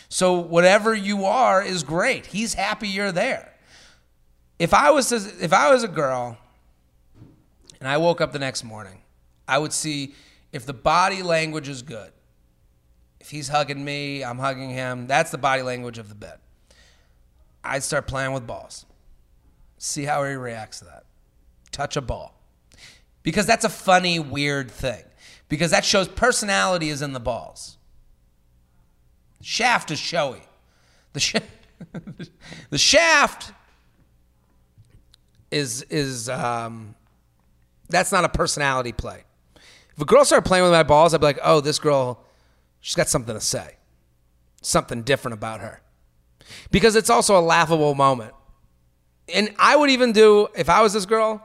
So 0.09 0.33
whatever 0.33 0.93
you 0.93 1.25
are 1.25 1.63
is 1.63 1.83
great. 1.83 2.25
He's 2.25 2.53
happy 2.53 2.87
you're 2.87 3.11
there. 3.11 3.53
If 4.57 4.73
I 4.73 4.91
was 4.91 5.11
if 5.11 5.53
I 5.53 5.71
was 5.71 5.83
a 5.83 5.87
girl 5.87 6.37
and 7.79 7.87
I 7.87 7.97
woke 7.97 8.19
up 8.19 8.33
the 8.33 8.39
next 8.39 8.63
morning, 8.63 9.01
I 9.47 9.57
would 9.57 9.71
see 9.71 10.13
if 10.51 10.65
the 10.65 10.73
body 10.73 11.23
language 11.23 11.69
is 11.69 11.81
good. 11.81 12.11
If 13.21 13.29
he's 13.29 13.47
hugging 13.47 13.83
me, 13.83 14.23
I'm 14.23 14.39
hugging 14.39 14.69
him. 14.69 15.07
That's 15.07 15.31
the 15.31 15.37
body 15.37 15.61
language 15.61 15.97
of 15.97 16.09
the 16.09 16.15
bed. 16.15 16.39
I'd 17.63 17.83
start 17.83 18.07
playing 18.07 18.33
with 18.33 18.47
balls. 18.47 18.85
See 19.77 20.03
how 20.03 20.23
he 20.23 20.33
reacts 20.33 20.79
to 20.79 20.85
that. 20.85 21.05
Touch 21.71 21.95
a 21.97 22.01
ball. 22.01 22.35
Because 23.23 23.45
that's 23.45 23.65
a 23.65 23.69
funny, 23.69 24.19
weird 24.19 24.71
thing. 24.71 25.03
Because 25.47 25.71
that 25.71 25.85
shows 25.85 26.07
personality 26.07 26.89
is 26.89 27.01
in 27.01 27.13
the 27.13 27.19
balls. 27.19 27.77
Shaft 29.41 29.91
is 29.91 29.99
showy. 29.99 30.41
The, 31.13 31.19
sh- 31.19 31.35
the 32.69 32.77
shaft 32.77 33.53
is 35.51 35.81
is 35.83 36.29
um, 36.29 36.95
that's 37.89 38.11
not 38.11 38.23
a 38.23 38.29
personality 38.29 38.91
play. 38.91 39.23
If 39.95 40.01
a 40.01 40.05
girl 40.05 40.23
started 40.23 40.47
playing 40.47 40.63
with 40.63 40.71
my 40.71 40.83
balls, 40.83 41.13
I'd 41.13 41.19
be 41.19 41.25
like, 41.25 41.39
oh, 41.43 41.59
this 41.59 41.79
girl, 41.79 42.23
she's 42.79 42.95
got 42.95 43.09
something 43.09 43.33
to 43.33 43.41
say, 43.41 43.75
something 44.61 45.01
different 45.01 45.33
about 45.33 45.59
her, 45.61 45.81
because 46.71 46.95
it's 46.95 47.09
also 47.09 47.37
a 47.37 47.41
laughable 47.41 47.95
moment. 47.95 48.33
And 49.33 49.53
I 49.59 49.75
would 49.75 49.89
even 49.89 50.11
do 50.11 50.47
if 50.55 50.69
I 50.69 50.81
was 50.81 50.93
this 50.93 51.05
girl. 51.05 51.43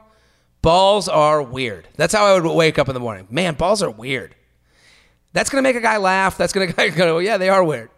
Balls 0.61 1.07
are 1.07 1.43
weird. 1.43 1.87
That's 1.95 2.13
how 2.13 2.25
I 2.25 2.39
would 2.39 2.55
wake 2.55 2.79
up 2.79 2.89
in 2.89 2.95
the 2.95 2.99
morning. 2.99 3.27
Man, 3.29 3.53
balls 3.53 3.83
are 3.83 3.91
weird. 3.91 4.35
That's 5.33 5.49
gonna 5.49 5.61
make 5.61 5.75
a 5.75 5.81
guy 5.81 5.97
laugh. 5.97 6.37
That's 6.37 6.53
gonna 6.53 6.71
go, 6.91 7.19
yeah, 7.19 7.37
they 7.37 7.49
are 7.49 7.63
weird. 7.63 7.89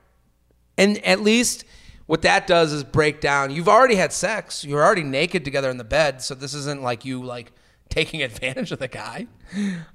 And 0.77 0.97
at 1.05 1.21
least 1.21 1.63
what 2.07 2.21
that 2.23 2.47
does 2.47 2.73
is 2.73 2.83
break 2.83 3.21
down. 3.21 3.51
You've 3.51 3.69
already 3.69 3.95
had 3.95 4.11
sex. 4.11 4.63
You're 4.63 4.83
already 4.83 5.03
naked 5.03 5.45
together 5.45 5.69
in 5.69 5.77
the 5.77 5.83
bed. 5.83 6.21
So 6.21 6.35
this 6.35 6.53
isn't 6.53 6.81
like 6.81 7.05
you 7.05 7.23
like 7.23 7.51
taking 7.89 8.21
advantage 8.21 8.71
of 8.71 8.79
the 8.79 8.87
guy. 8.87 9.27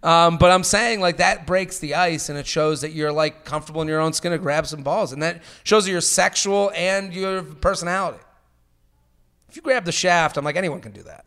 Um, 0.03 0.39
but 0.39 0.51
I'm 0.51 0.65
saying 0.65 1.01
like 1.01 1.19
that 1.19 1.47
breaks 1.47 1.79
the 1.79 1.95
ice 1.95 2.29
and 2.29 2.39
it 2.39 2.47
shows 2.47 2.81
that 2.81 2.93
you're 2.93 3.13
like 3.13 3.45
comfortable 3.45 3.83
in 3.83 3.89
your 3.89 4.01
own 4.01 4.13
skin 4.13 4.33
to 4.33 4.39
grab 4.39 4.67
some 4.67 4.83
balls. 4.83 5.13
And 5.13 5.23
that 5.23 5.43
shows 5.65 5.87
your 5.87 6.01
sexual 6.01 6.73
and 6.75 7.13
your 7.13 7.43
personality. 7.43 8.19
If 9.49 9.57
you 9.57 9.63
grab 9.63 9.85
the 9.85 9.93
shaft, 9.93 10.37
I'm 10.37 10.45
like, 10.45 10.57
anyone 10.57 10.81
can 10.81 10.93
do 10.93 11.03
that. 11.03 11.27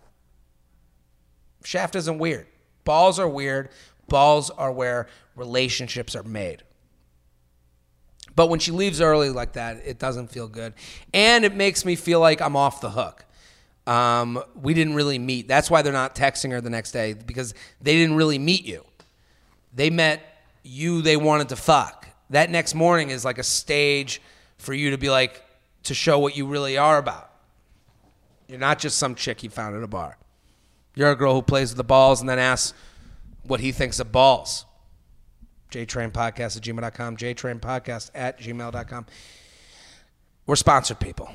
Shaft 1.64 1.96
isn't 1.96 2.18
weird. 2.18 2.48
Balls 2.84 3.20
are 3.20 3.28
weird. 3.28 3.70
Balls 4.08 4.50
are 4.50 4.72
where 4.72 5.08
relationships 5.36 6.16
are 6.16 6.24
made. 6.24 6.64
But 8.36 8.48
when 8.48 8.60
she 8.60 8.72
leaves 8.72 9.02
early 9.02 9.30
like 9.30 9.54
that, 9.54 9.82
it 9.86 9.98
doesn't 9.98 10.28
feel 10.28 10.48
good. 10.48 10.74
And 11.14 11.46
it 11.46 11.56
makes 11.56 11.86
me 11.86 11.96
feel 11.96 12.20
like 12.20 12.42
I'm 12.42 12.56
off 12.56 12.82
the 12.82 12.92
hook. 12.92 13.25
Um, 13.88 14.42
we 14.56 14.74
didn't 14.74 14.96
really 14.96 15.20
meet. 15.20 15.48
That's 15.48 15.70
why 15.70 15.82
they're 15.82 15.94
not 15.94 16.16
texting 16.16 16.52
her 16.52 16.62
the 16.62 16.70
next 16.70 16.92
day 16.92 17.14
because 17.14 17.54
they 17.82 17.94
didn't 17.94 18.16
really 18.16 18.40
meet 18.40 18.66
you. 18.66 18.84
They 19.74 19.90
met 19.90 20.22
you, 20.64 21.02
they 21.02 21.18
wanted 21.18 21.50
to 21.50 21.56
fuck. 21.56 22.08
That 22.32 22.50
next 22.50 22.74
morning 22.74 23.12
is 23.12 23.24
like 23.24 23.38
a 23.38 23.44
stage 23.44 24.22
for 24.58 24.74
you 24.74 24.92
to 24.92 24.98
be 24.98 25.10
like, 25.10 25.44
to 25.84 25.94
show 25.94 26.18
what 26.18 26.36
you 26.36 26.48
really 26.48 26.78
are 26.78 26.98
about. 26.98 27.32
You're 28.48 28.60
not 28.60 28.80
just 28.80 28.98
some 28.98 29.16
chick 29.16 29.42
he 29.42 29.48
found 29.48 29.76
at 29.76 29.84
a 29.84 29.88
bar. 29.88 30.18
You're 30.96 31.12
a 31.12 31.16
girl 31.16 31.34
who 31.34 31.42
plays 31.42 31.72
with 31.72 31.78
the 31.78 31.84
balls 31.84 32.22
and 32.22 32.30
then 32.30 32.40
asks 32.40 32.74
what 33.44 33.60
he 33.60 33.72
thinks 33.72 34.00
of 34.00 34.12
balls. 34.12 34.66
JTrainPodcast 35.72 36.58
at 36.58 36.64
gmail.com, 36.64 37.18
JTrainPodcast 37.18 38.12
at 38.16 38.40
gmail.com. 38.40 39.06
We're 40.48 40.56
sponsored 40.56 41.00
people. 41.00 41.30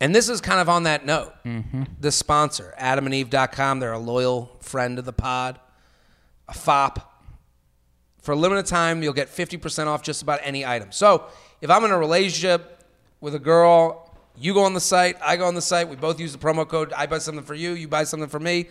And 0.00 0.14
this 0.14 0.28
is 0.28 0.40
kind 0.40 0.60
of 0.60 0.68
on 0.68 0.84
that 0.84 1.04
note. 1.04 1.32
Mm-hmm. 1.44 1.84
The 2.00 2.10
sponsor, 2.10 2.74
adamandeve.com, 2.78 3.80
they're 3.80 3.92
a 3.92 3.98
loyal 3.98 4.56
friend 4.60 4.98
of 4.98 5.04
the 5.04 5.12
pod, 5.12 5.60
a 6.48 6.54
FOP. 6.54 7.02
For 8.22 8.32
a 8.32 8.36
limited 8.36 8.66
time, 8.66 9.02
you'll 9.02 9.12
get 9.12 9.28
50% 9.28 9.86
off 9.86 10.02
just 10.02 10.22
about 10.22 10.40
any 10.42 10.64
item. 10.64 10.92
So 10.92 11.26
if 11.60 11.70
I'm 11.70 11.84
in 11.84 11.90
a 11.90 11.98
relationship 11.98 12.84
with 13.20 13.34
a 13.34 13.38
girl 13.38 14.10
you 14.40 14.54
go 14.54 14.64
on 14.64 14.72
the 14.72 14.80
site, 14.80 15.16
I 15.22 15.36
go 15.36 15.46
on 15.46 15.54
the 15.54 15.62
site. 15.62 15.88
We 15.88 15.96
both 15.96 16.18
use 16.18 16.32
the 16.32 16.38
promo 16.38 16.66
code. 16.66 16.92
I 16.94 17.06
buy 17.06 17.18
something 17.18 17.44
for 17.44 17.54
you, 17.54 17.72
you 17.72 17.88
buy 17.88 18.04
something 18.04 18.28
for 18.28 18.40
me. 18.40 18.68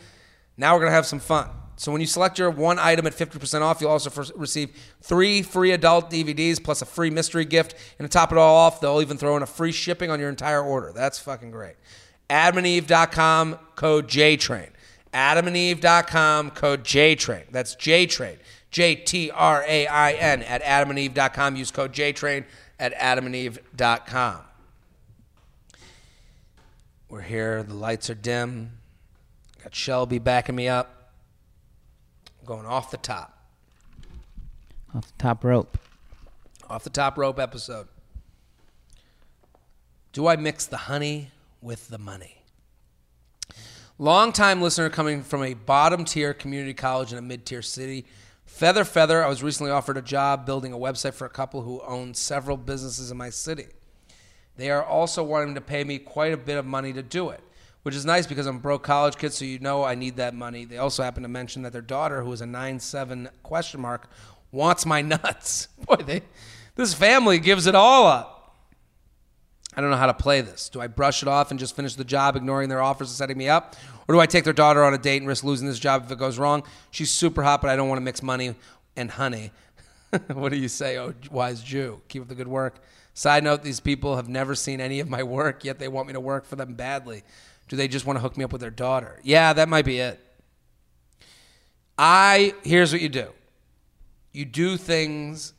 Now 0.58 0.74
we're 0.74 0.80
going 0.80 0.90
to 0.90 0.96
have 0.96 1.06
some 1.06 1.20
fun. 1.20 1.50
So 1.80 1.94
when 1.94 2.02
you 2.02 2.08
select 2.08 2.38
your 2.38 2.52
one 2.52 2.78
item 2.78 3.08
at 3.08 3.14
50% 3.14 3.62
off, 3.62 3.80
you'll 3.80 3.90
also 3.90 4.12
receive 4.36 4.76
three 5.02 5.42
free 5.42 5.72
adult 5.72 6.12
DVDs 6.12 6.62
plus 6.62 6.82
a 6.82 6.86
free 6.86 7.10
mystery 7.10 7.46
gift. 7.46 7.74
And 7.98 8.06
to 8.06 8.12
top 8.12 8.34
it 8.34 8.38
all 8.38 8.58
off, 8.58 8.82
they'll 8.82 9.00
even 9.02 9.18
throw 9.18 9.38
in 9.38 9.44
a 9.44 9.46
free 9.46 9.72
shipping 9.72 10.12
on 10.12 10.20
your 10.20 10.28
entire 10.28 10.62
order. 10.62 10.92
That's 10.94 11.20
fucking 11.20 11.52
great. 11.52 11.76
AdamandEve.com, 12.30 13.60
code 13.78 14.10
JTrain. 14.10 14.72
AdamandEve.com, 15.14 16.52
code 16.52 16.84
JTrain. 16.84 17.46
That's 17.50 17.78
JTrain. 17.78 18.40
J 18.72 18.96
T 18.96 19.32
R 19.32 19.64
A 19.66 19.88
I 19.88 20.12
N 20.12 20.44
at 20.44 20.62
AdamandEve.com. 20.62 21.56
Use 21.56 21.72
code 21.72 21.94
JTrain 21.94 22.44
at 22.78 22.94
AdamandEve.com. 22.94 24.42
We're 27.08 27.22
here. 27.22 27.64
The 27.64 27.74
lights 27.74 28.10
are 28.10 28.16
dim. 28.16 28.72
Got 29.64 29.74
Shelby 29.74 30.20
backing 30.20 30.58
me 30.58 30.68
up. 30.68 30.99
Going 32.50 32.66
off 32.66 32.90
the 32.90 32.98
top. 32.98 33.38
Off 34.96 35.06
the 35.06 35.14
top 35.20 35.44
rope. 35.44 35.78
Off 36.68 36.84
the 36.84 36.90
top 36.90 37.16
rope 37.16 37.38
episode. 37.38 37.88
Do 40.14 40.26
I 40.26 40.36
mix 40.36 40.66
the 40.66 40.78
honey 40.78 41.30
with 41.62 41.90
the 41.90 42.00
money? 42.00 42.42
Long-time 44.00 44.64
listener 44.64 44.90
coming 44.90 45.22
from 45.22 45.44
a 45.44 45.54
bottom 45.54 46.06
tier 46.06 46.34
community 46.34 46.74
college 46.74 47.12
in 47.12 47.20
a 47.20 47.22
mid 47.22 47.46
tier 47.46 47.62
city. 47.62 48.08
Feather 48.48 48.84
Feather, 48.84 49.24
I 49.24 49.30
was 49.30 49.44
recently 49.44 49.72
offered 49.72 49.98
a 49.98 50.02
job 50.02 50.48
building 50.48 50.74
a 50.74 50.78
website 50.80 51.14
for 51.14 51.26
a 51.26 51.30
couple 51.30 51.62
who 51.62 51.84
own 51.86 52.16
several 52.16 52.58
businesses 52.58 53.12
in 53.12 53.18
my 53.18 53.30
city. 53.30 53.68
They 54.58 54.72
are 54.72 54.84
also 54.84 55.24
wanting 55.24 55.54
to 55.54 55.62
pay 55.62 55.84
me 55.84 56.00
quite 56.00 56.34
a 56.34 56.38
bit 56.38 56.58
of 56.58 56.66
money 56.66 56.94
to 56.94 57.04
do 57.04 57.30
it, 57.30 57.42
which 57.84 57.96
is 57.96 58.06
nice 58.06 58.28
because 58.28 58.46
I'm 58.46 58.58
a 58.58 58.60
broke 58.60 58.84
college 58.84 59.18
kid, 59.18 59.34
so 59.34 59.46
you 59.46 59.60
know 59.60 59.84
I 59.84 59.96
need 59.96 60.18
that 60.18 60.34
money. 60.34 60.66
They 60.66 60.78
also 60.78 61.04
happen 61.04 61.24
to 61.24 61.30
mention 61.30 61.64
that 61.64 61.74
their 61.74 61.82
daughter, 61.82 62.24
who 62.24 62.32
is 62.32 62.42
a 62.42 62.46
nine 62.46 62.80
seven 62.80 63.30
question 63.44 63.82
mark, 63.82 64.10
wants 64.52 64.86
my 64.86 65.02
nuts. 65.04 65.68
Boy, 65.86 65.96
they, 65.98 66.22
this 66.76 66.94
family 66.94 67.40
gives 67.40 67.68
it 67.68 67.76
all 67.76 68.08
up. 68.08 68.36
I 69.76 69.82
don't 69.82 69.92
know 69.92 69.98
how 69.98 70.08
to 70.08 70.14
play 70.14 70.42
this. 70.42 70.68
Do 70.68 70.82
I 70.82 70.88
brush 70.88 71.22
it 71.22 71.30
off 71.30 71.52
and 71.52 71.60
just 71.60 71.76
finish 71.76 71.96
the 71.96 72.04
job, 72.04 72.36
ignoring 72.36 72.70
their 72.70 72.82
offers 72.82 73.10
and 73.10 73.16
setting 73.16 73.38
me 73.38 73.48
up? 73.48 73.76
Or 74.08 74.16
do 74.16 74.20
I 74.20 74.26
take 74.26 74.44
their 74.44 74.54
daughter 74.54 74.84
on 74.84 74.94
a 74.94 74.98
date 74.98 75.18
and 75.18 75.28
risk 75.28 75.44
losing 75.44 75.68
this 75.68 75.80
job 75.80 76.06
if 76.06 76.12
it 76.12 76.18
goes 76.18 76.40
wrong? 76.40 76.64
She's 76.92 77.12
super 77.12 77.44
hot, 77.44 77.62
but 77.62 77.70
I 77.70 77.76
don't 77.76 77.88
want 77.88 78.00
to 78.00 78.04
mix 78.04 78.24
money 78.24 78.56
and 78.96 79.12
honey. 79.12 79.52
what 80.34 80.52
do 80.52 80.58
you 80.58 80.68
say, 80.68 80.98
oh 80.98 81.14
wise 81.32 81.62
Jew? 81.62 82.02
Keep 82.08 82.24
up 82.24 82.28
the 82.28 82.36
good 82.36 82.48
work. 82.48 82.84
Side 83.14 83.44
note, 83.44 83.64
these 83.64 83.80
people 83.80 84.16
have 84.16 84.28
never 84.28 84.56
seen 84.56 84.82
any 84.82 85.00
of 85.00 85.10
my 85.10 85.24
work, 85.24 85.64
yet 85.64 85.78
they 85.78 85.88
want 85.88 86.08
me 86.08 86.14
to 86.14 86.20
work 86.20 86.46
for 86.46 86.56
them 86.56 86.74
badly. 86.74 87.24
Do 87.70 87.76
they 87.76 87.88
just 87.88 88.06
want 88.06 88.18
to 88.18 88.22
hook 88.22 88.36
me 88.36 88.44
up 88.44 88.52
with 88.52 88.62
their 88.62 88.70
daughter? 88.70 89.20
Yeah, 89.24 89.54
that 89.54 89.70
might 89.70 89.86
be 89.86 90.00
it. 90.00 90.20
I, 91.98 92.54
here's 92.64 92.92
what 92.92 93.02
you 93.02 93.10
do 93.10 93.28
you 94.32 94.46
do 94.46 94.78
things, 94.78 95.54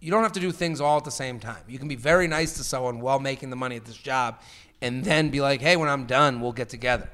you 0.00 0.10
don't 0.10 0.22
have 0.22 0.32
to 0.32 0.40
do 0.40 0.52
things 0.52 0.80
all 0.80 0.98
at 0.98 1.04
the 1.04 1.10
same 1.10 1.40
time. 1.40 1.62
You 1.68 1.78
can 1.78 1.88
be 1.88 1.96
very 1.96 2.28
nice 2.28 2.54
to 2.58 2.64
someone 2.64 3.00
while 3.00 3.18
making 3.18 3.50
the 3.50 3.56
money 3.56 3.76
at 3.76 3.84
this 3.84 3.96
job 3.96 4.40
and 4.80 5.04
then 5.04 5.30
be 5.30 5.40
like, 5.40 5.60
hey, 5.60 5.76
when 5.76 5.88
I'm 5.88 6.06
done, 6.06 6.40
we'll 6.40 6.52
get 6.52 6.68
together. 6.68 7.08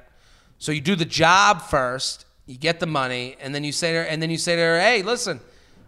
So 0.57 0.71
you 0.71 0.81
do 0.81 0.95
the 0.95 1.05
job 1.05 1.61
first, 1.61 2.25
you 2.45 2.57
get 2.57 2.79
the 2.79 2.85
money, 2.85 3.35
and 3.39 3.55
then 3.55 3.63
you 3.63 3.71
say 3.71 3.93
to 3.93 3.99
her, 3.99 4.05
and 4.05 4.21
then 4.21 4.29
you 4.29 4.37
say 4.37 4.55
to 4.55 4.61
her, 4.61 4.79
hey, 4.79 5.01
listen, 5.01 5.39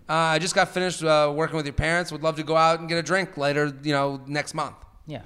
uh, 0.09 0.13
I 0.13 0.39
just 0.39 0.55
got 0.55 0.69
finished 0.69 1.03
uh, 1.03 1.32
working 1.36 1.57
with 1.57 1.65
your 1.65 1.73
parents. 1.73 2.11
Would 2.11 2.23
love 2.23 2.38
to 2.38 2.43
go 2.43 2.55
out 2.55 2.80
and 2.80 2.89
get 2.89 2.97
a 2.97 3.03
drink 3.03 3.38
later, 3.38 3.73
you 3.84 3.91
know, 3.91 4.21
next 4.25 4.53
month. 4.53 4.75
Yeah. 5.05 5.21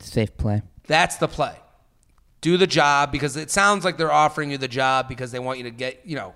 Safe 0.00 0.36
play. 0.36 0.62
That's 0.86 1.16
the 1.16 1.28
play. 1.28 1.54
Do 2.44 2.58
the 2.58 2.66
job 2.66 3.10
because 3.10 3.38
it 3.38 3.50
sounds 3.50 3.86
like 3.86 3.96
they're 3.96 4.12
offering 4.12 4.50
you 4.50 4.58
the 4.58 4.68
job 4.68 5.08
because 5.08 5.32
they 5.32 5.38
want 5.38 5.56
you 5.56 5.64
to 5.64 5.70
get, 5.70 6.02
you 6.04 6.14
know, 6.14 6.34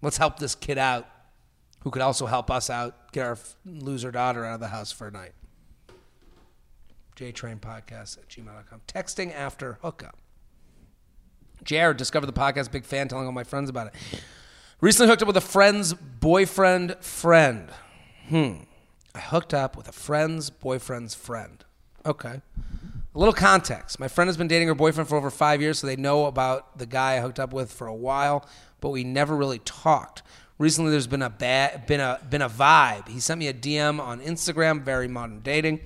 let's 0.00 0.16
help 0.16 0.38
this 0.38 0.54
kid 0.54 0.78
out 0.78 1.06
who 1.80 1.90
could 1.90 2.00
also 2.00 2.24
help 2.24 2.50
us 2.50 2.70
out, 2.70 3.12
get 3.12 3.26
our 3.26 3.36
loser 3.66 4.10
daughter 4.10 4.46
out 4.46 4.54
of 4.54 4.60
the 4.60 4.68
house 4.68 4.90
for 4.90 5.08
a 5.08 5.10
night. 5.10 5.32
JTrain 7.16 7.60
Podcast 7.60 8.16
at 8.16 8.30
gmail.com. 8.30 8.80
Texting 8.88 9.30
after 9.34 9.78
hookup. 9.82 10.16
Jared 11.62 11.98
discovered 11.98 12.28
the 12.28 12.32
podcast, 12.32 12.72
big 12.72 12.86
fan, 12.86 13.06
telling 13.06 13.26
all 13.26 13.32
my 13.32 13.44
friends 13.44 13.68
about 13.68 13.88
it. 13.88 13.94
Recently 14.80 15.06
hooked 15.06 15.20
up 15.20 15.28
with 15.28 15.36
a 15.36 15.42
friend's 15.42 15.92
boyfriend 15.92 16.96
friend. 17.02 17.68
Hmm. 18.30 18.54
I 19.14 19.20
hooked 19.20 19.52
up 19.52 19.76
with 19.76 19.86
a 19.86 19.92
friend's 19.92 20.48
boyfriend's 20.48 21.14
friend. 21.14 21.62
Okay. 22.06 22.40
A 23.16 23.18
little 23.18 23.32
context. 23.32 23.98
My 23.98 24.08
friend 24.08 24.28
has 24.28 24.36
been 24.36 24.46
dating 24.46 24.68
her 24.68 24.74
boyfriend 24.74 25.08
for 25.08 25.16
over 25.16 25.30
five 25.30 25.62
years, 25.62 25.78
so 25.78 25.86
they 25.86 25.96
know 25.96 26.26
about 26.26 26.76
the 26.76 26.84
guy 26.84 27.16
I 27.16 27.20
hooked 27.20 27.40
up 27.40 27.50
with 27.50 27.72
for 27.72 27.86
a 27.86 27.94
while, 27.94 28.46
but 28.82 28.90
we 28.90 29.04
never 29.04 29.34
really 29.34 29.58
talked. 29.60 30.22
Recently, 30.58 30.90
there's 30.90 31.06
been 31.06 31.22
a 31.22 31.30
bad, 31.30 31.86
been 31.86 32.00
a 32.00 32.20
been 32.28 32.42
a 32.42 32.50
vibe. 32.50 33.08
He 33.08 33.18
sent 33.18 33.38
me 33.38 33.48
a 33.48 33.54
DM 33.54 34.00
on 34.00 34.20
Instagram, 34.20 34.82
very 34.82 35.08
modern 35.08 35.40
dating. 35.40 35.80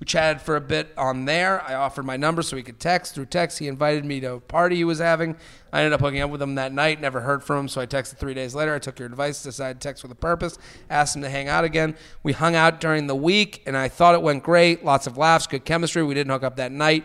We 0.00 0.06
chatted 0.06 0.40
for 0.40 0.56
a 0.56 0.62
bit 0.62 0.94
on 0.96 1.26
there. 1.26 1.60
I 1.60 1.74
offered 1.74 2.06
my 2.06 2.16
number 2.16 2.40
so 2.40 2.56
he 2.56 2.62
could 2.62 2.80
text. 2.80 3.14
Through 3.14 3.26
text, 3.26 3.58
he 3.58 3.68
invited 3.68 4.02
me 4.06 4.18
to 4.20 4.32
a 4.32 4.40
party 4.40 4.76
he 4.76 4.84
was 4.84 4.98
having. 4.98 5.36
I 5.74 5.80
ended 5.80 5.92
up 5.92 6.00
hooking 6.00 6.22
up 6.22 6.30
with 6.30 6.40
him 6.40 6.54
that 6.54 6.72
night. 6.72 7.02
Never 7.02 7.20
heard 7.20 7.44
from 7.44 7.58
him, 7.58 7.68
so 7.68 7.82
I 7.82 7.86
texted 7.86 8.16
three 8.16 8.32
days 8.32 8.54
later. 8.54 8.74
I 8.74 8.78
took 8.78 8.98
your 8.98 9.06
advice, 9.06 9.42
decided 9.42 9.78
to 9.78 9.86
text 9.86 10.02
with 10.02 10.10
a 10.10 10.16
purpose, 10.16 10.56
asked 10.88 11.16
him 11.16 11.22
to 11.22 11.28
hang 11.28 11.48
out 11.48 11.64
again. 11.64 11.96
We 12.22 12.32
hung 12.32 12.54
out 12.54 12.80
during 12.80 13.08
the 13.08 13.14
week, 13.14 13.62
and 13.66 13.76
I 13.76 13.88
thought 13.88 14.14
it 14.14 14.22
went 14.22 14.42
great. 14.42 14.82
Lots 14.82 15.06
of 15.06 15.18
laughs, 15.18 15.46
good 15.46 15.66
chemistry. 15.66 16.02
We 16.02 16.14
didn't 16.14 16.32
hook 16.32 16.44
up 16.44 16.56
that 16.56 16.72
night. 16.72 17.04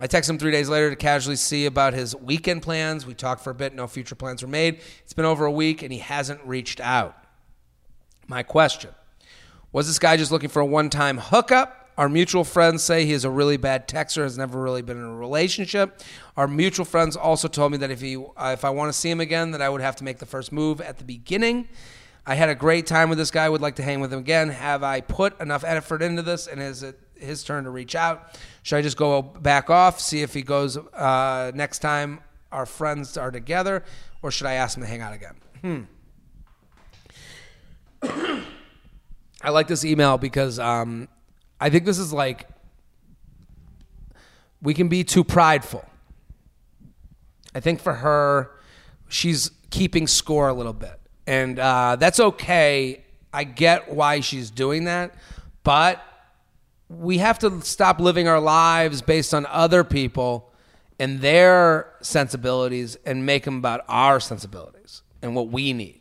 I 0.00 0.08
texted 0.08 0.30
him 0.30 0.38
three 0.38 0.50
days 0.50 0.68
later 0.68 0.90
to 0.90 0.96
casually 0.96 1.36
see 1.36 1.66
about 1.66 1.94
his 1.94 2.16
weekend 2.16 2.62
plans. 2.62 3.06
We 3.06 3.14
talked 3.14 3.44
for 3.44 3.50
a 3.50 3.54
bit. 3.54 3.76
No 3.76 3.86
future 3.86 4.16
plans 4.16 4.42
were 4.42 4.48
made. 4.48 4.80
It's 5.04 5.12
been 5.12 5.24
over 5.24 5.44
a 5.44 5.52
week, 5.52 5.82
and 5.84 5.92
he 5.92 6.00
hasn't 6.00 6.40
reached 6.44 6.80
out. 6.80 7.16
My 8.26 8.42
question 8.42 8.90
Was 9.70 9.86
this 9.86 10.00
guy 10.00 10.16
just 10.16 10.32
looking 10.32 10.50
for 10.50 10.60
a 10.60 10.66
one 10.66 10.90
time 10.90 11.18
hookup? 11.18 11.83
Our 11.96 12.08
mutual 12.08 12.42
friends 12.42 12.82
say 12.82 13.06
he 13.06 13.12
is 13.12 13.24
a 13.24 13.30
really 13.30 13.56
bad 13.56 13.86
texter, 13.86 14.22
has 14.22 14.36
never 14.36 14.60
really 14.60 14.82
been 14.82 14.96
in 14.96 15.04
a 15.04 15.14
relationship. 15.14 16.00
Our 16.36 16.48
mutual 16.48 16.84
friends 16.84 17.16
also 17.16 17.46
told 17.46 17.72
me 17.72 17.78
that 17.78 17.90
if 17.90 18.00
he, 18.00 18.16
uh, 18.16 18.50
if 18.52 18.64
I 18.64 18.70
want 18.70 18.88
to 18.88 18.92
see 18.92 19.10
him 19.10 19.20
again, 19.20 19.52
that 19.52 19.62
I 19.62 19.68
would 19.68 19.80
have 19.80 19.96
to 19.96 20.04
make 20.04 20.18
the 20.18 20.26
first 20.26 20.50
move 20.50 20.80
at 20.80 20.98
the 20.98 21.04
beginning. 21.04 21.68
I 22.26 22.34
had 22.34 22.48
a 22.48 22.54
great 22.54 22.86
time 22.86 23.10
with 23.10 23.18
this 23.18 23.30
guy. 23.30 23.48
Would 23.48 23.60
like 23.60 23.76
to 23.76 23.82
hang 23.82 24.00
with 24.00 24.12
him 24.12 24.18
again. 24.18 24.48
Have 24.48 24.82
I 24.82 25.02
put 25.02 25.38
enough 25.40 25.62
effort 25.62 26.02
into 26.02 26.22
this? 26.22 26.46
And 26.46 26.60
is 26.60 26.82
it 26.82 26.98
his 27.14 27.44
turn 27.44 27.64
to 27.64 27.70
reach 27.70 27.94
out? 27.94 28.38
Should 28.62 28.76
I 28.76 28.82
just 28.82 28.96
go 28.96 29.22
back 29.22 29.70
off, 29.70 30.00
see 30.00 30.22
if 30.22 30.34
he 30.34 30.42
goes 30.42 30.76
uh, 30.76 31.52
next 31.54 31.78
time 31.80 32.20
our 32.50 32.66
friends 32.66 33.16
are 33.16 33.30
together, 33.30 33.84
or 34.22 34.30
should 34.30 34.46
I 34.46 34.54
ask 34.54 34.76
him 34.76 34.82
to 34.84 34.88
hang 34.88 35.00
out 35.00 35.12
again? 35.12 35.34
Hmm. 35.60 35.82
I 39.42 39.50
like 39.50 39.66
this 39.68 39.84
email 39.84 40.16
because 40.16 40.58
um, 40.58 41.08
I 41.60 41.70
think 41.70 41.84
this 41.84 41.98
is 41.98 42.12
like 42.12 42.46
we 44.62 44.74
can 44.74 44.88
be 44.88 45.04
too 45.04 45.24
prideful. 45.24 45.84
I 47.54 47.60
think 47.60 47.80
for 47.80 47.94
her, 47.94 48.50
she's 49.08 49.50
keeping 49.70 50.06
score 50.06 50.48
a 50.48 50.54
little 50.54 50.72
bit, 50.72 51.00
and 51.26 51.58
uh, 51.58 51.96
that's 51.96 52.20
okay. 52.20 53.04
I 53.32 53.44
get 53.44 53.92
why 53.92 54.20
she's 54.20 54.50
doing 54.50 54.84
that, 54.84 55.14
but 55.62 56.02
we 56.88 57.18
have 57.18 57.38
to 57.40 57.60
stop 57.62 58.00
living 58.00 58.28
our 58.28 58.40
lives 58.40 59.02
based 59.02 59.34
on 59.34 59.46
other 59.46 59.84
people 59.84 60.52
and 60.98 61.20
their 61.20 61.92
sensibilities 62.00 62.96
and 63.04 63.26
make 63.26 63.44
them 63.44 63.56
about 63.58 63.84
our 63.88 64.20
sensibilities 64.20 65.02
and 65.22 65.34
what 65.34 65.48
we 65.48 65.72
need. 65.72 66.00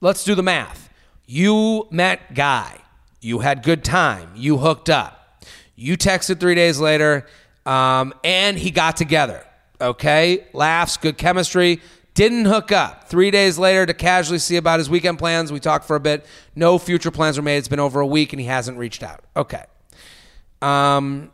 Let's 0.00 0.24
do 0.24 0.34
the 0.34 0.42
math. 0.42 0.90
You 1.26 1.86
met 1.90 2.34
Guy. 2.34 2.83
You 3.24 3.38
had 3.38 3.62
good 3.62 3.82
time. 3.82 4.32
You 4.36 4.58
hooked 4.58 4.90
up. 4.90 5.42
You 5.76 5.96
texted 5.96 6.40
three 6.40 6.54
days 6.54 6.78
later, 6.78 7.26
um, 7.64 8.12
and 8.22 8.58
he 8.58 8.70
got 8.70 8.98
together. 8.98 9.46
Okay, 9.80 10.46
laughs, 10.52 10.98
good 10.98 11.16
chemistry. 11.16 11.80
Didn't 12.12 12.44
hook 12.44 12.70
up. 12.70 13.08
Three 13.08 13.30
days 13.30 13.58
later, 13.58 13.86
to 13.86 13.94
casually 13.94 14.38
see 14.38 14.56
about 14.56 14.78
his 14.78 14.90
weekend 14.90 15.18
plans, 15.18 15.50
we 15.50 15.58
talked 15.58 15.86
for 15.86 15.96
a 15.96 16.00
bit. 16.00 16.26
No 16.54 16.76
future 16.76 17.10
plans 17.10 17.38
were 17.38 17.42
made. 17.42 17.56
It's 17.56 17.66
been 17.66 17.80
over 17.80 18.00
a 18.00 18.06
week, 18.06 18.34
and 18.34 18.40
he 18.40 18.46
hasn't 18.46 18.76
reached 18.76 19.02
out. 19.02 19.24
Okay. 19.34 19.64
Um, 20.60 21.32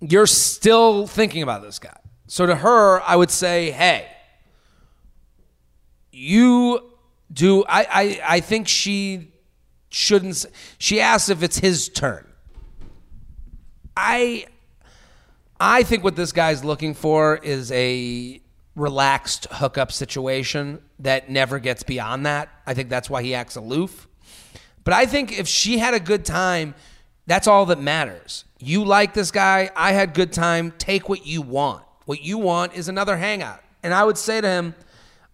you're 0.00 0.26
still 0.26 1.06
thinking 1.06 1.42
about 1.42 1.60
this 1.60 1.78
guy. 1.78 1.98
So 2.28 2.46
to 2.46 2.56
her, 2.56 3.02
I 3.02 3.14
would 3.14 3.30
say, 3.30 3.72
hey, 3.72 4.08
you 6.10 6.80
do. 7.30 7.62
I 7.68 7.86
I, 7.90 8.20
I 8.36 8.40
think 8.40 8.68
she 8.68 9.32
shouldn't. 9.96 10.44
She 10.78 11.00
asks 11.00 11.28
if 11.28 11.42
it's 11.42 11.58
his 11.58 11.88
turn. 11.88 12.26
I 13.96 14.46
I 15.58 15.82
think 15.84 16.04
what 16.04 16.16
this 16.16 16.32
guy's 16.32 16.62
looking 16.64 16.92
for 16.94 17.36
is 17.36 17.72
a 17.72 18.40
relaxed 18.74 19.46
hookup 19.50 19.90
situation 19.90 20.82
that 20.98 21.30
never 21.30 21.58
gets 21.58 21.82
beyond 21.82 22.26
that. 22.26 22.50
I 22.66 22.74
think 22.74 22.90
that's 22.90 23.08
why 23.08 23.22
he 23.22 23.34
acts 23.34 23.56
aloof. 23.56 24.06
But 24.84 24.92
I 24.92 25.06
think 25.06 25.38
if 25.38 25.48
she 25.48 25.78
had 25.78 25.94
a 25.94 26.00
good 26.00 26.26
time, 26.26 26.74
that's 27.26 27.46
all 27.46 27.66
that 27.66 27.80
matters. 27.80 28.44
You 28.58 28.84
like 28.84 29.14
this 29.14 29.30
guy, 29.30 29.70
I 29.74 29.92
had 29.92 30.12
good 30.12 30.32
time, 30.32 30.74
take 30.76 31.08
what 31.08 31.26
you 31.26 31.40
want. 31.40 31.82
What 32.04 32.20
you 32.20 32.36
want 32.36 32.74
is 32.74 32.88
another 32.88 33.16
hangout. 33.16 33.62
And 33.82 33.94
I 33.94 34.04
would 34.04 34.18
say 34.18 34.40
to 34.40 34.46
him, 34.46 34.74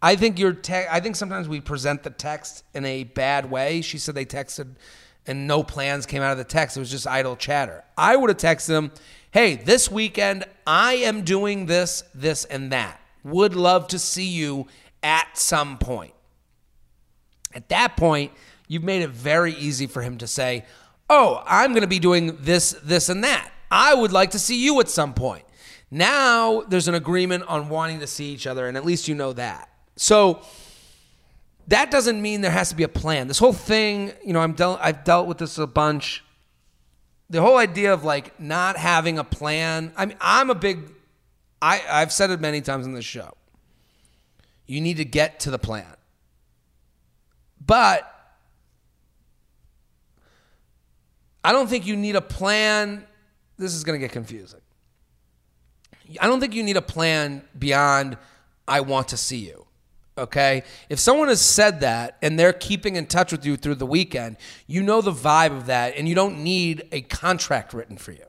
I 0.04 0.16
think 0.16 0.38
your 0.38 0.52
te- 0.52 0.88
I 0.90 0.98
think 0.98 1.14
sometimes 1.14 1.48
we 1.48 1.60
present 1.60 2.02
the 2.02 2.10
text 2.10 2.64
in 2.74 2.84
a 2.84 3.04
bad 3.04 3.48
way. 3.48 3.80
She 3.82 3.98
said 3.98 4.16
they 4.16 4.24
texted 4.26 4.74
and 5.26 5.46
no 5.46 5.62
plans 5.62 6.04
came 6.06 6.22
out 6.22 6.32
of 6.32 6.38
the 6.38 6.44
text. 6.44 6.76
It 6.76 6.80
was 6.80 6.90
just 6.90 7.06
idle 7.06 7.36
chatter. 7.36 7.84
I 7.96 8.16
would 8.16 8.28
have 8.28 8.36
texted 8.36 8.70
him, 8.70 8.90
"Hey, 9.30 9.54
this 9.54 9.88
weekend 9.88 10.44
I 10.66 10.94
am 10.94 11.22
doing 11.22 11.66
this, 11.66 12.02
this 12.12 12.44
and 12.44 12.72
that. 12.72 13.00
Would 13.22 13.54
love 13.54 13.86
to 13.88 13.98
see 14.00 14.26
you 14.26 14.66
at 15.04 15.38
some 15.38 15.78
point." 15.78 16.14
At 17.54 17.68
that 17.68 17.96
point, 17.96 18.32
you've 18.66 18.82
made 18.82 19.02
it 19.02 19.10
very 19.10 19.54
easy 19.54 19.86
for 19.86 20.02
him 20.02 20.18
to 20.18 20.26
say, 20.26 20.64
"Oh, 21.08 21.44
I'm 21.46 21.70
going 21.70 21.82
to 21.82 21.86
be 21.86 22.00
doing 22.00 22.38
this, 22.40 22.74
this, 22.82 23.08
and 23.08 23.22
that. 23.22 23.52
I 23.70 23.94
would 23.94 24.10
like 24.10 24.32
to 24.32 24.40
see 24.40 24.56
you 24.56 24.80
at 24.80 24.88
some 24.88 25.14
point." 25.14 25.44
Now 25.92 26.62
there's 26.62 26.88
an 26.88 26.94
agreement 26.94 27.44
on 27.46 27.68
wanting 27.68 28.00
to 28.00 28.08
see 28.08 28.32
each 28.32 28.48
other, 28.48 28.66
and 28.66 28.76
at 28.76 28.84
least 28.84 29.06
you 29.06 29.14
know 29.14 29.32
that. 29.34 29.68
So 30.02 30.40
that 31.68 31.92
doesn't 31.92 32.20
mean 32.20 32.40
there 32.40 32.50
has 32.50 32.70
to 32.70 32.74
be 32.74 32.82
a 32.82 32.88
plan. 32.88 33.28
This 33.28 33.38
whole 33.38 33.52
thing, 33.52 34.10
you 34.24 34.32
know, 34.32 34.40
I'm 34.40 34.52
dealt, 34.52 34.80
I've 34.82 35.04
dealt 35.04 35.28
with 35.28 35.38
this 35.38 35.58
a 35.58 35.66
bunch. 35.68 36.24
The 37.30 37.40
whole 37.40 37.56
idea 37.56 37.94
of 37.94 38.02
like 38.02 38.40
not 38.40 38.76
having 38.76 39.20
a 39.20 39.22
plan. 39.22 39.92
I 39.96 40.06
mean, 40.06 40.16
I'm 40.20 40.50
a 40.50 40.56
big. 40.56 40.80
I 41.62 41.82
I've 41.88 42.12
said 42.12 42.30
it 42.30 42.40
many 42.40 42.60
times 42.60 42.84
on 42.84 42.94
this 42.94 43.04
show. 43.04 43.32
You 44.66 44.80
need 44.80 44.96
to 44.96 45.04
get 45.04 45.38
to 45.40 45.52
the 45.52 45.58
plan. 45.58 45.86
But 47.64 48.12
I 51.44 51.52
don't 51.52 51.68
think 51.68 51.86
you 51.86 51.94
need 51.94 52.16
a 52.16 52.20
plan. 52.20 53.06
This 53.56 53.72
is 53.72 53.84
going 53.84 54.00
to 54.00 54.04
get 54.04 54.10
confusing. 54.12 54.60
I 56.20 56.26
don't 56.26 56.40
think 56.40 56.54
you 56.56 56.64
need 56.64 56.76
a 56.76 56.82
plan 56.82 57.44
beyond 57.56 58.18
I 58.66 58.80
want 58.80 59.08
to 59.08 59.16
see 59.16 59.46
you. 59.46 59.61
Okay? 60.16 60.62
If 60.88 60.98
someone 60.98 61.28
has 61.28 61.40
said 61.40 61.80
that 61.80 62.18
and 62.20 62.38
they're 62.38 62.52
keeping 62.52 62.96
in 62.96 63.06
touch 63.06 63.32
with 63.32 63.46
you 63.46 63.56
through 63.56 63.76
the 63.76 63.86
weekend, 63.86 64.36
you 64.66 64.82
know 64.82 65.00
the 65.00 65.12
vibe 65.12 65.56
of 65.56 65.66
that 65.66 65.94
and 65.96 66.08
you 66.08 66.14
don't 66.14 66.42
need 66.42 66.86
a 66.92 67.00
contract 67.02 67.72
written 67.72 67.96
for 67.96 68.12
you. 68.12 68.24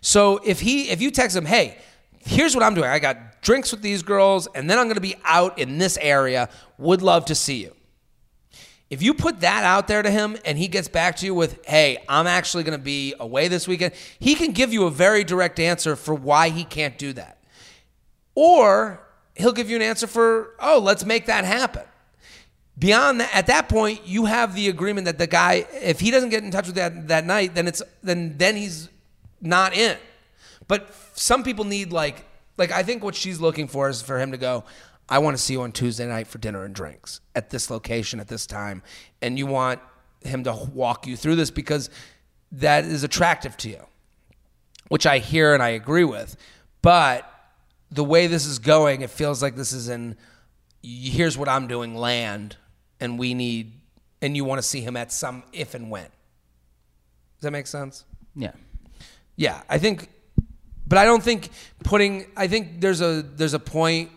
So 0.00 0.40
if 0.44 0.60
he 0.60 0.90
if 0.90 1.02
you 1.02 1.10
text 1.10 1.36
him, 1.36 1.44
"Hey, 1.44 1.78
here's 2.20 2.54
what 2.54 2.64
I'm 2.64 2.74
doing. 2.74 2.88
I 2.88 2.98
got 2.98 3.42
drinks 3.42 3.70
with 3.70 3.82
these 3.82 4.02
girls 4.02 4.48
and 4.54 4.70
then 4.70 4.78
I'm 4.78 4.86
going 4.86 4.94
to 4.94 5.00
be 5.00 5.16
out 5.24 5.58
in 5.58 5.78
this 5.78 5.98
area. 6.00 6.48
Would 6.78 7.02
love 7.02 7.26
to 7.26 7.34
see 7.34 7.62
you." 7.62 7.76
If 8.88 9.02
you 9.02 9.14
put 9.14 9.40
that 9.40 9.64
out 9.64 9.88
there 9.88 10.02
to 10.02 10.10
him 10.10 10.36
and 10.44 10.56
he 10.56 10.68
gets 10.68 10.86
back 10.86 11.16
to 11.16 11.26
you 11.26 11.34
with, 11.34 11.64
hey, 11.66 11.98
I'm 12.08 12.28
actually 12.28 12.62
going 12.62 12.78
to 12.78 12.84
be 12.84 13.14
away 13.18 13.48
this 13.48 13.66
weekend, 13.66 13.94
he 14.20 14.36
can 14.36 14.52
give 14.52 14.72
you 14.72 14.84
a 14.84 14.90
very 14.90 15.24
direct 15.24 15.58
answer 15.58 15.96
for 15.96 16.14
why 16.14 16.50
he 16.50 16.62
can't 16.62 16.96
do 16.96 17.12
that. 17.14 17.42
Or 18.36 19.05
he'll 19.36 19.52
give 19.52 19.70
you 19.70 19.76
an 19.76 19.82
answer 19.82 20.06
for, 20.06 20.54
oh, 20.58 20.78
let's 20.78 21.04
make 21.04 21.26
that 21.26 21.44
happen. 21.44 21.82
Beyond 22.78 23.20
that, 23.20 23.34
at 23.34 23.46
that 23.46 23.68
point, 23.68 24.06
you 24.06 24.26
have 24.26 24.54
the 24.54 24.68
agreement 24.68 25.06
that 25.06 25.18
the 25.18 25.26
guy, 25.26 25.66
if 25.72 26.00
he 26.00 26.10
doesn't 26.10 26.28
get 26.28 26.42
in 26.42 26.50
touch 26.50 26.66
with 26.66 26.74
that 26.74 27.08
that 27.08 27.24
night, 27.24 27.54
then 27.54 27.66
it's 27.66 27.82
then 28.02 28.36
then 28.36 28.54
he's 28.56 28.90
not 29.40 29.72
in. 29.72 29.96
But 30.68 30.94
some 31.14 31.42
people 31.42 31.64
need 31.64 31.90
like 31.90 32.26
like 32.58 32.70
I 32.72 32.82
think 32.82 33.02
what 33.02 33.14
she's 33.14 33.40
looking 33.40 33.66
for 33.66 33.88
is 33.88 34.02
for 34.02 34.18
him 34.18 34.30
to 34.32 34.36
go, 34.36 34.64
I 35.08 35.20
want 35.20 35.38
to 35.38 35.42
see 35.42 35.54
you 35.54 35.62
on 35.62 35.72
Tuesday 35.72 36.06
night 36.06 36.26
for 36.26 36.36
dinner 36.36 36.64
and 36.64 36.74
drinks 36.74 37.20
at 37.34 37.48
this 37.48 37.70
location 37.70 38.20
at 38.20 38.28
this 38.28 38.46
time. 38.46 38.82
And 39.22 39.38
you 39.38 39.46
want 39.46 39.80
him 40.22 40.44
to 40.44 40.52
walk 40.74 41.06
you 41.06 41.16
through 41.16 41.36
this 41.36 41.50
because 41.50 41.88
that 42.52 42.84
is 42.84 43.04
attractive 43.04 43.56
to 43.58 43.70
you, 43.70 43.86
which 44.88 45.06
I 45.06 45.18
hear 45.18 45.54
and 45.54 45.62
I 45.62 45.70
agree 45.70 46.04
with. 46.04 46.36
But 46.82 47.30
the 47.90 48.04
way 48.04 48.26
this 48.26 48.46
is 48.46 48.58
going, 48.58 49.02
it 49.02 49.10
feels 49.10 49.42
like 49.42 49.56
this 49.56 49.72
is 49.72 49.88
in 49.88 50.16
here's 50.86 51.36
what 51.36 51.48
I'm 51.48 51.66
doing 51.66 51.96
land, 51.96 52.56
and 53.00 53.18
we 53.18 53.34
need, 53.34 53.72
and 54.22 54.36
you 54.36 54.44
want 54.44 54.60
to 54.60 54.62
see 54.62 54.80
him 54.80 54.96
at 54.96 55.12
some 55.12 55.42
if 55.52 55.74
and 55.74 55.90
when. 55.90 56.04
Does 56.04 57.42
that 57.42 57.50
make 57.50 57.66
sense? 57.66 58.04
Yeah. 58.34 58.52
Yeah, 59.36 59.60
I 59.68 59.78
think, 59.78 60.08
but 60.86 60.98
I 60.98 61.04
don't 61.04 61.22
think 61.22 61.50
putting. 61.84 62.26
I 62.36 62.46
think 62.48 62.80
there's 62.80 63.02
a 63.02 63.22
there's 63.22 63.52
a 63.52 63.58
point. 63.58 64.10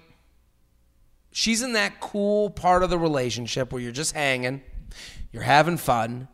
She's 1.32 1.62
in 1.62 1.74
that 1.74 2.00
cool 2.00 2.50
part 2.50 2.84
of 2.84 2.90
the 2.90 2.98
relationship 2.98 3.74
where 3.74 3.82
you're 3.82 3.92
just 3.92 4.14
hanging, 4.14 4.62
you're 5.34 5.44
having 5.44 5.78
fun, 5.78 6.30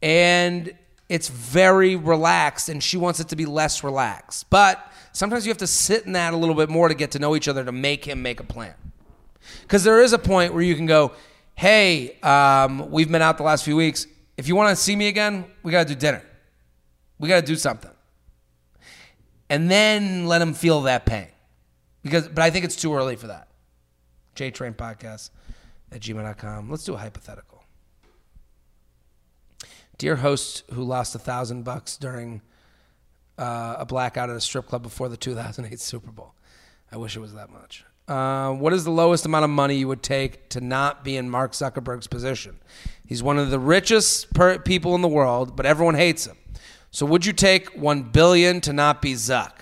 and 0.00 0.72
it's 1.08 1.28
very 1.28 1.96
relaxed, 1.96 2.68
and 2.68 2.82
she 2.82 2.96
wants 2.96 3.18
it 3.18 3.28
to 3.28 3.36
be 3.36 3.44
less 3.44 3.82
relaxed. 3.82 4.48
But 4.50 4.87
sometimes 5.18 5.44
you 5.44 5.50
have 5.50 5.58
to 5.58 5.66
sit 5.66 6.06
in 6.06 6.12
that 6.12 6.32
a 6.32 6.36
little 6.36 6.54
bit 6.54 6.70
more 6.70 6.86
to 6.86 6.94
get 6.94 7.10
to 7.10 7.18
know 7.18 7.34
each 7.34 7.48
other 7.48 7.64
to 7.64 7.72
make 7.72 8.04
him 8.04 8.22
make 8.22 8.38
a 8.38 8.44
plan. 8.44 8.74
Because 9.62 9.82
there 9.82 10.00
is 10.00 10.12
a 10.12 10.18
point 10.18 10.54
where 10.54 10.62
you 10.62 10.76
can 10.76 10.86
go, 10.86 11.12
hey, 11.56 12.20
um, 12.20 12.88
we've 12.92 13.10
been 13.10 13.20
out 13.20 13.36
the 13.36 13.42
last 13.42 13.64
few 13.64 13.74
weeks. 13.74 14.06
If 14.36 14.46
you 14.46 14.54
want 14.54 14.70
to 14.70 14.76
see 14.76 14.94
me 14.94 15.08
again, 15.08 15.44
we 15.64 15.72
got 15.72 15.88
to 15.88 15.94
do 15.94 15.98
dinner. 15.98 16.22
We 17.18 17.28
got 17.28 17.40
to 17.40 17.46
do 17.46 17.56
something. 17.56 17.90
And 19.50 19.68
then 19.68 20.26
let 20.26 20.40
him 20.40 20.54
feel 20.54 20.82
that 20.82 21.04
pain. 21.04 21.26
Because, 22.04 22.28
but 22.28 22.42
I 22.42 22.50
think 22.50 22.64
it's 22.64 22.76
too 22.76 22.94
early 22.94 23.16
for 23.16 23.26
that. 23.26 23.48
JTrain 24.36 24.76
Podcast 24.76 25.30
at 25.90 26.00
gmail.com. 26.00 26.70
Let's 26.70 26.84
do 26.84 26.94
a 26.94 26.98
hypothetical. 26.98 27.64
Dear 29.96 30.16
host 30.16 30.62
who 30.72 30.84
lost 30.84 31.16
a 31.16 31.18
thousand 31.18 31.64
bucks 31.64 31.96
during 31.96 32.40
uh, 33.38 33.76
a 33.78 33.86
blackout 33.86 34.30
at 34.30 34.36
a 34.36 34.40
strip 34.40 34.66
club 34.66 34.82
before 34.82 35.08
the 35.08 35.16
2008 35.16 35.78
Super 35.80 36.10
Bowl. 36.10 36.34
I 36.90 36.96
wish 36.96 37.16
it 37.16 37.20
was 37.20 37.34
that 37.34 37.50
much. 37.50 37.84
Uh, 38.08 38.52
what 38.52 38.72
is 38.72 38.84
the 38.84 38.90
lowest 38.90 39.26
amount 39.26 39.44
of 39.44 39.50
money 39.50 39.76
you 39.76 39.86
would 39.86 40.02
take 40.02 40.48
to 40.48 40.60
not 40.60 41.04
be 41.04 41.16
in 41.16 41.28
Mark 41.28 41.52
Zuckerberg's 41.52 42.06
position? 42.06 42.58
He's 43.06 43.22
one 43.22 43.38
of 43.38 43.50
the 43.50 43.58
richest 43.58 44.32
per- 44.32 44.58
people 44.58 44.94
in 44.94 45.02
the 45.02 45.08
world, 45.08 45.56
but 45.56 45.66
everyone 45.66 45.94
hates 45.94 46.26
him. 46.26 46.36
So 46.90 47.04
would 47.04 47.26
you 47.26 47.34
take 47.34 47.76
one 47.76 48.02
billion 48.02 48.62
to 48.62 48.72
not 48.72 49.02
be 49.02 49.12
Zuck? 49.12 49.52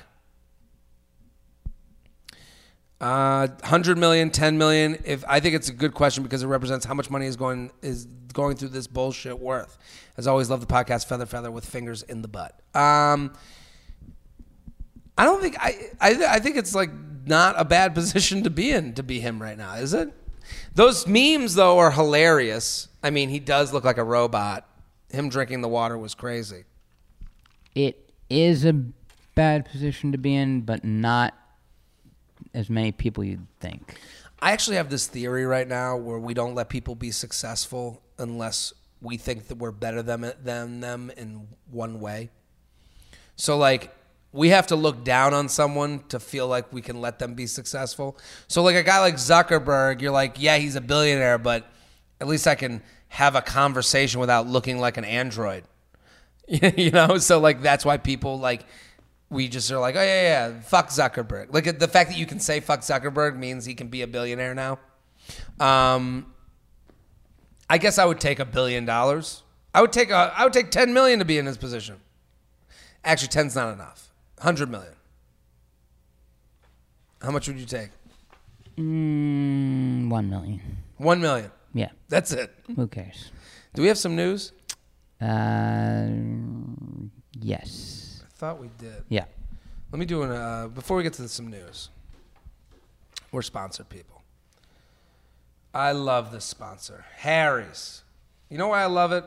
Uh, 3.01 3.49
100 3.61 3.99
million, 3.99 4.31
10 4.31 4.57
million. 4.57 5.03
If 5.05 5.25
I 5.29 5.41
think 5.41 5.55
it's 5.55 5.69
a 5.69 5.73
good 5.73 5.93
question 5.93 6.23
because 6.23 6.43
it 6.43 6.47
represents 6.47 6.87
how 6.87 6.95
much 6.95 7.11
money 7.11 7.27
is 7.27 7.37
going 7.37 7.71
is 7.83 8.07
going 8.33 8.57
through 8.57 8.69
this 8.69 8.87
bullshit 8.87 9.39
worth. 9.39 9.77
As 10.17 10.27
always, 10.27 10.49
love 10.49 10.61
the 10.61 10.67
podcast 10.67 11.07
Feather 11.07 11.27
Feather 11.27 11.51
with 11.51 11.67
fingers 11.67 12.03
in 12.03 12.23
the 12.23 12.29
butt. 12.29 12.59
Um, 12.75 13.35
I 15.19 15.25
don't 15.25 15.41
think 15.41 15.57
I, 15.59 15.91
I 16.01 16.27
I 16.37 16.39
think 16.39 16.57
it's 16.57 16.75
like 16.75 16.91
not 17.25 17.55
a 17.59 17.65
bad 17.65 17.95
position 18.01 18.43
to 18.45 18.51
be 18.51 18.71
in 18.71 18.95
to 18.95 19.03
be 19.03 19.21
him 19.21 19.41
right 19.41 19.57
now, 19.57 19.75
is 19.75 19.95
it? 19.95 20.13
Those 20.75 21.07
memes 21.07 21.55
though 21.55 21.79
are 21.79 21.91
hilarious. 21.91 22.89
I 23.03 23.11
mean, 23.11 23.29
he 23.29 23.41
does 23.41 23.73
look 23.73 23.85
like 23.85 23.99
a 23.99 24.05
robot. 24.05 24.67
Him 25.11 25.29
drinking 25.29 25.61
the 25.61 25.69
water 25.69 25.97
was 25.97 26.15
crazy. 26.15 26.65
It 27.75 28.11
is 28.29 28.65
a 28.65 28.73
bad 29.35 29.67
position 29.67 30.13
to 30.13 30.19
be 30.19 30.35
in, 30.35 30.63
but 30.63 30.85
not 30.85 31.35
as 32.55 32.69
many 32.69 32.91
people 32.91 33.23
you'd 33.23 33.47
think. 33.61 33.99
I 34.41 34.53
actually 34.53 34.77
have 34.77 34.91
this 34.91 35.07
theory 35.07 35.47
right 35.47 35.67
now 35.67 35.97
where 35.97 36.19
we 36.19 36.35
don't 36.35 36.55
let 36.55 36.69
people 36.69 36.95
be 36.95 37.11
successful 37.11 38.03
unless 38.19 38.73
we 39.01 39.17
think 39.17 39.49
that 39.49 39.57
we're 39.57 39.71
better 39.71 40.03
than, 40.03 40.33
than 40.43 40.81
them 40.81 41.11
in 41.17 41.49
one 41.71 42.01
way. 42.01 42.31
So, 43.37 43.57
like, 43.57 43.95
we 44.37 44.51
have 44.51 44.67
to 44.69 44.77
look 44.77 45.03
down 45.03 45.35
on 45.35 45.49
someone 45.49 46.05
to 46.09 46.21
feel 46.21 46.47
like 46.47 46.73
we 46.73 46.83
can 46.83 47.01
let 47.01 47.19
them 47.19 47.35
be 47.35 47.47
successful. 47.47 48.19
So, 48.49 48.63
like, 48.63 48.77
a 48.77 48.83
guy 48.83 49.01
like 49.01 49.15
Zuckerberg, 49.17 50.01
you're 50.01 50.13
like, 50.13 50.37
yeah, 50.39 50.59
he's 50.59 50.77
a 50.77 50.81
billionaire, 50.81 51.39
but 51.39 51.67
at 52.21 52.29
least 52.29 52.47
I 52.47 52.55
can 52.55 52.83
have 53.09 53.35
a 53.35 53.43
conversation 53.43 54.21
without 54.21 54.47
looking 54.47 54.79
like 54.79 54.97
an 54.99 55.05
android. 55.05 55.65
you 56.47 56.91
know? 56.91 57.19
So, 57.19 57.41
like, 57.41 57.63
that's 57.63 57.85
why 57.85 57.97
people, 57.97 58.39
like, 58.39 58.67
we 59.31 59.49
just 59.49 59.71
are 59.73 59.79
like, 59.79 59.97
oh 59.97 60.01
yeah, 60.01 60.49
yeah, 60.51 60.61
fuck 60.61 60.89
Zuckerberg. 60.89 61.53
Like 61.53 61.79
the 61.79 61.89
fact 61.89 62.11
that 62.11 62.19
you 62.19 62.27
can 62.27 62.39
say 62.39 62.61
fuck 62.61 62.81
Zuckerberg 62.81 63.37
means 63.37 63.65
he 63.65 63.75
can 63.75 63.89
be 63.89 64.03
a 64.03 64.07
billionaire 64.07 64.55
now. 64.55 64.79
Um, 65.59 66.33
I 67.69 67.79
guess 67.79 67.99
I 67.99 68.05
would 68.05 68.21
take 68.21 68.39
a 68.39 68.45
billion 68.45 68.85
dollars. 68.85 69.43
I 69.75 69.81
would 69.81 69.93
take 69.93 70.11
a, 70.11 70.33
I 70.37 70.45
would 70.45 70.53
take 70.53 70.71
ten 70.71 70.95
million 70.95 71.19
to 71.19 71.25
be 71.25 71.39
in 71.39 71.47
his 71.47 71.57
position. 71.57 71.97
Actually, 73.05 73.29
ten's 73.29 73.57
not 73.57 73.73
enough. 73.73 74.06
Hundred 74.41 74.71
million. 74.71 74.93
How 77.23 77.31
much 77.31 77.49
would 77.49 77.59
you 77.59 77.67
take? 77.67 77.91
Mm, 78.77 80.09
one 80.11 80.29
million. 80.29 80.61
One 80.99 81.21
million. 81.21 81.51
Yeah. 81.73 81.91
That's 82.09 82.33
it. 82.33 82.53
Who 82.75 82.87
cares? 82.87 83.31
Do 83.75 83.83
we 83.83 83.89
have 83.89 83.99
some 83.99 84.17
news? 84.17 84.53
Uh, 85.21 86.09
yes. 87.41 88.23
I 88.25 88.29
thought 88.39 88.61
we 88.61 88.69
did. 88.79 89.05
Yeah. 89.09 89.25
Let 89.93 89.99
me 89.99 90.07
do 90.07 90.23
an 90.23 90.31
uh, 90.31 90.69
before 90.69 90.97
we 90.97 91.03
get 91.03 91.15
to 91.15 91.29
some 91.29 91.49
news. 91.49 91.89
We're 93.33 93.43
sponsored 93.43 93.89
people. 93.89 94.23
I 95.75 95.93
love 95.93 96.33
this 96.33 96.45
sponsor, 96.45 97.05
Harry's. 97.17 98.03
You 98.49 98.57
know 98.59 98.69
why 98.69 98.83
I 98.83 98.87
love 98.87 99.13
it? 99.13 99.25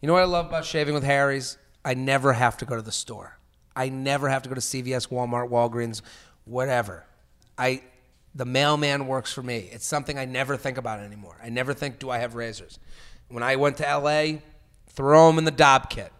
You 0.00 0.06
know 0.06 0.12
what 0.12 0.22
I 0.22 0.26
love 0.26 0.46
about 0.46 0.64
shaving 0.64 0.94
with 0.94 1.02
Harry's? 1.02 1.56
I 1.84 1.94
never 1.94 2.32
have 2.32 2.56
to 2.58 2.64
go 2.64 2.76
to 2.76 2.82
the 2.82 2.92
store. 2.92 3.35
I 3.76 3.90
never 3.90 4.28
have 4.28 4.42
to 4.42 4.48
go 4.48 4.54
to 4.54 4.60
CVS, 4.60 5.08
Walmart, 5.08 5.50
Walgreens, 5.50 6.00
whatever. 6.46 7.04
I 7.56 7.82
the 8.36 8.44
mailman 8.44 9.06
works 9.06 9.32
for 9.32 9.42
me. 9.42 9.70
It's 9.72 9.86
something 9.86 10.18
I 10.18 10.26
never 10.26 10.56
think 10.56 10.76
about 10.76 11.00
anymore. 11.00 11.36
I 11.42 11.48
never 11.48 11.72
think, 11.72 11.98
do 11.98 12.10
I 12.10 12.18
have 12.18 12.34
razors? 12.34 12.78
When 13.28 13.42
I 13.42 13.56
went 13.56 13.78
to 13.78 13.84
LA, 13.84 14.40
throw 14.88 15.26
them 15.28 15.38
in 15.38 15.44
the 15.44 15.52
Dopp 15.52 15.88
kit. 15.88 16.12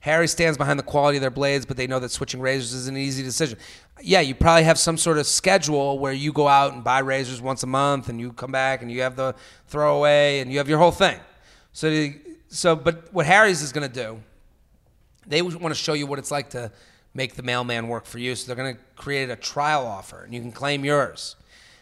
Harry 0.00 0.28
stands 0.28 0.56
behind 0.56 0.78
the 0.78 0.82
quality 0.82 1.16
of 1.16 1.22
their 1.22 1.30
blades, 1.30 1.66
but 1.66 1.76
they 1.76 1.86
know 1.86 1.98
that 1.98 2.10
switching 2.10 2.40
razors 2.40 2.72
is 2.72 2.88
an 2.88 2.96
easy 2.96 3.22
decision. 3.22 3.58
Yeah, 4.02 4.20
you 4.20 4.34
probably 4.34 4.64
have 4.64 4.78
some 4.78 4.96
sort 4.96 5.18
of 5.18 5.26
schedule 5.26 5.98
where 5.98 6.12
you 6.12 6.32
go 6.32 6.46
out 6.46 6.72
and 6.72 6.84
buy 6.84 7.00
razors 7.00 7.40
once 7.40 7.62
a 7.62 7.66
month, 7.66 8.08
and 8.08 8.20
you 8.20 8.32
come 8.32 8.52
back 8.52 8.82
and 8.82 8.90
you 8.90 9.02
have 9.02 9.16
the 9.16 9.34
throwaway, 9.66 10.40
and 10.40 10.50
you 10.50 10.58
have 10.58 10.68
your 10.68 10.78
whole 10.78 10.90
thing. 10.90 11.18
So, 11.72 12.10
so, 12.48 12.76
but 12.76 13.12
what 13.12 13.26
Harry's 13.26 13.62
is 13.62 13.72
going 13.72 13.90
to 13.90 13.94
do, 13.94 14.20
they 15.26 15.42
want 15.42 15.68
to 15.68 15.74
show 15.74 15.92
you 15.92 16.06
what 16.06 16.18
it's 16.18 16.30
like 16.30 16.50
to 16.50 16.72
make 17.14 17.34
the 17.34 17.42
mailman 17.42 17.88
work 17.88 18.06
for 18.06 18.18
you. 18.18 18.34
So 18.34 18.46
they're 18.46 18.62
going 18.62 18.76
to 18.76 18.80
create 18.96 19.30
a 19.30 19.36
trial 19.36 19.86
offer, 19.86 20.22
and 20.22 20.32
you 20.32 20.40
can 20.40 20.52
claim 20.52 20.84
yours. 20.84 21.36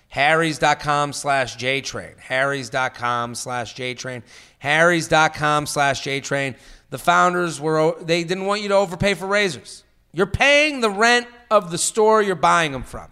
Harry's.com 0.09 1.13
slash 1.13 1.57
JTrain. 1.57 2.19
Harry's.com 2.19 3.35
slash 3.35 3.75
JTrain. 3.75 4.23
Harry's.com 4.59 5.67
slash 5.67 6.03
JTrain. 6.03 6.57
The 6.91 6.99
founders 6.99 7.61
were, 7.61 7.95
they 8.01 8.25
didn't 8.25 8.47
want 8.47 8.63
you 8.63 8.69
to 8.69 8.75
overpay 8.75 9.15
for 9.15 9.27
razors. 9.27 9.85
You're 10.13 10.27
paying 10.27 10.81
the 10.81 10.91
rent 10.91 11.27
of 11.51 11.71
the 11.71 11.79
store 11.79 12.23
you're 12.23 12.35
buying 12.35 12.73
them 12.73 12.83
from. 12.83 13.09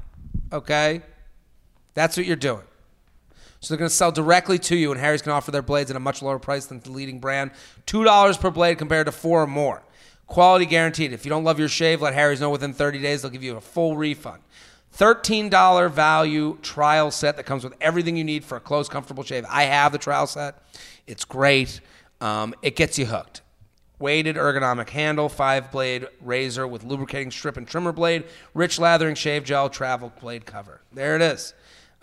Okay? 0.53 1.03
That's 1.93 2.17
what 2.17 2.25
you're 2.25 2.37
doing. 2.37 2.63
So 3.61 3.75
they're 3.75 3.79
going 3.79 3.91
to 3.91 3.95
sell 3.95 4.13
directly 4.13 4.59
to 4.61 4.77
you, 4.77 4.91
and 4.93 5.01
Harry's 5.01 5.23
can 5.23 5.33
offer 5.33 5.51
their 5.51 5.63
blades 5.63 5.91
at 5.91 5.97
a 5.97 6.01
much 6.01 6.23
lower 6.23 6.39
price 6.39 6.67
than 6.67 6.81
the 6.81 6.91
leading 6.91 7.21
brand. 7.21 7.51
$2 7.87 8.41
per 8.41 8.51
blade 8.51 8.79
compared 8.79 9.07
to 9.07 9.13
four 9.13 9.43
or 9.43 9.47
more. 9.47 9.83
Quality 10.27 10.67
guaranteed. 10.67 11.13
If 11.13 11.25
you 11.25 11.31
don't 11.31 11.45
love 11.45 11.59
your 11.59 11.69
shave, 11.69 12.03
let 12.03 12.15
Harry's 12.15 12.41
know 12.41 12.51
within 12.51 12.73
30 12.73 13.01
days. 13.01 13.23
They'll 13.23 13.31
give 13.31 13.45
you 13.45 13.57
a 13.57 13.61
full 13.61 13.97
refund. 13.97 14.43
$13 14.97 15.91
value 15.91 16.59
trial 16.63 17.11
set 17.11 17.37
that 17.37 17.45
comes 17.45 17.63
with 17.63 17.75
everything 17.81 18.17
you 18.17 18.25
need 18.25 18.45
for 18.45 18.57
a 18.57 18.61
close, 18.61 18.89
comfortable 18.89 19.23
shave. 19.23 19.45
I 19.49 19.65
have 19.65 19.93
the 19.93 19.99
trial 19.99 20.27
set. 20.27 20.57
It's 21.07 21.25
great. 21.25 21.81
Um, 22.21 22.55
it 22.63 22.77
gets 22.77 22.99
you 22.99 23.07
hooked. 23.07 23.43
Weighted 23.99 24.37
ergonomic 24.37 24.91
handle, 24.91 25.29
five 25.29 25.71
blade 25.71 26.07
razor 26.21 26.67
with 26.67 26.85
lubricating 26.85 27.31
strip 27.31 27.57
and 27.57 27.67
trimmer 27.67 27.93
blade, 27.93 28.25
rich 28.53 28.79
lathering 28.79 29.15
shave 29.15 29.45
gel, 29.45 29.71
travel 29.71 30.13
blade 30.21 30.45
cover. 30.45 30.81
There 30.93 31.15
it 31.17 31.23
is. 31.23 31.55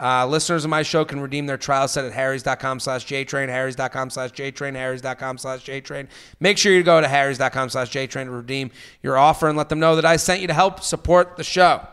Uh, 0.03 0.27
listeners 0.27 0.65
of 0.65 0.69
my 0.69 0.83
show 0.83 1.05
can 1.05 1.21
redeem 1.21 1.45
their 1.45 1.57
trial 1.57 1.87
set 1.87 2.03
at 2.03 2.11
harrys.com 2.11 2.77
slash 2.81 3.05
jtrain, 3.05 3.47
harrys.com 3.47 4.09
slash 4.09 4.31
jtrain, 4.33 4.75
harrys.com 4.75 5.37
slash 5.37 5.63
jtrain. 5.63 6.07
Make 6.41 6.57
sure 6.57 6.73
you 6.73 6.83
go 6.83 6.99
to 6.99 7.07
harrys.com 7.07 7.69
slash 7.69 7.89
jtrain 7.89 8.25
to 8.25 8.31
redeem 8.31 8.71
your 9.01 9.17
offer 9.17 9.47
and 9.47 9.57
let 9.57 9.69
them 9.69 9.79
know 9.79 9.95
that 9.95 10.03
I 10.03 10.17
sent 10.17 10.41
you 10.41 10.47
to 10.47 10.53
help 10.53 10.81
support 10.81 11.37
the 11.37 11.43
show. 11.45 11.87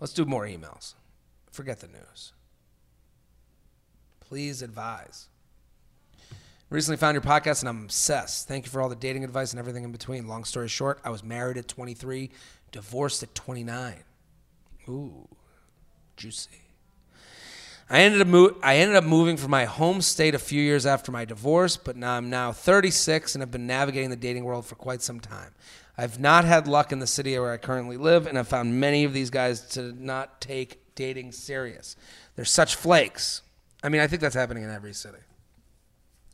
Let's 0.00 0.12
do 0.12 0.26
more 0.26 0.44
emails. 0.44 0.94
Forget 1.50 1.80
the 1.80 1.88
news. 1.88 2.34
Please 4.20 4.60
advise. 4.60 5.28
Recently 6.68 6.98
found 6.98 7.14
your 7.14 7.22
podcast 7.22 7.60
and 7.60 7.70
I'm 7.70 7.84
obsessed. 7.84 8.48
Thank 8.48 8.66
you 8.66 8.70
for 8.70 8.82
all 8.82 8.90
the 8.90 8.96
dating 8.96 9.24
advice 9.24 9.52
and 9.52 9.60
everything 9.60 9.84
in 9.84 9.92
between. 9.92 10.28
Long 10.28 10.44
story 10.44 10.68
short, 10.68 11.00
I 11.04 11.10
was 11.10 11.24
married 11.24 11.56
at 11.56 11.68
23, 11.68 12.30
divorced 12.70 13.22
at 13.22 13.34
29. 13.34 13.94
Ooh, 14.88 15.28
juicy. 16.22 16.50
I 17.90 18.02
ended 18.02 18.20
up 18.20 18.28
mo- 18.28 18.56
I 18.62 18.76
ended 18.76 18.96
up 18.96 19.02
moving 19.02 19.36
from 19.36 19.50
my 19.50 19.64
home 19.64 20.00
state 20.00 20.36
a 20.36 20.38
few 20.38 20.62
years 20.62 20.86
after 20.86 21.10
my 21.10 21.24
divorce, 21.24 21.76
but 21.76 21.96
now 21.96 22.16
I'm 22.16 22.30
now 22.30 22.52
36 22.52 23.34
and 23.34 23.42
have 23.42 23.50
been 23.50 23.66
navigating 23.66 24.08
the 24.08 24.14
dating 24.16 24.44
world 24.44 24.64
for 24.64 24.76
quite 24.76 25.02
some 25.02 25.18
time. 25.18 25.52
I've 25.98 26.20
not 26.20 26.44
had 26.44 26.68
luck 26.68 26.92
in 26.92 27.00
the 27.00 27.08
city 27.08 27.36
where 27.36 27.52
I 27.52 27.56
currently 27.56 27.96
live, 27.96 28.28
and 28.28 28.38
I've 28.38 28.46
found 28.46 28.80
many 28.80 29.02
of 29.02 29.12
these 29.12 29.30
guys 29.30 29.62
to 29.70 29.92
not 30.00 30.40
take 30.40 30.94
dating 30.94 31.32
serious. 31.32 31.96
They're 32.36 32.44
such 32.44 32.76
flakes. 32.76 33.42
I 33.82 33.88
mean, 33.88 34.00
I 34.00 34.06
think 34.06 34.22
that's 34.22 34.36
happening 34.36 34.62
in 34.62 34.70
every 34.70 34.94
city. 34.94 35.18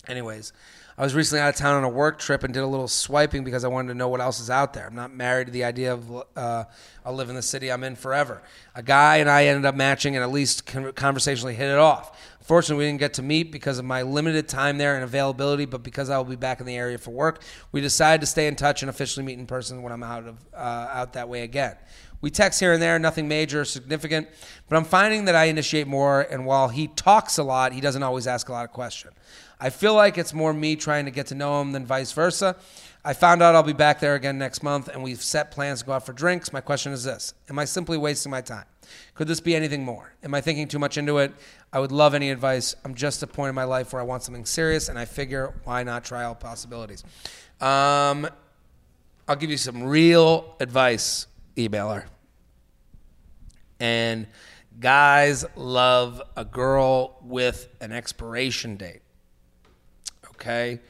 Anyways, 0.06 0.52
I 0.98 1.02
was 1.02 1.14
recently 1.14 1.40
out 1.40 1.50
of 1.50 1.54
town 1.54 1.76
on 1.76 1.84
a 1.84 1.88
work 1.88 2.18
trip 2.18 2.42
and 2.42 2.52
did 2.52 2.64
a 2.64 2.66
little 2.66 2.88
swiping 2.88 3.44
because 3.44 3.64
I 3.64 3.68
wanted 3.68 3.88
to 3.90 3.94
know 3.94 4.08
what 4.08 4.20
else 4.20 4.40
is 4.40 4.50
out 4.50 4.72
there. 4.72 4.84
I'm 4.84 4.96
not 4.96 5.14
married 5.14 5.46
to 5.46 5.52
the 5.52 5.62
idea 5.62 5.92
of 5.92 6.24
uh, 6.34 6.64
I'll 7.04 7.14
live 7.14 7.28
in 7.28 7.36
the 7.36 7.42
city 7.42 7.70
I'm 7.70 7.84
in 7.84 7.94
forever. 7.94 8.42
A 8.74 8.82
guy 8.82 9.18
and 9.18 9.30
I 9.30 9.44
ended 9.44 9.64
up 9.64 9.76
matching 9.76 10.16
and 10.16 10.24
at 10.24 10.32
least 10.32 10.66
conversationally 10.66 11.54
hit 11.54 11.70
it 11.70 11.78
off. 11.78 12.18
Fortunately, 12.42 12.84
we 12.84 12.88
didn't 12.88 12.98
get 12.98 13.14
to 13.14 13.22
meet 13.22 13.52
because 13.52 13.78
of 13.78 13.84
my 13.84 14.02
limited 14.02 14.48
time 14.48 14.76
there 14.76 14.96
and 14.96 15.04
availability, 15.04 15.66
but 15.66 15.84
because 15.84 16.10
I 16.10 16.16
will 16.16 16.24
be 16.24 16.34
back 16.34 16.58
in 16.58 16.66
the 16.66 16.76
area 16.76 16.98
for 16.98 17.12
work, 17.12 17.42
we 17.70 17.80
decided 17.80 18.22
to 18.22 18.26
stay 18.26 18.48
in 18.48 18.56
touch 18.56 18.82
and 18.82 18.90
officially 18.90 19.24
meet 19.24 19.38
in 19.38 19.46
person 19.46 19.82
when 19.82 19.92
I'm 19.92 20.02
out 20.02 20.26
of 20.26 20.36
uh, 20.52 20.88
out 20.90 21.12
that 21.12 21.28
way 21.28 21.42
again. 21.42 21.76
We 22.20 22.30
text 22.30 22.58
here 22.58 22.72
and 22.72 22.82
there, 22.82 22.98
nothing 22.98 23.28
major 23.28 23.60
or 23.60 23.64
significant, 23.64 24.28
but 24.68 24.76
I'm 24.76 24.84
finding 24.84 25.26
that 25.26 25.36
I 25.36 25.44
initiate 25.44 25.86
more, 25.86 26.22
and 26.22 26.44
while 26.44 26.68
he 26.68 26.88
talks 26.88 27.38
a 27.38 27.44
lot, 27.44 27.72
he 27.72 27.80
doesn't 27.80 28.02
always 28.02 28.26
ask 28.26 28.48
a 28.48 28.52
lot 28.52 28.64
of 28.64 28.72
questions. 28.72 29.14
I 29.60 29.70
feel 29.70 29.94
like 29.94 30.18
it's 30.18 30.34
more 30.34 30.52
me 30.52 30.76
trying 30.76 31.04
to 31.04 31.10
get 31.10 31.26
to 31.28 31.34
know 31.34 31.60
him 31.60 31.72
than 31.72 31.84
vice 31.84 32.12
versa. 32.12 32.56
I 33.04 33.12
found 33.12 33.42
out 33.42 33.54
I'll 33.54 33.62
be 33.62 33.72
back 33.72 34.00
there 34.00 34.14
again 34.14 34.38
next 34.38 34.62
month, 34.62 34.88
and 34.88 35.02
we've 35.02 35.22
set 35.22 35.50
plans 35.50 35.80
to 35.80 35.86
go 35.86 35.92
out 35.92 36.04
for 36.06 36.12
drinks. 36.12 36.52
My 36.52 36.60
question 36.60 36.92
is 36.92 37.04
this 37.04 37.34
Am 37.48 37.58
I 37.58 37.64
simply 37.64 37.96
wasting 37.96 38.30
my 38.30 38.40
time? 38.40 38.64
Could 39.14 39.28
this 39.28 39.40
be 39.40 39.54
anything 39.54 39.84
more? 39.84 40.12
Am 40.22 40.34
I 40.34 40.40
thinking 40.40 40.66
too 40.68 40.78
much 40.78 40.98
into 40.98 41.18
it? 41.18 41.32
I 41.72 41.80
would 41.80 41.92
love 41.92 42.14
any 42.14 42.30
advice. 42.30 42.74
I'm 42.84 42.94
just 42.94 43.22
at 43.22 43.30
a 43.30 43.32
point 43.32 43.50
in 43.50 43.54
my 43.54 43.64
life 43.64 43.92
where 43.92 44.00
I 44.00 44.04
want 44.04 44.22
something 44.24 44.44
serious, 44.44 44.88
and 44.88 44.98
I 44.98 45.04
figure 45.04 45.54
why 45.64 45.82
not 45.84 46.04
try 46.04 46.24
all 46.24 46.34
possibilities? 46.34 47.04
Um, 47.60 48.28
I'll 49.26 49.36
give 49.36 49.50
you 49.50 49.56
some 49.56 49.82
real 49.82 50.56
advice, 50.60 51.26
emailer. 51.58 52.04
And 53.80 54.26
guys 54.80 55.44
love 55.56 56.22
a 56.36 56.44
girl 56.44 57.18
with 57.22 57.68
an 57.80 57.92
expiration 57.92 58.76
date. 58.76 59.02
Okay? 60.30 60.80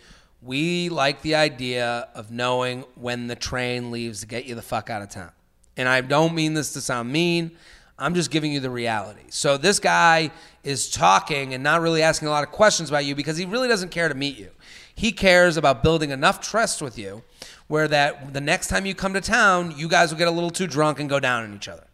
We 0.40 0.88
like 0.88 1.22
the 1.22 1.34
idea 1.34 2.08
of 2.14 2.30
knowing 2.30 2.84
when 2.94 3.26
the 3.26 3.34
train 3.34 3.90
leaves 3.90 4.20
to 4.20 4.26
get 4.26 4.44
you 4.44 4.54
the 4.54 4.62
fuck 4.62 4.88
out 4.90 5.02
of 5.02 5.08
town. 5.08 5.32
And 5.76 5.88
I 5.88 6.00
don't 6.00 6.34
mean 6.34 6.54
this 6.54 6.72
to 6.74 6.80
sound 6.80 7.10
mean. 7.10 7.52
I'm 7.98 8.14
just 8.14 8.30
giving 8.30 8.52
you 8.52 8.60
the 8.60 8.70
reality. 8.70 9.24
So 9.30 9.56
this 9.56 9.80
guy 9.80 10.30
is 10.62 10.88
talking 10.88 11.54
and 11.54 11.64
not 11.64 11.80
really 11.80 12.02
asking 12.02 12.28
a 12.28 12.30
lot 12.30 12.44
of 12.44 12.52
questions 12.52 12.88
about 12.88 13.04
you 13.04 13.16
because 13.16 13.36
he 13.36 13.44
really 13.44 13.66
doesn't 13.66 13.90
care 13.90 14.08
to 14.08 14.14
meet 14.14 14.38
you. 14.38 14.50
He 14.94 15.10
cares 15.10 15.56
about 15.56 15.82
building 15.82 16.10
enough 16.10 16.40
trust 16.40 16.80
with 16.80 16.98
you 16.98 17.24
where 17.68 17.86
that 17.88 18.32
the 18.32 18.40
next 18.40 18.68
time 18.68 18.84
you 18.84 18.94
come 18.94 19.14
to 19.14 19.20
town, 19.20 19.74
you 19.76 19.88
guys 19.88 20.10
will 20.10 20.18
get 20.18 20.28
a 20.28 20.32
little 20.32 20.50
too 20.50 20.66
drunk 20.66 20.98
and 20.98 21.08
go 21.08 21.20
down 21.20 21.44
on 21.44 21.54
each 21.54 21.68
other. 21.68 21.86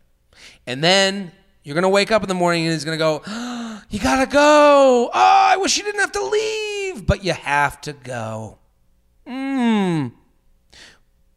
And 0.66 0.82
then 0.82 1.32
you're 1.62 1.74
gonna 1.74 1.88
wake 1.88 2.10
up 2.10 2.22
in 2.22 2.28
the 2.28 2.34
morning 2.34 2.64
and 2.64 2.72
he's 2.72 2.84
gonna 2.84 2.96
go, 2.96 3.22
oh, 3.26 3.82
"You 3.90 4.00
gotta 4.00 4.30
go. 4.30 5.10
Oh, 5.12 5.48
I 5.50 5.56
wish 5.56 5.76
you 5.76 5.84
didn't 5.84 6.00
have 6.00 6.12
to 6.12 6.24
leave, 6.24 7.06
but 7.06 7.24
you 7.24 7.32
have 7.32 7.80
to 7.82 7.92
go." 7.92 8.58
Hmm. 9.26 10.08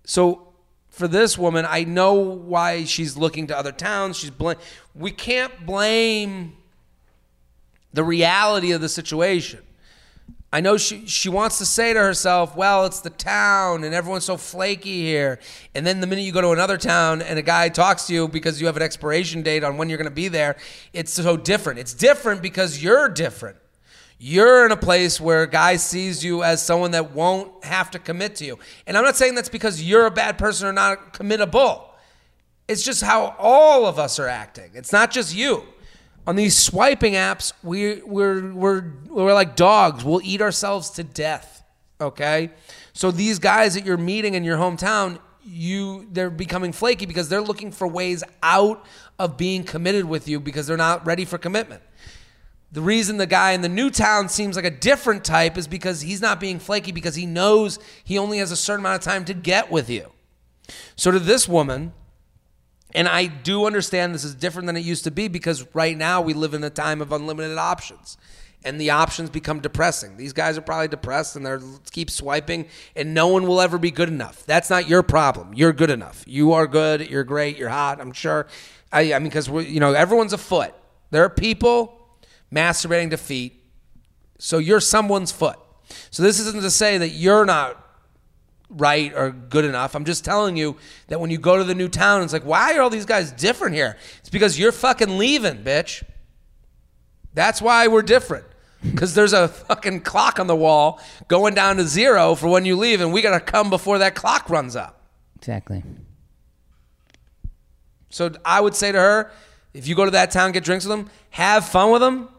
So 0.06 0.54
for 0.90 1.08
this 1.08 1.38
woman, 1.38 1.66
I 1.68 1.84
know 1.84 2.14
why 2.14 2.86
she's 2.86 3.18
looking 3.18 3.48
to 3.48 3.58
other 3.58 3.72
towns. 3.72 4.18
She's 4.18 4.30
bl- 4.30 4.54
we 4.96 5.12
can't 5.12 5.66
blame 5.66 6.58
the 7.94 8.04
reality 8.04 8.72
of 8.72 8.82
the 8.82 8.90
situation. 8.90 9.62
I 10.52 10.62
know 10.62 10.78
she 10.78 11.06
she 11.08 11.28
wants 11.28 11.58
to 11.58 11.66
say 11.66 11.94
to 11.94 12.00
herself, 12.00 12.56
"Well, 12.56 12.86
it's 12.86 13.02
the 13.02 13.10
town 13.10 13.84
and 13.84 13.94
everyone's 13.94 14.24
so 14.24 14.38
flaky 14.38 15.02
here." 15.02 15.40
And 15.76 15.86
then 15.86 16.00
the 16.00 16.08
minute 16.08 16.22
you 16.24 16.32
go 16.32 16.42
to 16.42 16.52
another 16.52 16.78
town 16.78 17.22
and 17.22 17.38
a 17.38 17.42
guy 17.42 17.68
talks 17.68 18.08
to 18.08 18.14
you 18.14 18.28
because 18.30 18.62
you 18.62 18.68
have 18.68 18.78
an 18.78 18.84
expiration 18.84 19.42
date 19.42 19.66
on 19.66 19.76
when 19.76 19.90
you're 19.90 19.98
going 19.98 20.06
to 20.06 20.12
be 20.12 20.30
there, 20.30 20.56
it's 20.94 21.12
so 21.12 21.36
different. 21.36 21.80
It's 21.80 21.94
different 21.94 22.42
because 22.42 22.82
you're 22.82 23.10
different. 23.10 23.58
You're 24.20 24.66
in 24.66 24.72
a 24.72 24.78
place 24.78 25.20
where 25.20 25.44
a 25.44 25.50
guy 25.50 25.76
sees 25.76 26.24
you 26.24 26.44
as 26.44 26.66
someone 26.66 26.92
that 26.92 27.12
won't 27.12 27.64
have 27.66 27.92
to 27.92 28.00
commit 28.00 28.36
to 28.38 28.46
you. 28.46 28.58
And 28.88 28.98
I'm 28.98 29.04
not 29.04 29.18
saying 29.18 29.36
that's 29.36 29.50
because 29.50 29.84
you're 29.84 30.06
a 30.06 30.12
bad 30.12 30.38
person 30.38 30.66
or 30.66 30.74
not 30.74 31.14
committable. 31.14 31.90
It's 32.70 32.84
just 32.84 33.04
how 33.04 33.36
all 33.38 33.86
of 33.86 34.00
us 34.00 34.18
are 34.18 34.28
acting. 34.28 34.72
It's 34.74 34.94
not 34.94 35.12
just 35.12 35.36
you 35.36 35.64
on 36.28 36.36
these 36.36 36.58
swiping 36.58 37.14
apps, 37.14 37.54
we, 37.64 38.02
we're, 38.02 38.54
we're, 38.54 38.92
we're 39.08 39.34
like 39.34 39.56
dogs. 39.56 40.04
We'll 40.04 40.22
eat 40.24 40.42
ourselves 40.42 40.90
to 40.92 41.04
death. 41.04 41.64
Okay? 42.02 42.52
So 42.92 43.12
these 43.12 43.40
guys 43.40 43.74
that 43.76 43.86
you're 43.86 43.98
meeting 43.98 44.34
in 44.34 44.44
your 44.44 44.58
hometown, 44.58 45.20
you 45.46 46.06
they're 46.12 46.30
becoming 46.30 46.74
flaky 46.74 47.06
because 47.06 47.30
they're 47.30 47.42
looking 47.42 47.72
for 47.72 47.88
ways 47.88 48.22
out 48.44 48.86
of 49.18 49.38
being 49.38 49.64
committed 49.64 50.04
with 50.04 50.28
you 50.28 50.42
because 50.42 50.68
they're 50.68 50.76
not 50.76 51.08
ready 51.08 51.24
for 51.24 51.38
commitment. 51.38 51.82
The 52.74 52.82
reason 52.82 53.16
the 53.16 53.26
guy 53.26 53.54
in 53.54 53.62
the 53.62 53.70
new 53.70 53.90
town 53.90 54.28
seems 54.28 54.58
like 54.58 54.66
a 54.66 54.70
different 54.70 55.24
type 55.24 55.58
is 55.58 55.66
because 55.66 56.02
he's 56.02 56.20
not 56.20 56.42
being 56.42 56.60
flaky 56.60 56.92
because 56.92 57.16
he 57.16 57.26
knows 57.26 57.80
he 58.04 58.18
only 58.18 58.40
has 58.40 58.52
a 58.52 58.58
certain 58.58 58.82
amount 58.82 59.02
of 59.02 59.06
time 59.06 59.24
to 59.24 59.34
get 59.34 59.72
with 59.72 59.90
you. 59.90 60.12
So 60.98 61.12
to 61.12 61.20
this 61.20 61.48
woman, 61.48 61.94
and 62.94 63.08
I 63.08 63.28
do 63.28 63.66
understand 63.66 64.14
this 64.14 64.24
is 64.24 64.36
different 64.36 64.68
than 64.68 64.78
it 64.78 64.82
used 64.82 65.04
to 65.04 65.12
be 65.12 65.28
because 65.28 65.66
right 65.76 65.98
now 65.98 66.22
we 66.22 66.34
live 66.34 66.54
in 66.54 66.64
a 66.64 66.70
time 66.70 67.02
of 67.02 67.12
unlimited 67.12 67.58
options. 67.58 68.18
And 68.64 68.82
the 68.82 68.90
options 68.90 69.30
become 69.30 69.60
depressing. 69.60 70.18
These 70.18 70.34
guys 70.34 70.58
are 70.58 70.62
probably 70.62 70.88
depressed 70.88 71.36
and 71.36 71.46
they're 71.46 71.62
keep 71.92 72.10
swiping, 72.10 72.68
and 72.96 73.14
no 73.14 73.28
one 73.28 73.46
will 73.46 73.62
ever 73.62 73.78
be 73.78 73.92
good 73.92 74.10
enough. 74.10 74.46
That's 74.46 74.70
not 74.70 74.90
your 74.90 75.04
problem. 75.04 75.54
You're 75.54 75.74
good 75.74 75.92
enough. 75.92 76.24
You 76.26 76.54
are 76.54 76.66
good. 76.66 77.08
You're 77.08 77.24
great. 77.24 77.58
You're 77.58 77.70
hot. 77.70 78.02
I'm 78.02 78.12
sure. 78.14 78.48
I, 78.92 79.14
I 79.14 79.20
mean, 79.20 79.30
because 79.30 79.50
we 79.50 79.68
you 79.68 79.80
know 79.80 79.94
everyone's 79.94 80.34
a 80.34 80.40
foot. 80.40 80.74
There 81.12 81.24
are 81.24 81.30
people 81.30 82.00
masturbating 82.52 83.12
to 83.12 83.18
feet, 83.18 83.64
so 84.40 84.58
you're 84.58 84.82
someone's 84.82 85.32
foot. 85.32 85.60
So 86.10 86.24
this 86.24 86.40
isn't 86.40 86.62
to 86.62 86.72
say 86.72 86.98
that 86.98 87.10
you're 87.10 87.46
not 87.46 87.87
right 88.70 89.14
or 89.16 89.32
good 89.32 89.66
enough. 89.66 89.96
I'm 89.96 90.06
just 90.06 90.26
telling 90.26 90.58
you 90.58 90.78
that 91.08 91.20
when 91.20 91.30
you 91.30 91.38
go 91.38 91.58
to 91.58 91.64
the 91.64 91.76
new 91.76 91.88
town, 91.88 92.22
it's 92.24 92.34
like, 92.34 92.46
why 92.46 92.76
are 92.78 92.82
all 92.82 92.90
these 92.90 93.06
guys 93.06 93.32
different 93.32 93.76
here? 93.76 93.98
It's 94.20 94.30
because 94.30 94.60
you're 94.60 94.72
fucking 94.72 95.18
leaving, 95.18 95.64
bitch. 95.64 96.04
That's 97.34 97.62
why 97.62 97.88
we're 97.88 98.02
different. 98.02 98.46
Because 98.84 99.14
there's 99.16 99.34
a 99.34 99.48
fucking 99.48 100.02
clock 100.02 100.40
on 100.40 100.48
the 100.48 100.56
wall 100.56 101.00
going 101.28 101.56
down 101.56 101.78
to 101.78 101.84
zero 101.84 102.36
for 102.36 102.48
when 102.48 102.66
you 102.66 102.76
leave, 102.76 103.02
and 103.02 103.12
we 103.12 103.22
got 103.22 103.34
to 103.34 103.40
come 103.40 103.70
before 103.70 104.00
that 104.00 104.16
clock 104.16 104.50
runs 104.50 104.76
up. 104.76 105.02
Exactly. 105.36 105.84
So 108.10 108.32
I 108.46 108.62
would 108.62 108.76
say 108.76 108.92
to 108.92 109.00
her, 109.00 109.32
if 109.74 109.88
you 109.88 109.96
go 109.96 110.06
to 110.06 110.12
that 110.12 110.32
town, 110.32 110.52
get 110.52 110.64
drinks 110.64 110.86
with 110.86 110.98
them, 110.98 111.10
have 111.32 111.68
fun 111.68 111.92
with 111.92 112.02
them. 112.02 112.30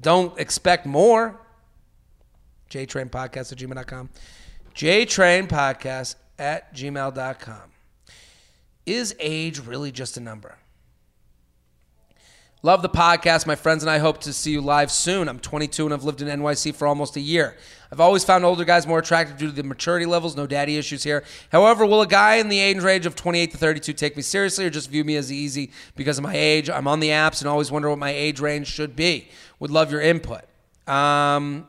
Don't 0.00 0.38
expect 0.38 0.86
more. 0.86 1.40
JTrainPodcast 2.70 3.52
at 3.52 3.58
gmail.com. 3.58 4.10
JTrainPodcast 4.78 6.14
at 6.38 6.72
gmail.com. 6.72 7.72
Is 8.86 9.12
age 9.18 9.58
really 9.58 9.90
just 9.90 10.16
a 10.16 10.20
number? 10.20 10.56
Love 12.62 12.82
the 12.82 12.88
podcast. 12.88 13.44
My 13.44 13.56
friends 13.56 13.82
and 13.82 13.90
I 13.90 13.98
hope 13.98 14.20
to 14.20 14.32
see 14.32 14.52
you 14.52 14.60
live 14.60 14.92
soon. 14.92 15.28
I'm 15.28 15.40
22 15.40 15.84
and 15.84 15.92
I've 15.92 16.04
lived 16.04 16.22
in 16.22 16.28
NYC 16.28 16.76
for 16.76 16.86
almost 16.86 17.16
a 17.16 17.20
year. 17.20 17.56
I've 17.90 17.98
always 17.98 18.22
found 18.22 18.44
older 18.44 18.64
guys 18.64 18.86
more 18.86 19.00
attractive 19.00 19.36
due 19.36 19.46
to 19.46 19.52
the 19.52 19.64
maturity 19.64 20.06
levels. 20.06 20.36
No 20.36 20.46
daddy 20.46 20.76
issues 20.76 21.02
here. 21.02 21.24
However, 21.50 21.84
will 21.84 22.02
a 22.02 22.06
guy 22.06 22.36
in 22.36 22.48
the 22.48 22.60
age 22.60 22.78
range 22.78 23.04
of 23.04 23.16
28 23.16 23.50
to 23.50 23.56
32 23.56 23.92
take 23.94 24.16
me 24.16 24.22
seriously 24.22 24.64
or 24.64 24.70
just 24.70 24.90
view 24.90 25.02
me 25.02 25.16
as 25.16 25.32
easy 25.32 25.72
because 25.96 26.18
of 26.18 26.22
my 26.22 26.36
age? 26.36 26.70
I'm 26.70 26.86
on 26.86 27.00
the 27.00 27.08
apps 27.08 27.40
and 27.40 27.48
always 27.48 27.72
wonder 27.72 27.90
what 27.90 27.98
my 27.98 28.10
age 28.10 28.38
range 28.38 28.68
should 28.68 28.94
be. 28.94 29.28
Would 29.58 29.72
love 29.72 29.90
your 29.90 30.00
input. 30.00 30.42
Um, 30.86 31.66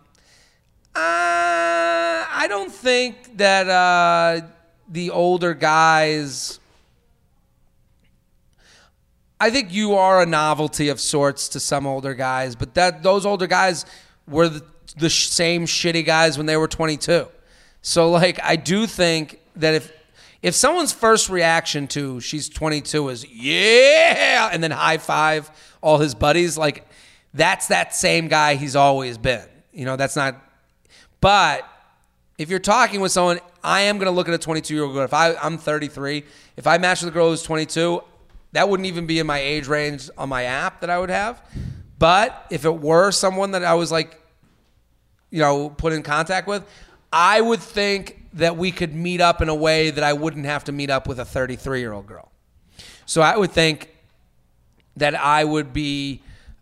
uh, 0.96 2.26
I 2.32 2.46
don't 2.50 2.72
think 2.72 3.38
that 3.38 3.70
uh, 3.70 4.46
the 4.88 5.12
older 5.12 5.54
guys. 5.54 6.60
I 9.40 9.50
think 9.50 9.72
you 9.72 9.96
are 9.96 10.22
a 10.22 10.26
novelty 10.26 10.90
of 10.90 11.00
sorts 11.00 11.48
to 11.50 11.60
some 11.60 11.88
older 11.88 12.14
guys, 12.14 12.56
but 12.56 12.74
that 12.74 13.04
those 13.04 13.26
older 13.26 13.48
guys 13.48 13.86
were 14.28 14.50
the, 14.50 14.64
the 14.98 15.10
same 15.10 15.66
shitty 15.66 16.06
guys 16.06 16.38
when 16.38 16.46
they 16.46 16.58
were 16.58 16.68
22. 16.68 17.28
So 17.82 18.10
like 18.10 18.40
I 18.44 18.58
do 18.58 18.86
think 18.86 19.40
that 19.56 19.76
if 19.76 19.94
if 20.42 20.56
someone's 20.56 20.92
first 20.92 21.30
reaction 21.30 21.88
to 21.88 22.20
she's 22.20 22.50
22 22.50 23.10
is 23.10 23.26
yeah 23.30 24.50
and 24.52 24.62
then 24.62 24.72
high 24.72 24.98
five 24.98 25.50
all 25.82 25.98
his 25.98 26.16
buddies 26.16 26.58
like 26.58 26.86
that's 27.34 27.68
that 27.68 27.96
same 27.96 28.28
guy 28.28 28.56
he's 28.56 28.76
always 28.76 29.18
been. 29.18 29.48
You 29.72 29.86
know, 29.86 29.96
that's 29.96 30.16
not 30.16 30.36
but 31.22 31.68
if 32.38 32.50
you're 32.50 32.60
talking 32.60 33.02
with 33.02 33.12
someone, 33.12 33.40
I 33.64 33.82
am 33.82 33.98
going 33.98 34.06
to 34.06 34.12
look 34.12 34.28
at 34.28 34.34
a 34.34 34.38
22 34.38 34.74
year 34.74 34.84
old 34.84 34.94
girl. 34.94 35.04
If 35.04 35.14
I, 35.14 35.36
I'm 35.36 35.58
33, 35.58 36.24
if 36.58 36.66
I 36.66 36.78
match 36.78 37.02
with 37.02 37.10
a 37.10 37.14
girl 37.14 37.30
who's 37.30 37.44
22, 37.44 38.02
that 38.54 38.70
wouldn't 38.70 38.88
even 38.88 39.06
be 39.06 39.20
in 39.20 39.28
my 39.28 39.40
age 39.40 39.68
range 39.68 40.10
on 40.18 40.30
my 40.30 40.44
app 40.44 40.82
that 40.82 40.90
I 40.90 40.98
would 40.98 41.10
have. 41.10 41.42
But 42.00 42.46
if 42.50 42.66
it 42.66 42.80
were 42.80 43.12
someone 43.12 43.52
that 43.52 43.64
I 43.64 43.74
was 43.74 43.92
like, 43.92 44.22
you 45.30 45.40
know, 45.40 45.70
put 45.70 45.94
in 45.94 46.02
contact 46.02 46.48
with, 46.48 46.64
I 47.12 47.42
would 47.42 47.60
think 47.60 48.26
that 48.34 48.58
we 48.58 48.72
could 48.72 48.96
meet 48.96 49.22
up 49.22 49.42
in 49.42 49.50
a 49.50 49.56
way 49.56 49.92
that 49.92 50.04
I 50.04 50.14
wouldn't 50.14 50.46
have 50.46 50.64
to 50.66 50.72
meet 50.72 50.90
up 50.90 51.08
with 51.08 51.20
a 51.20 51.26
33 51.26 51.80
year 51.80 51.92
old 51.92 52.08
girl. 52.08 52.32
So 53.06 53.22
I 53.22 53.38
would 53.38 53.52
think 53.52 53.90
that 54.98 55.16
I 55.16 55.44
would 55.44 55.74
be 55.74 56.22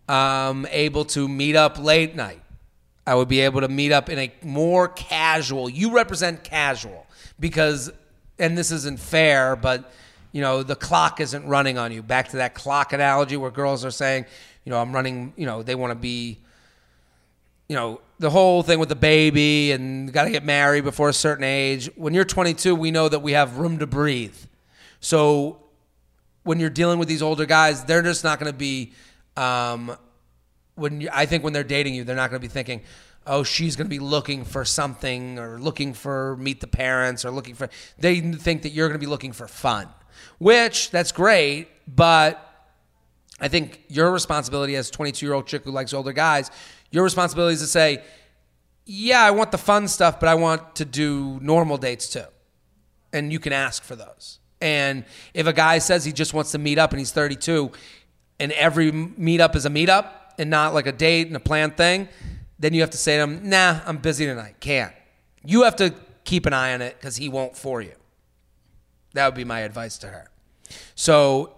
um, 0.09 0.65
able 0.71 1.05
to 1.05 1.27
meet 1.27 1.55
up 1.55 1.77
late 1.77 2.15
night. 2.15 2.41
I 3.07 3.15
would 3.15 3.29
be 3.29 3.39
able 3.39 3.61
to 3.61 3.69
meet 3.69 3.93
up 3.93 4.09
in 4.09 4.19
a 4.19 4.31
more 4.43 4.89
casual. 4.89 5.69
You 5.69 5.95
represent 5.95 6.43
casual 6.43 7.07
because, 7.39 7.89
and 8.37 8.57
this 8.57 8.69
isn't 8.69 8.99
fair, 8.99 9.55
but 9.55 9.93
you 10.33 10.41
know 10.41 10.61
the 10.61 10.75
clock 10.75 11.21
isn't 11.21 11.47
running 11.47 11.77
on 11.77 11.93
you. 11.93 12.03
Back 12.03 12.27
to 12.29 12.37
that 12.37 12.53
clock 12.53 12.91
analogy 12.91 13.37
where 13.37 13.49
girls 13.49 13.85
are 13.85 13.91
saying, 13.91 14.25
you 14.65 14.71
know, 14.71 14.81
I'm 14.81 14.91
running. 14.91 15.31
You 15.37 15.45
know, 15.45 15.63
they 15.63 15.73
want 15.73 15.91
to 15.91 15.95
be. 15.95 16.37
You 17.69 17.75
know, 17.75 18.01
the 18.19 18.29
whole 18.29 18.61
thing 18.61 18.77
with 18.79 18.89
the 18.89 18.95
baby 18.95 19.71
and 19.71 20.11
got 20.11 20.23
to 20.25 20.29
get 20.29 20.43
married 20.43 20.83
before 20.83 21.09
a 21.09 21.13
certain 21.13 21.43
age. 21.43 21.89
When 21.95 22.13
you're 22.13 22.25
22, 22.25 22.75
we 22.75 22.91
know 22.91 23.09
that 23.09 23.19
we 23.19 23.33
have 23.33 23.57
room 23.57 23.79
to 23.79 23.87
breathe. 23.87 24.37
So 25.01 25.63
when 26.43 26.61
you're 26.61 26.69
dealing 26.69 26.97
with 26.97 27.09
these 27.09 27.21
older 27.21 27.45
guys, 27.45 27.83
they're 27.83 28.01
just 28.01 28.23
not 28.23 28.39
going 28.39 28.51
to 28.51 28.57
be. 28.57 28.93
Um, 29.35 29.97
when 30.78 31.01
you, 31.01 31.09
I 31.11 31.25
think 31.25 31.43
when 31.43 31.53
they're 31.53 31.63
dating 31.63 31.95
you, 31.95 32.03
they're 32.03 32.15
not 32.15 32.30
going 32.30 32.41
to 32.41 32.47
be 32.47 32.51
thinking, 32.51 32.82
"Oh, 33.25 33.43
she's 33.43 33.75
going 33.75 33.88
to 33.88 33.89
be 33.89 33.99
looking 33.99 34.45
for 34.45 34.63
something 34.63 35.39
or 35.39 35.59
looking 35.59 35.93
for 35.93 36.38
meet 36.38 36.61
the 36.61 36.67
parents 36.67 37.25
or 37.25 37.32
looking 37.32 37.55
for." 37.55 37.69
They 37.97 38.21
think 38.21 38.61
that 38.61 38.69
you're 38.69 38.88
going 38.88 38.99
to 38.99 39.05
be 39.05 39.09
looking 39.09 39.34
for 39.34 39.47
fun, 39.47 39.88
which 40.38 40.91
that's 40.91 41.11
great, 41.11 41.67
but 41.88 42.43
I 43.39 43.47
think 43.47 43.82
your 43.89 44.11
responsibility 44.11 44.75
as 44.75 44.89
a 44.89 44.91
22 44.91 45.25
year 45.25 45.34
old 45.34 45.47
chick 45.47 45.63
who 45.63 45.71
likes 45.71 45.93
older 45.93 46.13
guys, 46.13 46.51
your 46.91 47.03
responsibility 47.03 47.55
is 47.55 47.61
to 47.61 47.67
say, 47.67 48.03
"Yeah, 48.86 49.21
I 49.21 49.32
want 49.32 49.51
the 49.51 49.57
fun 49.57 49.88
stuff, 49.88 50.19
but 50.19 50.30
I 50.30 50.36
want 50.36 50.75
to 50.75 50.86
do 50.86 51.39
normal 51.41 51.78
dates 51.78 52.07
too," 52.07 52.25
and 53.11 53.34
you 53.34 53.39
can 53.39 53.51
ask 53.51 53.84
for 53.84 53.95
those. 53.95 54.39
And 54.61 55.05
if 55.34 55.47
a 55.47 55.53
guy 55.53 55.80
says 55.80 56.05
he 56.05 56.11
just 56.11 56.34
wants 56.34 56.51
to 56.51 56.57
meet 56.57 56.78
up 56.78 56.91
and 56.91 56.99
he's 56.99 57.11
32, 57.11 57.71
and 58.39 58.51
every 58.53 58.91
meetup 58.91 59.55
is 59.55 59.65
a 59.65 59.69
meetup 59.69 60.09
and 60.38 60.49
not 60.49 60.73
like 60.73 60.88
a 60.88 60.91
date 60.91 61.27
and 61.27 61.35
a 61.35 61.39
planned 61.39 61.77
thing, 61.77 62.09
then 62.59 62.73
you 62.73 62.81
have 62.81 62.89
to 62.91 62.97
say 62.97 63.17
to 63.17 63.23
him, 63.23 63.49
"Nah, 63.49 63.81
I'm 63.85 63.97
busy 63.97 64.25
tonight. 64.25 64.55
Can't." 64.59 64.93
You 65.43 65.63
have 65.63 65.75
to 65.77 65.93
keep 66.23 66.45
an 66.45 66.53
eye 66.53 66.73
on 66.73 66.81
it 66.81 66.97
because 66.99 67.17
he 67.17 67.29
won't 67.29 67.55
for 67.55 67.81
you. 67.81 67.95
That 69.13 69.25
would 69.25 69.35
be 69.35 69.45
my 69.45 69.61
advice 69.61 69.97
to 69.99 70.07
her. 70.07 70.29
So 70.95 71.55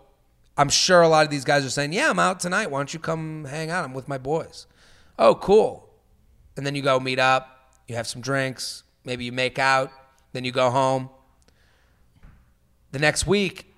I'm 0.57 0.69
sure 0.69 1.01
a 1.01 1.07
lot 1.07 1.25
of 1.25 1.31
these 1.31 1.45
guys 1.45 1.65
are 1.65 1.69
saying, 1.69 1.93
"Yeah, 1.93 2.09
I'm 2.09 2.19
out 2.19 2.39
tonight. 2.39 2.69
Why 2.69 2.79
don't 2.79 2.93
you 2.93 2.99
come 2.99 3.45
hang 3.45 3.69
out? 3.69 3.85
I'm 3.85 3.93
with 3.93 4.07
my 4.07 4.17
boys." 4.17 4.67
Oh, 5.17 5.35
cool. 5.35 5.89
And 6.55 6.65
then 6.65 6.75
you 6.75 6.81
go 6.81 6.99
meet 6.99 7.19
up. 7.19 7.73
You 7.87 7.95
have 7.95 8.07
some 8.07 8.21
drinks. 8.21 8.83
Maybe 9.03 9.25
you 9.25 9.31
make 9.31 9.57
out. 9.57 9.91
Then 10.33 10.43
you 10.45 10.51
go 10.51 10.69
home. 10.69 11.09
The 12.91 12.99
next 12.99 13.25
week, 13.25 13.73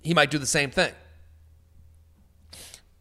he 0.00 0.14
might 0.14 0.30
do 0.30 0.38
the 0.38 0.46
same 0.46 0.70
thing. 0.70 0.92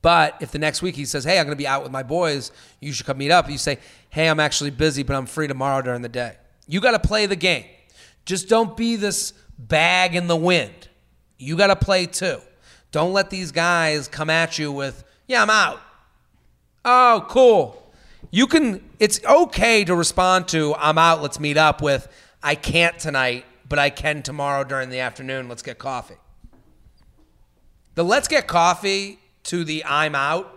But 0.02 0.38
if 0.40 0.52
the 0.52 0.60
next 0.60 0.82
week 0.82 0.96
he 0.96 1.06
says, 1.06 1.24
"Hey, 1.24 1.40
I'm 1.40 1.46
going 1.46 1.58
to 1.58 1.62
be 1.62 1.68
out 1.68 1.84
with 1.84 1.92
my 1.92 2.04
boys. 2.04 2.52
You 2.80 2.94
should 2.94 3.06
come 3.06 3.18
meet 3.18 3.32
up," 3.32 3.50
you 3.50 3.58
say, 3.58 3.80
"Hey, 4.10 4.30
I'm 4.30 4.40
actually 4.40 4.70
busy, 4.70 5.04
but 5.04 5.16
I'm 5.16 5.26
free 5.26 5.48
tomorrow 5.48 5.82
during 5.82 6.02
the 6.02 6.10
day." 6.10 6.38
You 6.68 6.80
got 6.80 6.92
to 6.92 7.00
play 7.00 7.26
the 7.26 7.36
game. 7.36 7.66
Just 8.26 8.48
don't 8.48 8.78
be 8.78 8.96
this 8.96 9.34
bag 9.58 10.16
in 10.16 10.28
the 10.28 10.36
wind. 10.36 10.88
You 11.38 11.58
got 11.58 11.68
to 11.68 11.76
play 11.76 12.06
too. 12.06 12.40
Don't 12.92 13.12
let 13.12 13.30
these 13.30 13.52
guys 13.52 14.08
come 14.08 14.30
at 14.30 14.58
you 14.58 14.72
with, 14.72 15.04
"Yeah, 15.28 15.42
I'm 15.42 15.50
out." 15.50 15.82
Oh, 16.86 17.26
cool. 17.28 17.92
You 18.32 18.48
can. 18.48 18.82
It's 19.00 19.20
okay 19.26 19.84
to 19.84 19.96
respond 19.96 20.48
to, 20.50 20.76
"I'm 20.76 20.98
out. 20.98 21.22
Let's 21.22 21.40
meet 21.42 21.58
up." 21.58 21.82
With, 21.82 22.08
"I 22.42 22.56
can't 22.56 22.98
tonight, 22.98 23.46
but 23.68 23.80
I 23.80 23.90
can 23.90 24.24
tomorrow 24.24 24.64
during 24.64 24.90
the 24.90 25.02
afternoon. 25.02 25.50
Let's 25.50 25.62
get 25.62 25.78
coffee." 25.78 26.16
The 27.96 28.04
let's 28.06 28.30
get 28.30 28.48
coffee 28.48 29.19
to 29.50 29.64
the 29.64 29.84
I'm 29.86 30.16
out 30.16 30.56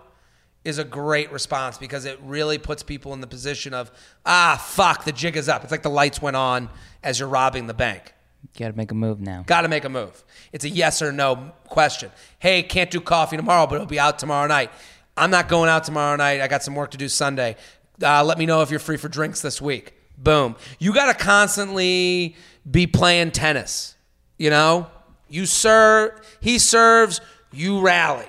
is 0.64 0.78
a 0.78 0.84
great 0.84 1.32
response 1.32 1.78
because 1.78 2.05
it 2.05 2.18
really 2.22 2.59
puts 2.59 2.82
people 2.82 3.12
in 3.12 3.20
the 3.20 3.26
position 3.26 3.74
of, 3.74 3.90
ah, 4.24 4.62
fuck, 4.64 5.05
the 5.05 5.12
jig 5.12 5.36
is 5.36 5.49
up. 5.49 5.62
It's 5.62 5.72
like 5.72 5.82
the 5.82 5.90
lights 5.90 6.22
went 6.22 6.36
on 6.36 6.68
as 7.03 7.18
you're 7.18 7.28
robbing 7.28 7.66
the 7.66 7.74
bank. 7.74 8.14
Got 8.59 8.68
to 8.68 8.76
make 8.76 8.90
a 8.90 8.95
move 8.95 9.20
now. 9.20 9.45
Got 9.47 9.62
to 9.62 9.68
make 9.68 9.84
a 9.84 9.88
move. 9.88 10.22
It's 10.53 10.64
a 10.64 10.68
yes 10.68 11.01
or 11.01 11.11
no 11.11 11.53
question. 11.64 12.11
Hey, 12.38 12.62
can't 12.62 12.90
do 12.90 13.01
coffee 13.01 13.36
tomorrow, 13.36 13.66
but 13.66 13.76
it'll 13.76 13.86
be 13.86 13.99
out 13.99 14.18
tomorrow 14.18 14.47
night. 14.47 14.70
I'm 15.16 15.30
not 15.30 15.49
going 15.49 15.68
out 15.68 15.84
tomorrow 15.84 16.16
night. 16.16 16.40
I 16.40 16.49
got 16.49 16.62
some 16.62 16.74
work 16.74 16.90
to 16.90 16.99
do 16.99 17.09
Sunday. 17.09 17.57
Uh, 18.03 18.22
let 18.24 18.38
me 18.38 18.47
know 18.47 18.62
if 18.62 18.70
you're 18.70 18.80
free 18.80 18.97
for 18.99 19.09
drinks 19.09 19.40
this 19.40 19.61
week. 19.61 19.95
Boom. 20.18 20.57
You 20.78 20.93
got 20.93 21.16
to 21.16 21.24
constantly 21.24 22.36
be 22.70 22.86
playing 22.86 23.30
tennis. 23.30 23.97
You 24.38 24.51
know, 24.51 24.88
you 25.28 25.47
serve, 25.47 26.20
he 26.40 26.59
serves, 26.59 27.20
you 27.53 27.80
rally. 27.80 28.26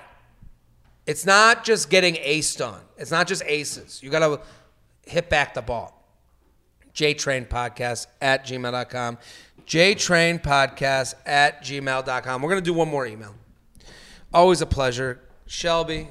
It's 1.05 1.25
not 1.25 1.63
just 1.63 1.89
getting 1.89 2.15
aced 2.15 2.65
on. 2.65 2.79
It's 2.97 3.11
not 3.11 3.27
just 3.27 3.43
aces. 3.45 4.01
You 4.01 4.09
got 4.09 4.19
to 4.19 4.41
hit 5.05 5.29
back 5.29 5.53
the 5.53 5.61
ball. 5.61 5.99
JTrain 6.93 7.47
Podcast 7.47 8.07
at 8.21 8.45
gmail.com. 8.45 9.17
JTrain 9.65 10.41
Podcast 10.41 11.15
at 11.25 11.63
gmail.com. 11.63 12.41
We're 12.41 12.49
going 12.49 12.61
to 12.63 12.65
do 12.65 12.73
one 12.73 12.89
more 12.89 13.05
email. 13.05 13.35
Always 14.33 14.61
a 14.61 14.65
pleasure. 14.65 15.19
Shelby, 15.47 16.07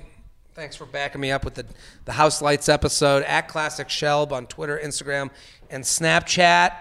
thanks 0.55 0.77
for 0.77 0.87
backing 0.87 1.21
me 1.21 1.31
up 1.31 1.45
with 1.45 1.55
the, 1.55 1.67
the 2.05 2.13
House 2.13 2.43
Lights 2.43 2.69
episode 2.69 3.23
at 3.25 3.49
Classic 3.49 3.89
Shelb 3.89 4.33
on 4.33 4.47
Twitter, 4.47 4.81
Instagram, 4.83 5.31
and 5.71 5.85
Snapchat. 5.85 6.75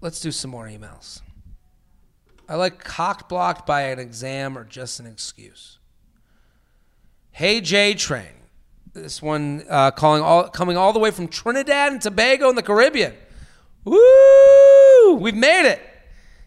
Let's 0.00 0.20
do 0.20 0.30
some 0.32 0.50
more 0.50 0.66
emails. 0.66 1.20
I 2.52 2.56
like 2.56 2.84
cock 2.84 3.30
blocked 3.30 3.66
by 3.66 3.84
an 3.84 3.98
exam 3.98 4.58
or 4.58 4.64
just 4.64 5.00
an 5.00 5.06
excuse. 5.06 5.78
Hey 7.30 7.62
J 7.62 7.94
Train. 7.94 8.34
This 8.92 9.22
one 9.22 9.64
uh, 9.70 9.90
calling 9.90 10.22
all 10.22 10.48
coming 10.48 10.76
all 10.76 10.92
the 10.92 10.98
way 10.98 11.10
from 11.10 11.28
Trinidad 11.28 11.92
and 11.92 12.02
Tobago 12.02 12.50
in 12.50 12.54
the 12.54 12.62
Caribbean. 12.62 13.14
Woo! 13.84 15.14
We've 15.14 15.34
made 15.34 15.66
it. 15.66 15.80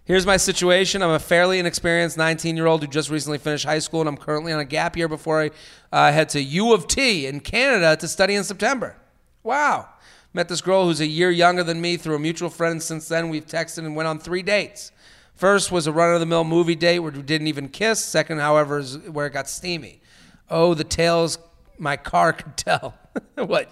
Here's 0.03 0.27
my 0.27 0.37
situation. 0.37 1.01
I'm 1.01 1.09
a 1.09 1.17
fairly 1.17 1.57
inexperienced 1.57 2.17
19 2.17 2.55
year 2.55 2.67
old 2.67 2.83
who 2.83 2.87
just 2.87 3.09
recently 3.09 3.39
finished 3.39 3.65
high 3.65 3.79
school, 3.79 4.01
and 4.01 4.07
I'm 4.07 4.15
currently 4.15 4.53
on 4.53 4.59
a 4.59 4.65
gap 4.65 4.95
year 4.95 5.07
before 5.07 5.41
I 5.41 5.51
uh, 5.91 6.11
head 6.11 6.29
to 6.29 6.39
U 6.39 6.71
of 6.71 6.87
T 6.87 7.25
in 7.25 7.39
Canada 7.39 7.95
to 7.95 8.07
study 8.07 8.35
in 8.35 8.43
September. 8.43 8.95
Wow. 9.41 9.89
Met 10.35 10.49
this 10.49 10.61
girl 10.61 10.85
who's 10.85 10.99
a 10.99 11.07
year 11.07 11.31
younger 11.31 11.63
than 11.63 11.81
me 11.81 11.97
through 11.97 12.17
a 12.17 12.19
mutual 12.19 12.51
friend, 12.51 12.83
since 12.83 13.07
then 13.07 13.29
we've 13.29 13.47
texted 13.47 13.79
and 13.79 13.95
went 13.95 14.05
on 14.05 14.19
three 14.19 14.43
dates. 14.43 14.91
First 15.35 15.71
was 15.71 15.85
a 15.85 15.91
run 15.91 16.13
of 16.13 16.21
the 16.21 16.25
mill 16.25 16.45
movie 16.45 16.75
date 16.75 16.99
where 16.99 17.11
we 17.11 17.21
didn't 17.21 17.47
even 17.47 17.67
kiss. 17.67 18.03
Second, 18.03 18.39
however, 18.39 18.79
is 18.79 18.97
where 19.09 19.25
it 19.27 19.33
got 19.33 19.49
steamy. 19.49 20.01
Oh, 20.49 20.73
the 20.73 20.83
tales 20.83 21.37
my 21.77 21.97
car 21.97 22.31
could 22.33 22.55
tell. 22.55 22.95
what? 23.35 23.69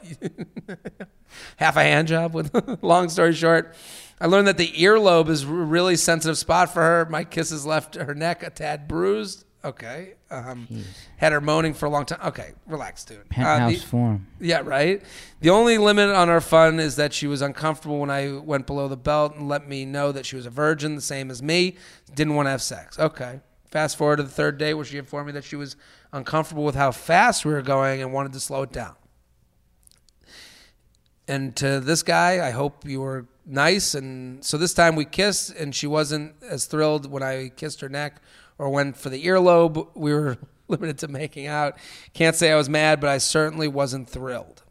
Half 1.57 1.77
a 1.77 1.83
hand 1.83 2.09
job 2.09 2.33
with 2.33 2.53
long 2.83 3.09
story 3.09 3.33
short. 3.33 3.75
I 4.19 4.27
learned 4.27 4.47
that 4.47 4.57
the 4.57 4.71
earlobe 4.73 5.29
is 5.29 5.43
a 5.43 5.47
really 5.47 5.95
sensitive 5.95 6.37
spot 6.37 6.73
for 6.73 6.81
her. 6.81 7.07
My 7.09 7.23
kisses 7.23 7.65
left 7.65 7.95
her 7.95 8.13
neck 8.13 8.43
a 8.43 8.49
tad 8.49 8.87
bruised. 8.87 9.45
Okay. 9.65 10.15
Um, 10.29 10.67
had 11.17 11.31
her 11.31 11.39
moaning 11.39 11.73
for 11.73 11.85
a 11.85 11.89
long 11.89 12.05
time. 12.05 12.19
Okay, 12.25 12.51
relax, 12.67 13.05
dude. 13.05 13.29
Penthouse 13.29 13.71
Uh, 13.71 13.79
the- 13.79 13.85
form. 13.85 14.27
yeah, 14.41 14.59
right. 14.63 15.01
The 15.39 15.49
only 15.51 15.77
limit 15.77 16.09
on 16.09 16.27
our 16.29 16.41
fun 16.41 16.81
is 16.81 16.97
that 16.97 17.13
she 17.13 17.27
was 17.27 17.41
uncomfortable 17.41 17.99
when 17.99 18.09
I 18.09 18.33
went 18.37 18.67
below 18.67 18.89
the 18.89 18.97
belt 18.97 19.35
and 19.35 19.47
let 19.47 19.67
me 19.67 19.85
know 19.85 20.11
that 20.11 20.25
she 20.25 20.35
was 20.35 20.45
a 20.45 20.49
virgin, 20.49 20.95
the 20.95 21.01
same 21.01 21.31
as 21.31 21.41
me. 21.41 21.77
Didn't 22.13 22.35
want 22.35 22.47
to 22.47 22.51
have 22.51 22.61
sex. 22.61 22.99
Okay. 22.99 23.39
Fast 23.71 23.95
forward 23.97 24.17
to 24.17 24.23
the 24.23 24.29
third 24.29 24.57
day 24.57 24.73
where 24.73 24.83
she 24.85 24.97
informed 24.97 25.27
me 25.27 25.33
that 25.33 25.45
she 25.45 25.55
was 25.55 25.77
uncomfortable 26.11 26.63
with 26.65 26.75
how 26.75 26.91
fast 26.91 27.45
we 27.45 27.53
were 27.53 27.61
going 27.61 28.01
and 28.01 28.11
wanted 28.13 28.33
to 28.33 28.39
slow 28.41 28.63
it 28.63 28.71
down. 28.73 28.95
And 31.27 31.55
to 31.55 31.79
this 31.79 32.03
guy, 32.03 32.45
I 32.45 32.51
hope 32.51 32.85
you 32.85 32.99
were 32.99 33.25
nice. 33.45 33.95
And 33.95 34.43
so 34.43 34.57
this 34.57 34.73
time 34.73 34.95
we 34.95 35.05
kissed, 35.05 35.51
and 35.51 35.73
she 35.73 35.87
wasn't 35.87 36.35
as 36.43 36.65
thrilled 36.65 37.09
when 37.09 37.23
I 37.23 37.49
kissed 37.55 37.79
her 37.81 37.89
neck 37.89 38.21
or 38.63 38.69
went 38.69 38.95
for 38.95 39.09
the 39.09 39.25
earlobe. 39.25 39.89
We 39.93 40.13
were 40.13 40.37
limited 40.69 40.97
to 40.99 41.09
making 41.09 41.47
out. 41.47 41.77
Can't 42.13 42.35
say 42.35 42.49
I 42.51 42.55
was 42.55 42.69
mad, 42.69 43.01
but 43.01 43.09
I 43.09 43.17
certainly 43.17 43.67
wasn't 43.67 44.09
thrilled. 44.09 44.63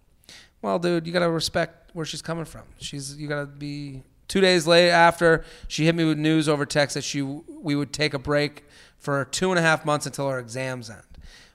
Well, 0.62 0.78
dude, 0.78 1.06
you 1.06 1.12
gotta 1.12 1.30
respect 1.30 1.90
where 1.94 2.06
she's 2.06 2.22
coming 2.22 2.46
from. 2.46 2.62
She's 2.78 3.16
you 3.16 3.28
gotta 3.28 3.46
be. 3.46 4.02
Two 4.28 4.40
days 4.40 4.66
later, 4.66 4.92
after 4.92 5.44
she 5.68 5.84
hit 5.84 5.94
me 5.94 6.04
with 6.04 6.16
news 6.16 6.48
over 6.48 6.64
text 6.64 6.94
that 6.94 7.04
she 7.04 7.20
we 7.20 7.76
would 7.76 7.92
take 7.92 8.14
a 8.14 8.18
break 8.18 8.64
for 8.96 9.26
two 9.26 9.50
and 9.50 9.58
a 9.58 9.62
half 9.62 9.84
months 9.84 10.06
until 10.06 10.30
her 10.30 10.38
exams 10.38 10.88
end, 10.88 11.02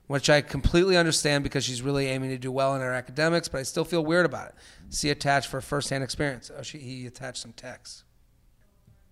which 0.06 0.30
I 0.30 0.42
completely 0.42 0.96
understand 0.96 1.44
because 1.44 1.64
she's 1.64 1.82
really 1.82 2.06
aiming 2.06 2.30
to 2.30 2.38
do 2.38 2.52
well 2.52 2.76
in 2.76 2.82
her 2.82 2.94
academics. 2.94 3.48
But 3.48 3.62
I 3.62 3.64
still 3.64 3.86
feel 3.86 4.06
weird 4.06 4.28
about 4.28 4.50
it. 4.50 4.56
See 4.90 5.10
attached 5.10 5.48
for 5.48 5.60
firsthand 5.60 6.04
experience. 6.04 6.52
Oh, 6.56 6.62
she 6.62 6.78
he 6.78 7.08
attached 7.08 7.42
some 7.42 7.54
text. 7.54 8.04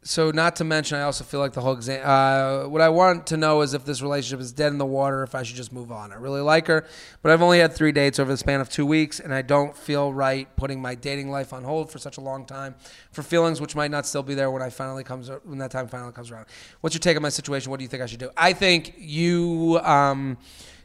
So 0.08 0.30
not 0.30 0.58
to 0.58 0.64
mention, 0.64 1.00
I 1.00 1.02
also 1.02 1.24
feel 1.24 1.40
like 1.40 1.54
the 1.54 1.62
whole 1.62 1.74
exam. 1.74 2.00
Uh, 2.06 2.70
what 2.70 2.80
I 2.80 2.90
want 2.90 3.26
to 3.28 3.38
know 3.38 3.62
is 3.62 3.74
if 3.74 3.86
this 3.86 4.04
relationship 4.04 4.40
is 4.40 4.52
dead 4.52 4.72
in 4.72 4.78
the 4.78 4.86
water, 4.86 5.24
if 5.24 5.34
I 5.34 5.42
should 5.42 5.56
just 5.56 5.74
move 5.74 5.92
on. 5.92 6.12
I 6.12 6.18
really 6.18 6.42
like 6.42 6.68
her, 6.68 6.86
but 7.24 7.32
I've 7.32 7.42
only 7.42 7.58
had 7.58 7.74
three 7.74 7.92
dates 7.92 8.20
over 8.20 8.32
the 8.32 8.38
span 8.38 8.62
of 8.62 8.70
two 8.70 8.86
weeks, 8.86 9.20
and 9.20 9.34
I 9.34 9.42
don't 9.42 9.76
feel 9.76 10.14
right 10.14 10.48
putting 10.56 10.80
my 10.80 10.94
dating 10.94 11.32
life 11.32 11.54
on 11.54 11.64
hold 11.64 11.92
for 11.92 11.98
such 11.98 12.18
a 12.18 12.22
long 12.22 12.46
time 12.46 12.76
for 13.12 13.24
feelings 13.24 13.60
which 13.60 13.76
might 13.76 13.90
not 13.90 14.06
still 14.06 14.22
be 14.22 14.36
there 14.36 14.52
when 14.52 14.62
I 14.62 14.70
finally 14.70 15.04
comes 15.04 15.32
when 15.44 15.58
that 15.58 15.72
time 15.72 15.88
finally 15.88 16.12
comes 16.12 16.30
around. 16.30 16.46
What's 16.82 16.94
your 16.94 17.00
take 17.00 17.18
on 17.18 17.24
my 17.24 17.30
situation? 17.30 17.72
What 17.72 17.78
do 17.78 17.84
you 17.84 17.90
think 17.90 18.04
I 18.04 18.06
should 18.06 18.20
do? 18.20 18.30
I 18.38 18.54
think 18.54 18.94
you 19.00 19.80
um, 19.82 20.38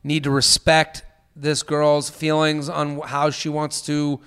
need 0.02 0.24
to 0.24 0.30
respect 0.30 1.04
this 1.36 1.62
girl's 1.62 2.08
feelings 2.08 2.70
on 2.70 3.00
how 3.00 3.28
she 3.28 3.50
wants 3.50 3.82
to 3.82 4.18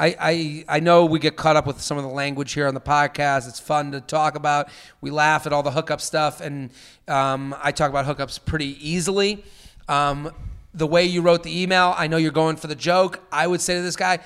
I, 0.00 0.16
I, 0.18 0.64
I 0.76 0.80
know 0.80 1.04
we 1.04 1.18
get 1.18 1.36
caught 1.36 1.56
up 1.56 1.66
with 1.66 1.82
some 1.82 1.98
of 1.98 2.04
the 2.04 2.08
language 2.08 2.54
here 2.54 2.66
on 2.66 2.72
the 2.72 2.80
podcast. 2.80 3.46
It's 3.46 3.60
fun 3.60 3.92
to 3.92 4.00
talk 4.00 4.34
about. 4.34 4.70
We 5.02 5.10
laugh 5.10 5.46
at 5.46 5.52
all 5.52 5.62
the 5.62 5.72
hookup 5.72 6.00
stuff, 6.00 6.40
and 6.40 6.70
um, 7.06 7.54
I 7.62 7.70
talk 7.70 7.90
about 7.90 8.06
hookups 8.06 8.42
pretty 8.42 8.78
easily. 8.80 9.44
Um, 9.88 10.32
the 10.72 10.86
way 10.86 11.04
you 11.04 11.20
wrote 11.20 11.42
the 11.42 11.62
email, 11.62 11.94
I 11.98 12.06
know 12.06 12.16
you're 12.16 12.30
going 12.32 12.56
for 12.56 12.66
the 12.66 12.74
joke. 12.74 13.20
I 13.30 13.46
would 13.46 13.60
say 13.60 13.74
to 13.74 13.82
this 13.82 13.96
guy, 13.96 14.20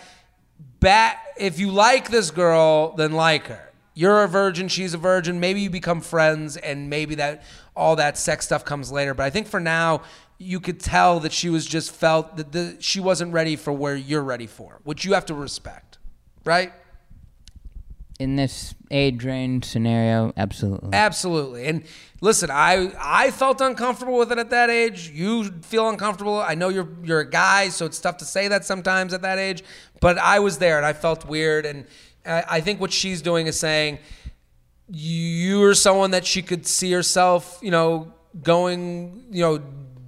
bat, 0.78 1.18
if 1.36 1.58
you 1.58 1.72
like 1.72 2.08
this 2.08 2.30
girl, 2.30 2.92
then 2.92 3.10
like 3.10 3.48
her. 3.48 3.72
You're 3.94 4.22
a 4.22 4.28
virgin, 4.28 4.68
she's 4.68 4.94
a 4.94 4.98
virgin. 4.98 5.40
Maybe 5.40 5.60
you 5.60 5.70
become 5.70 6.00
friends, 6.00 6.56
and 6.56 6.88
maybe 6.88 7.16
that 7.16 7.42
all 7.74 7.96
that 7.96 8.16
sex 8.16 8.44
stuff 8.44 8.64
comes 8.64 8.92
later. 8.92 9.12
But 9.12 9.24
I 9.24 9.30
think 9.30 9.48
for 9.48 9.58
now, 9.58 10.02
you 10.38 10.60
could 10.60 10.80
tell 10.80 11.20
that 11.20 11.32
she 11.32 11.48
was 11.48 11.66
just 11.66 11.90
felt 11.90 12.36
that 12.36 12.52
the, 12.52 12.76
she 12.80 13.00
wasn't 13.00 13.32
ready 13.32 13.56
for 13.56 13.72
where 13.72 13.96
you're 13.96 14.22
ready 14.22 14.46
for, 14.46 14.80
which 14.84 15.04
you 15.04 15.14
have 15.14 15.26
to 15.26 15.34
respect, 15.34 15.98
right? 16.44 16.72
In 18.18 18.36
this 18.36 18.74
age 18.90 19.24
range 19.24 19.64
scenario, 19.64 20.32
absolutely. 20.36 20.90
Absolutely. 20.92 21.66
And 21.66 21.84
listen, 22.20 22.48
I 22.50 22.92
I 22.98 23.32
felt 23.32 23.60
uncomfortable 23.60 24.18
with 24.18 24.30
it 24.30 24.38
at 24.38 24.50
that 24.50 24.70
age. 24.70 25.10
You 25.10 25.50
feel 25.62 25.88
uncomfortable. 25.88 26.38
I 26.38 26.54
know 26.54 26.68
you're 26.68 26.88
you're 27.02 27.20
a 27.20 27.28
guy, 27.28 27.70
so 27.70 27.86
it's 27.86 27.98
tough 27.98 28.18
to 28.18 28.24
say 28.24 28.46
that 28.46 28.64
sometimes 28.64 29.12
at 29.14 29.22
that 29.22 29.38
age. 29.38 29.64
But 30.00 30.18
I 30.18 30.38
was 30.38 30.58
there, 30.58 30.76
and 30.76 30.86
I 30.86 30.92
felt 30.92 31.26
weird. 31.26 31.66
And 31.66 31.86
I, 32.24 32.44
I 32.48 32.60
think 32.60 32.80
what 32.80 32.92
she's 32.92 33.20
doing 33.20 33.48
is 33.48 33.58
saying 33.58 33.98
you're 34.88 35.74
someone 35.74 36.12
that 36.12 36.24
she 36.24 36.42
could 36.42 36.66
see 36.66 36.92
herself, 36.92 37.58
you 37.62 37.70
know, 37.70 38.12
going, 38.42 39.24
you 39.30 39.42
know 39.42 39.62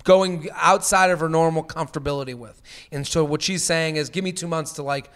going 0.07 0.49
outside 0.55 1.11
of 1.11 1.21
her 1.21 1.29
normal 1.29 1.63
comfortability 1.65 2.35
with. 2.35 2.63
And 2.91 3.07
so 3.07 3.25
what 3.25 3.43
she's 3.43 3.63
saying 3.63 3.97
is, 3.97 4.09
give 4.09 4.25
me 4.25 4.33
two 4.33 4.47
months 4.47 4.73
to 4.75 4.83
like 4.83 5.11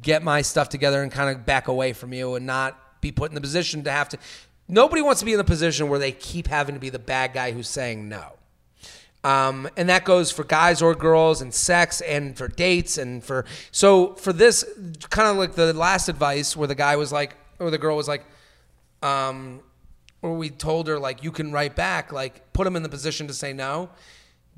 get 0.00 0.22
my 0.22 0.40
stuff 0.42 0.68
together 0.68 1.02
and 1.02 1.12
kind 1.12 1.36
of 1.36 1.44
back 1.44 1.68
away 1.68 1.92
from 1.92 2.14
you 2.14 2.36
and 2.36 2.46
not 2.46 3.00
be 3.02 3.12
put 3.12 3.30
in 3.30 3.34
the 3.34 3.40
position 3.40 3.84
to 3.84 3.90
have 3.90 4.08
to. 4.10 4.18
Nobody 4.68 5.02
wants 5.02 5.18
to 5.20 5.26
be 5.26 5.32
in 5.32 5.38
the 5.38 5.44
position 5.44 5.88
where 5.88 5.98
they 5.98 6.12
keep 6.12 6.46
having 6.46 6.74
to 6.74 6.80
be 6.80 6.88
the 6.88 6.98
bad 6.98 7.34
guy 7.34 7.52
who's 7.52 7.68
saying 7.68 8.08
no. 8.08 8.34
Um, 9.24 9.68
and 9.76 9.88
that 9.88 10.04
goes 10.04 10.30
for 10.30 10.44
guys 10.44 10.80
or 10.80 10.94
girls 10.94 11.42
and 11.42 11.52
sex 11.52 12.00
and 12.00 12.36
for 12.38 12.46
dates 12.46 12.96
and 12.96 13.24
for 13.24 13.44
so 13.72 14.14
for 14.14 14.32
this 14.32 14.64
kind 15.10 15.28
of 15.28 15.36
like 15.36 15.54
the 15.54 15.72
last 15.72 16.08
advice 16.08 16.56
where 16.56 16.68
the 16.68 16.76
guy 16.76 16.94
was 16.94 17.10
like 17.10 17.36
or 17.58 17.70
the 17.70 17.78
girl 17.78 17.96
was 17.96 18.06
like 18.06 18.24
um 19.02 19.60
or 20.22 20.34
we 20.34 20.50
told 20.50 20.86
her 20.86 21.00
like 21.00 21.24
you 21.24 21.32
can 21.32 21.50
write 21.50 21.74
back 21.74 22.12
like 22.12 22.52
put 22.52 22.64
him 22.64 22.76
in 22.76 22.84
the 22.84 22.88
position 22.88 23.26
to 23.26 23.34
say 23.34 23.52
no 23.52 23.90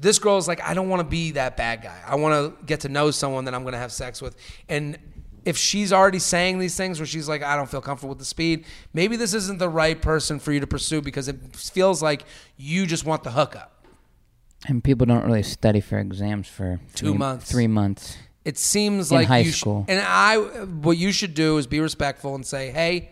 this 0.00 0.18
girl's 0.18 0.48
like, 0.48 0.62
I 0.62 0.72
don't 0.72 0.88
want 0.88 1.00
to 1.00 1.08
be 1.08 1.32
that 1.32 1.56
bad 1.56 1.82
guy. 1.82 2.00
I 2.06 2.16
want 2.16 2.58
to 2.58 2.64
get 2.64 2.80
to 2.80 2.88
know 2.88 3.10
someone 3.10 3.44
that 3.44 3.54
I'm 3.54 3.62
going 3.62 3.72
to 3.72 3.78
have 3.78 3.92
sex 3.92 4.22
with. 4.22 4.34
And 4.68 4.98
if 5.44 5.58
she's 5.58 5.92
already 5.92 6.18
saying 6.18 6.58
these 6.58 6.76
things 6.76 6.98
where 6.98 7.06
she's 7.06 7.28
like, 7.28 7.42
I 7.42 7.54
don't 7.54 7.70
feel 7.70 7.82
comfortable 7.82 8.10
with 8.10 8.18
the 8.18 8.24
speed, 8.24 8.64
maybe 8.94 9.16
this 9.16 9.34
isn't 9.34 9.58
the 9.58 9.68
right 9.68 10.00
person 10.00 10.38
for 10.38 10.52
you 10.52 10.60
to 10.60 10.66
pursue 10.66 11.02
because 11.02 11.28
it 11.28 11.36
feels 11.54 12.02
like 12.02 12.24
you 12.56 12.86
just 12.86 13.04
want 13.04 13.24
the 13.24 13.32
hookup. 13.32 13.84
And 14.66 14.82
people 14.82 15.06
don't 15.06 15.24
really 15.24 15.42
study 15.42 15.80
for 15.80 15.98
exams 15.98 16.48
for 16.48 16.80
two 16.94 17.14
months. 17.14 17.50
Three 17.50 17.66
months. 17.66 18.16
It 18.44 18.56
seems 18.56 19.10
In 19.10 19.18
like 19.18 19.28
high 19.28 19.38
you 19.40 19.52
school. 19.52 19.84
Sh- 19.86 19.92
and 19.92 20.00
I, 20.06 20.38
what 20.38 20.96
you 20.96 21.12
should 21.12 21.34
do 21.34 21.58
is 21.58 21.66
be 21.66 21.80
respectful 21.80 22.34
and 22.34 22.44
say, 22.44 22.70
hey, 22.70 23.10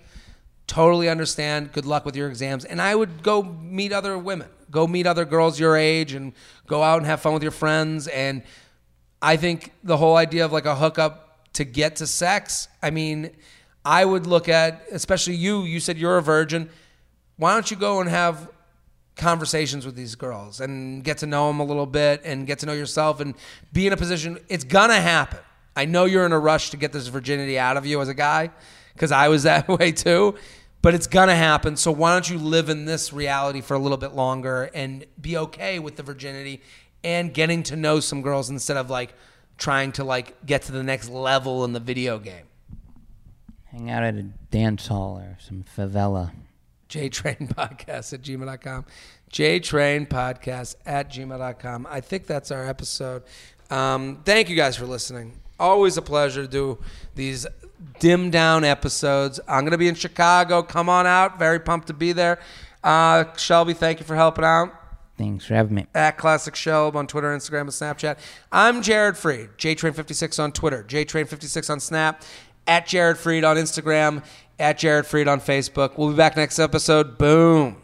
totally 0.67 1.09
understand. 1.09 1.73
Good 1.73 1.85
luck 1.85 2.07
with 2.07 2.17
your 2.17 2.29
exams. 2.29 2.65
And 2.65 2.81
I 2.81 2.95
would 2.95 3.23
go 3.23 3.43
meet 3.43 3.93
other 3.93 4.17
women 4.17 4.49
go 4.71 4.87
meet 4.87 5.07
other 5.07 5.25
girls 5.25 5.59
your 5.59 5.77
age 5.77 6.13
and 6.15 6.33
go 6.67 6.83
out 6.83 6.99
and 6.99 7.07
have 7.07 7.21
fun 7.21 7.35
with 7.35 7.43
your 7.43 7.53
friends. 7.53 8.09
And 8.09 8.43
I 9.21 9.37
think 9.37 9.73
the 9.83 9.97
whole 9.97 10.17
idea 10.17 10.45
of 10.45 10.53
like 10.53 10.67
a 10.67 10.75
hookup 10.75 11.53
to 11.55 11.65
get 11.65 11.97
to 11.97 12.07
sex, 12.07 12.69
I 12.83 12.91
mean, 12.91 13.31
I 13.85 14.05
would 14.05 14.27
look 14.27 14.49
at, 14.49 14.83
especially 14.93 15.35
you, 15.35 15.63
you 15.63 15.81
said 15.81 15.99
you're 15.99 16.19
a 16.19 16.23
virgin. 16.23 16.69
Why 17.37 17.55
don't 17.55 17.71
you 17.71 17.77
go 17.77 18.01
and 18.01 18.09
have 18.11 18.49
conversations 19.17 19.85
with 19.85 19.97
these 19.97 20.15
girls 20.15 20.61
and 20.61 21.03
get 21.03 21.19
to 21.19 21.27
know 21.27 21.49
them 21.49 21.61
a 21.61 21.65
little 21.65 21.87
bit 21.87 22.21
and 22.25 22.47
get 22.47 22.61
to 22.61 22.67
know 22.67 22.73
yourself 22.73 23.21
and 23.21 23.35
be 23.73 23.87
in 23.87 23.93
a 23.93 23.97
position? 23.97 24.39
It's 24.49 24.65
to 24.65 24.77
happen. 24.77 25.41
I 25.75 25.85
know 25.85 26.05
you're 26.05 26.27
in 26.27 26.33
a 26.33 26.39
rush 26.39 26.71
to 26.71 26.77
get 26.77 26.93
this 26.93 27.07
virginity 27.07 27.59
out 27.59 27.77
of 27.77 27.87
you 27.87 28.01
as 28.01 28.09
a 28.09 28.15
guy 28.15 28.51
because 28.93 29.13
I 29.13 29.29
was 29.29 29.43
that 29.45 29.69
way 29.69 29.93
too 29.93 30.37
but 30.83 30.95
it's 30.95 31.07
gonna 31.07 31.35
happen. 31.35 31.77
So 31.77 31.91
why 31.93 32.13
don't 32.13 32.29
you 32.29 32.39
live 32.39 32.69
in 32.69 32.85
this 32.85 33.13
reality 33.13 33.61
for 33.61 33.75
a 33.75 33.79
little 33.79 33.99
bit 33.99 34.13
longer 34.13 34.71
and 34.75 35.05
be 35.21 35.37
okay 35.37 35.79
with 35.79 35.97
the 35.97 36.03
virginity 36.03 36.63
and 37.05 37.33
getting 37.33 37.63
to 37.65 37.77
know 37.77 38.01
some 38.01 38.23
girls 38.23 38.51
instead 38.51 38.77
of 38.77 38.91
like 38.91 39.15
trying 39.57 39.93
to 39.93 40.05
like 40.05 40.45
get 40.47 40.63
to 40.63 40.73
the 40.73 40.83
next 40.83 41.09
level 41.09 41.65
in 41.65 41.73
the 41.73 41.81
video 41.81 42.19
game. 42.19 42.45
Hang 43.67 43.91
out 43.91 44.03
at 44.03 44.15
a 44.15 44.23
dance 44.23 44.87
hall 44.87 45.19
or 45.19 45.37
some 45.41 45.65
favela. 45.77 46.33
JTrain 46.89 47.55
Podcast 47.55 48.15
at 48.15 48.23
gmail.com. 48.23 48.87
JTrain 49.31 50.09
Podcast 50.09 50.77
at 50.87 51.11
gmail.com. 51.11 51.87
I 51.91 52.01
think 52.01 52.27
that's 52.27 52.51
our 52.51 52.67
episode. 52.67 53.25
Um, 53.71 54.23
thank 54.25 54.49
you 54.49 54.57
guys 54.57 54.77
for 54.77 54.87
listening. 54.87 55.39
Always 55.61 55.97
a 55.99 56.03
pleasure 56.03 56.43
to 56.43 56.49
do 56.49 56.79
these 57.15 57.47
dim 57.99 58.31
down 58.31 58.65
episodes. 58.65 59.41
I'm 59.49 59.61
going 59.61 59.73
to 59.73 59.79
be 59.79 59.89
in 59.89 59.95
Chicago. 59.95 60.63
Come 60.63 60.89
on 60.89 61.07
out. 61.07 61.39
Very 61.39 61.59
pumped 61.61 61.89
to 61.89 61.95
be 61.95 62.13
there. 62.13 62.39
Uh, 62.83 63.25
Shelby, 63.37 63.75
thank 63.75 64.01
you 64.01 64.07
for 64.07 64.15
helping 64.15 64.45
out. 64.45 64.73
Thanks 65.17 65.45
for 65.47 65.55
having 65.55 65.75
me. 65.75 65.87
At 65.95 66.17
Classic 66.17 66.55
Shelb 66.55 66.95
on 66.95 67.09
Twitter, 67.09 67.37
Instagram, 67.37 67.63
and 67.63 67.71
Snapchat. 67.71 68.19
I'm 68.53 68.83
Jared 68.83 69.17
Freid, 69.17 69.51
JTrain56 69.59 70.43
on 70.43 70.53
Twitter. 70.53 70.85
JTrain56 70.85 71.71
on 71.71 71.81
Snap. 71.81 72.23
At 72.69 72.87
Jared 72.87 73.17
Freid 73.17 73.49
on 73.49 73.57
Instagram. 73.57 74.23
At 74.61 74.79
Jared 74.79 75.07
Freid 75.07 75.27
on 75.27 75.41
Facebook. 75.41 75.99
We'll 75.99 76.11
be 76.11 76.17
back 76.17 76.37
next 76.37 76.61
episode. 76.61 77.19
Boom. 77.19 77.83